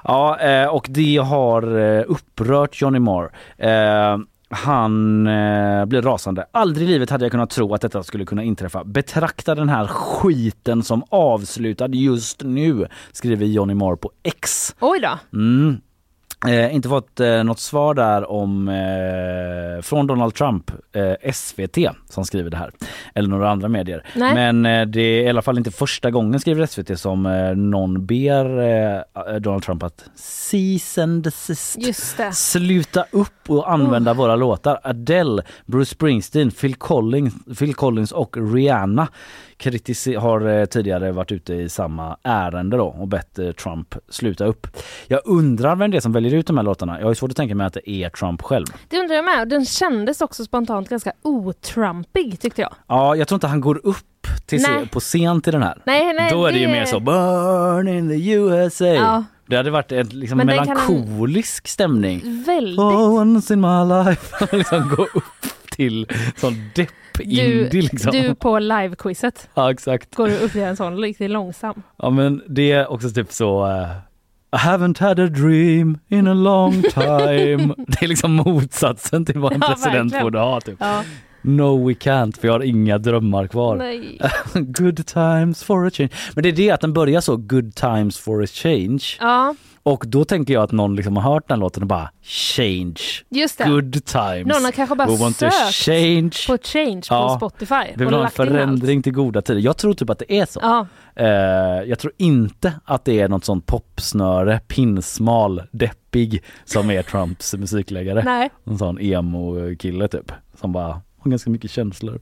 [0.05, 3.31] Ja, eh, och det har eh, upprört Johnny Marr.
[3.59, 4.19] Eh,
[4.51, 6.47] han eh, blir rasande.
[6.53, 8.85] Aldrig i livet hade jag kunnat tro att detta skulle kunna inträffa.
[8.85, 14.75] Betrakta den här skiten som avslutad just nu, skriver Johnny Marr på X.
[14.81, 15.39] Oj då.
[15.39, 15.81] Mm.
[16.47, 21.79] Eh, inte fått eh, något svar där om eh, från Donald Trump, eh, SVT
[22.09, 22.71] som skriver det här.
[23.15, 24.07] Eller några andra medier.
[24.15, 24.35] Nej.
[24.35, 28.07] Men eh, det är i alla fall inte första gången skriver SVT som eh, någon
[28.07, 31.79] ber eh, Donald Trump att cease and desist.
[32.33, 34.81] Sluta upp och använda våra låtar.
[34.83, 39.09] Adele, Bruce Springsteen, Phil Collins, Phil Collins och Rihanna
[40.19, 44.67] har tidigare varit ute i samma ärende då och bett Trump sluta upp.
[45.07, 46.97] Jag undrar vem det är som väljer ut de här låtarna.
[46.99, 48.67] Jag har ju svårt att tänka mig att det är Trump själv.
[48.89, 49.49] Det undrar jag med.
[49.49, 52.75] Den kändes också spontant ganska otrumpig tyckte jag.
[52.87, 53.97] Ja, jag tror inte han går upp
[54.47, 55.83] till se- på scen till den här.
[55.87, 58.85] Nej, nej, Då är det ju det- mer så Burn in the USA.
[58.87, 59.25] Ja.
[59.47, 62.45] Det hade varit en liksom melankolisk stämning.
[62.47, 62.79] Väldigt.
[62.79, 64.57] Oh, once in my life.
[64.57, 65.25] liksom gå upp
[65.71, 66.07] till
[66.37, 68.13] sån Du, depp-indie liksom.
[68.13, 70.15] du på live-quizet Ja exakt.
[70.15, 71.83] går du upp i en sån riktigt långsam.
[71.97, 73.89] Ja men det är också typ så eh,
[74.53, 77.75] I haven't had a dream in a long time.
[77.87, 80.25] det är liksom motsatsen till vad en Ja, president verkligen.
[80.25, 80.61] borde ha.
[80.61, 80.77] Typ.
[80.81, 81.03] Ja.
[81.43, 83.77] No we can't, för jag har inga drömmar kvar.
[83.77, 84.21] Nej.
[84.55, 86.11] good times for a change.
[86.35, 89.03] Men det är det att den börjar så, good times for a change.
[89.21, 92.95] Ja, Och då tänker jag att någon liksom har hört den låten och bara change,
[93.29, 93.65] just det.
[93.65, 94.47] good times.
[94.47, 96.31] Någon har kanske bara We want to sökt change.
[96.47, 97.37] på change på Ja.
[97.37, 98.51] Spotify Vi vill ha en lagt in allt.
[98.51, 99.61] förändring till goda tider.
[99.61, 100.61] Jag tror typ att det är så.
[100.63, 100.87] Ja,
[101.21, 101.27] Eh,
[101.89, 108.23] jag tror inte att det är något sånt popsnöre, pinsmal, deppig som är Trumps musikläggare.
[108.25, 108.51] nej.
[108.65, 111.01] En sån emo-kille typ som bara
[111.31, 112.21] ganska mycket känslor.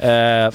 [0.00, 0.50] Eh,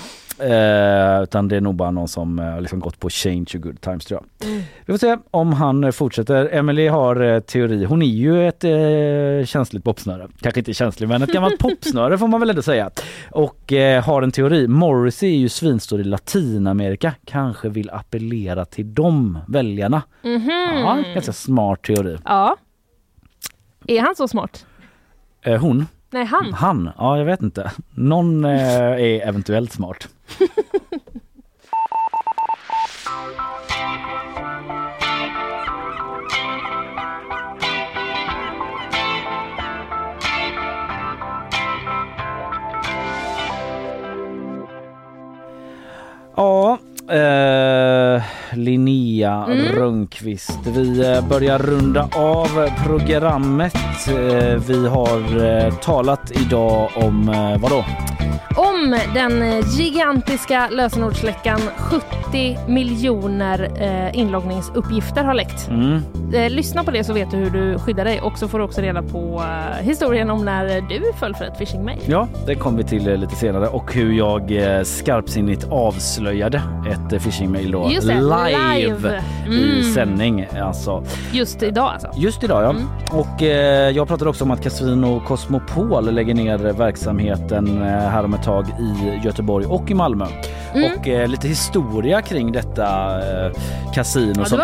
[0.50, 3.82] eh, utan det är nog bara någon som eh, liksom gått på change och good
[3.82, 4.50] times tror jag.
[4.50, 4.64] Mm.
[4.86, 6.50] Vi får se om han eh, fortsätter.
[6.54, 7.86] Emily har eh, teori.
[7.86, 10.28] Hon är ju ett eh, känsligt popsnöre.
[10.42, 12.90] Kanske inte känsligt men ett gammalt popsnöre får man väl ändå säga.
[13.32, 13.74] Och
[14.04, 14.68] har en teori.
[14.68, 17.14] Morrissey är ju svinstor i Latinamerika.
[17.26, 20.02] Kanske vill appellera till de väljarna.
[20.24, 20.52] Mhm.
[20.76, 22.18] Ja, ganska smart teori.
[22.26, 22.58] Ja.
[23.88, 24.66] Är han så smart?
[25.60, 25.86] Hon?
[26.12, 26.54] Nej, han.
[26.54, 26.90] Han?
[26.98, 27.72] Ja, jag vet inte.
[27.96, 30.08] Någon eh, är eventuellt smart.
[46.36, 46.80] Ja,
[47.10, 48.24] eh,
[48.54, 49.76] Linnea Mm.
[49.76, 50.60] Rönnqvist.
[50.76, 53.76] Vi eh, börjar runda av programmet.
[54.08, 57.26] Eh, vi har eh, talat idag om
[57.62, 57.86] vadå?
[58.56, 63.72] Om den gigantiska lösenordsläckan 70 miljoner
[64.14, 65.68] inloggningsuppgifter har läckt.
[65.70, 66.02] Mm.
[66.50, 68.82] Lyssna på det så vet du hur du skyddar dig och så får du också
[68.82, 69.44] reda på
[69.82, 72.00] historien om när du föll för ett phishing-mail.
[72.06, 74.52] Ja, det kommer vi till lite senare och hur jag
[74.86, 76.62] skarpsinnigt avslöjade
[76.92, 78.08] ett phishing-mail då Just
[78.46, 79.24] live, live.
[79.50, 79.94] i Mm.
[79.94, 80.48] sändning.
[80.62, 82.10] Alltså, Just idag alltså.
[82.16, 82.70] just idag ja.
[82.70, 82.84] Mm.
[83.12, 88.34] Och eh, jag pratade också om att Casino Cosmopol lägger ner verksamheten eh, här om
[88.34, 90.26] ett tag i Göteborg och i Malmö.
[90.74, 90.92] Mm.
[91.00, 93.52] Och eh, lite historia kring detta eh,
[93.94, 94.60] kasino det som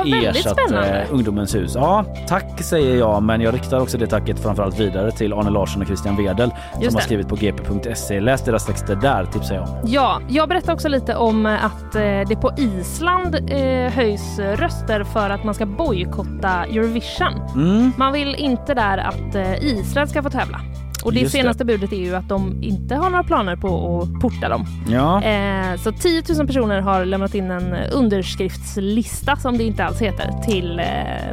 [0.51, 1.01] spännande.
[1.01, 1.71] eh, Ungdomens hus.
[1.75, 5.81] Ja, tack säger jag, men jag riktar också det tacket framförallt vidare till Arne Larsson
[5.81, 8.19] och Christian Wedel som har skrivit på gp.se.
[8.19, 9.69] Läs deras texter där tipsar jag om.
[9.85, 13.35] Ja, jag berättar också lite om eh, att eh, det på Island
[13.67, 17.33] eh, höjs röster för att man ska bojkotta Eurovision.
[17.55, 17.91] Mm.
[17.97, 20.61] Man vill inte där att eh, Israel ska få tävla.
[21.07, 21.39] Och det Just det.
[21.41, 24.65] senaste budet är ju att de inte har några planer på att porta dem.
[24.89, 25.23] Ja.
[25.23, 30.31] Eh, så 10 000 personer har lämnat in en underskriftslista, som det inte alls heter,
[30.45, 30.85] till eh,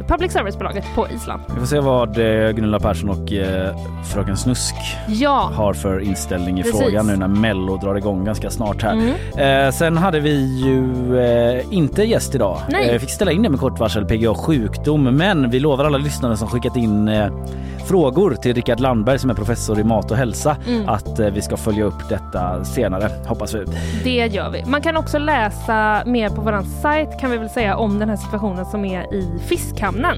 [0.07, 1.41] public service-bolaget på Island.
[1.53, 3.75] Vi får se vad eh, Gunilla Persson och eh,
[4.13, 4.75] Fröken Snusk
[5.07, 6.79] Ja, har för inställning i Precis.
[6.81, 8.93] frågan nu när Mello drar igång ganska snart här.
[8.93, 9.65] Mm.
[9.67, 12.59] Eh, sen hade vi ju eh, inte gäst idag.
[12.69, 12.89] Nej.
[12.89, 15.03] Eh, fick ställa in det med kort varsel, PGA sjukdom.
[15.03, 17.07] Men vi lovar alla lyssnare som skickat in
[17.85, 20.89] frågor till Rickard Landberg som är professor i mat och hälsa Mm.
[20.89, 23.65] att eh, vi ska följa upp detta senare, hoppas vi.
[24.03, 24.63] det gör vi.
[24.65, 28.15] Man kan också läsa mer på vår sajt kan vi väl säga om den här
[28.15, 30.17] situationen som är i fiskhamnen.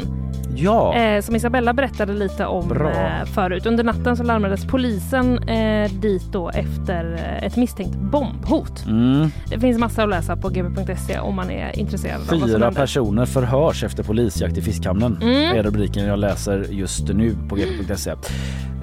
[0.59, 2.91] Ja, Eh, som Isabella berättade lite om Bra.
[2.91, 3.65] eh, förut.
[3.65, 8.85] Under natten så larmades polisen eh, dit då efter eh, ett misstänkt bombhot.
[8.87, 9.31] mm.
[9.49, 14.03] Det finns massa att läsa på gb.se om man är intresserad fyra personer förhörs efter
[14.03, 15.17] polisjakt i Fiskhamnen.
[15.21, 15.57] Mm.
[15.57, 18.11] är rubriken jag läser just nu på gp.se.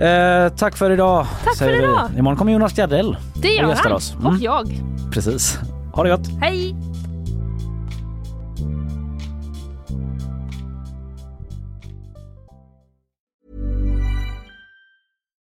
[0.06, 1.26] Eh, tack för idag.
[1.44, 1.84] Tack för säger vi.
[1.84, 2.10] idag.
[2.18, 3.92] Imorgon kommer Jonas Gardell Det gör och han.
[3.92, 4.14] oss.
[4.14, 4.26] Mm.
[4.26, 4.80] Och jag.
[5.12, 5.58] Precis.
[5.92, 6.26] Ha det gott.
[6.40, 6.74] Hej!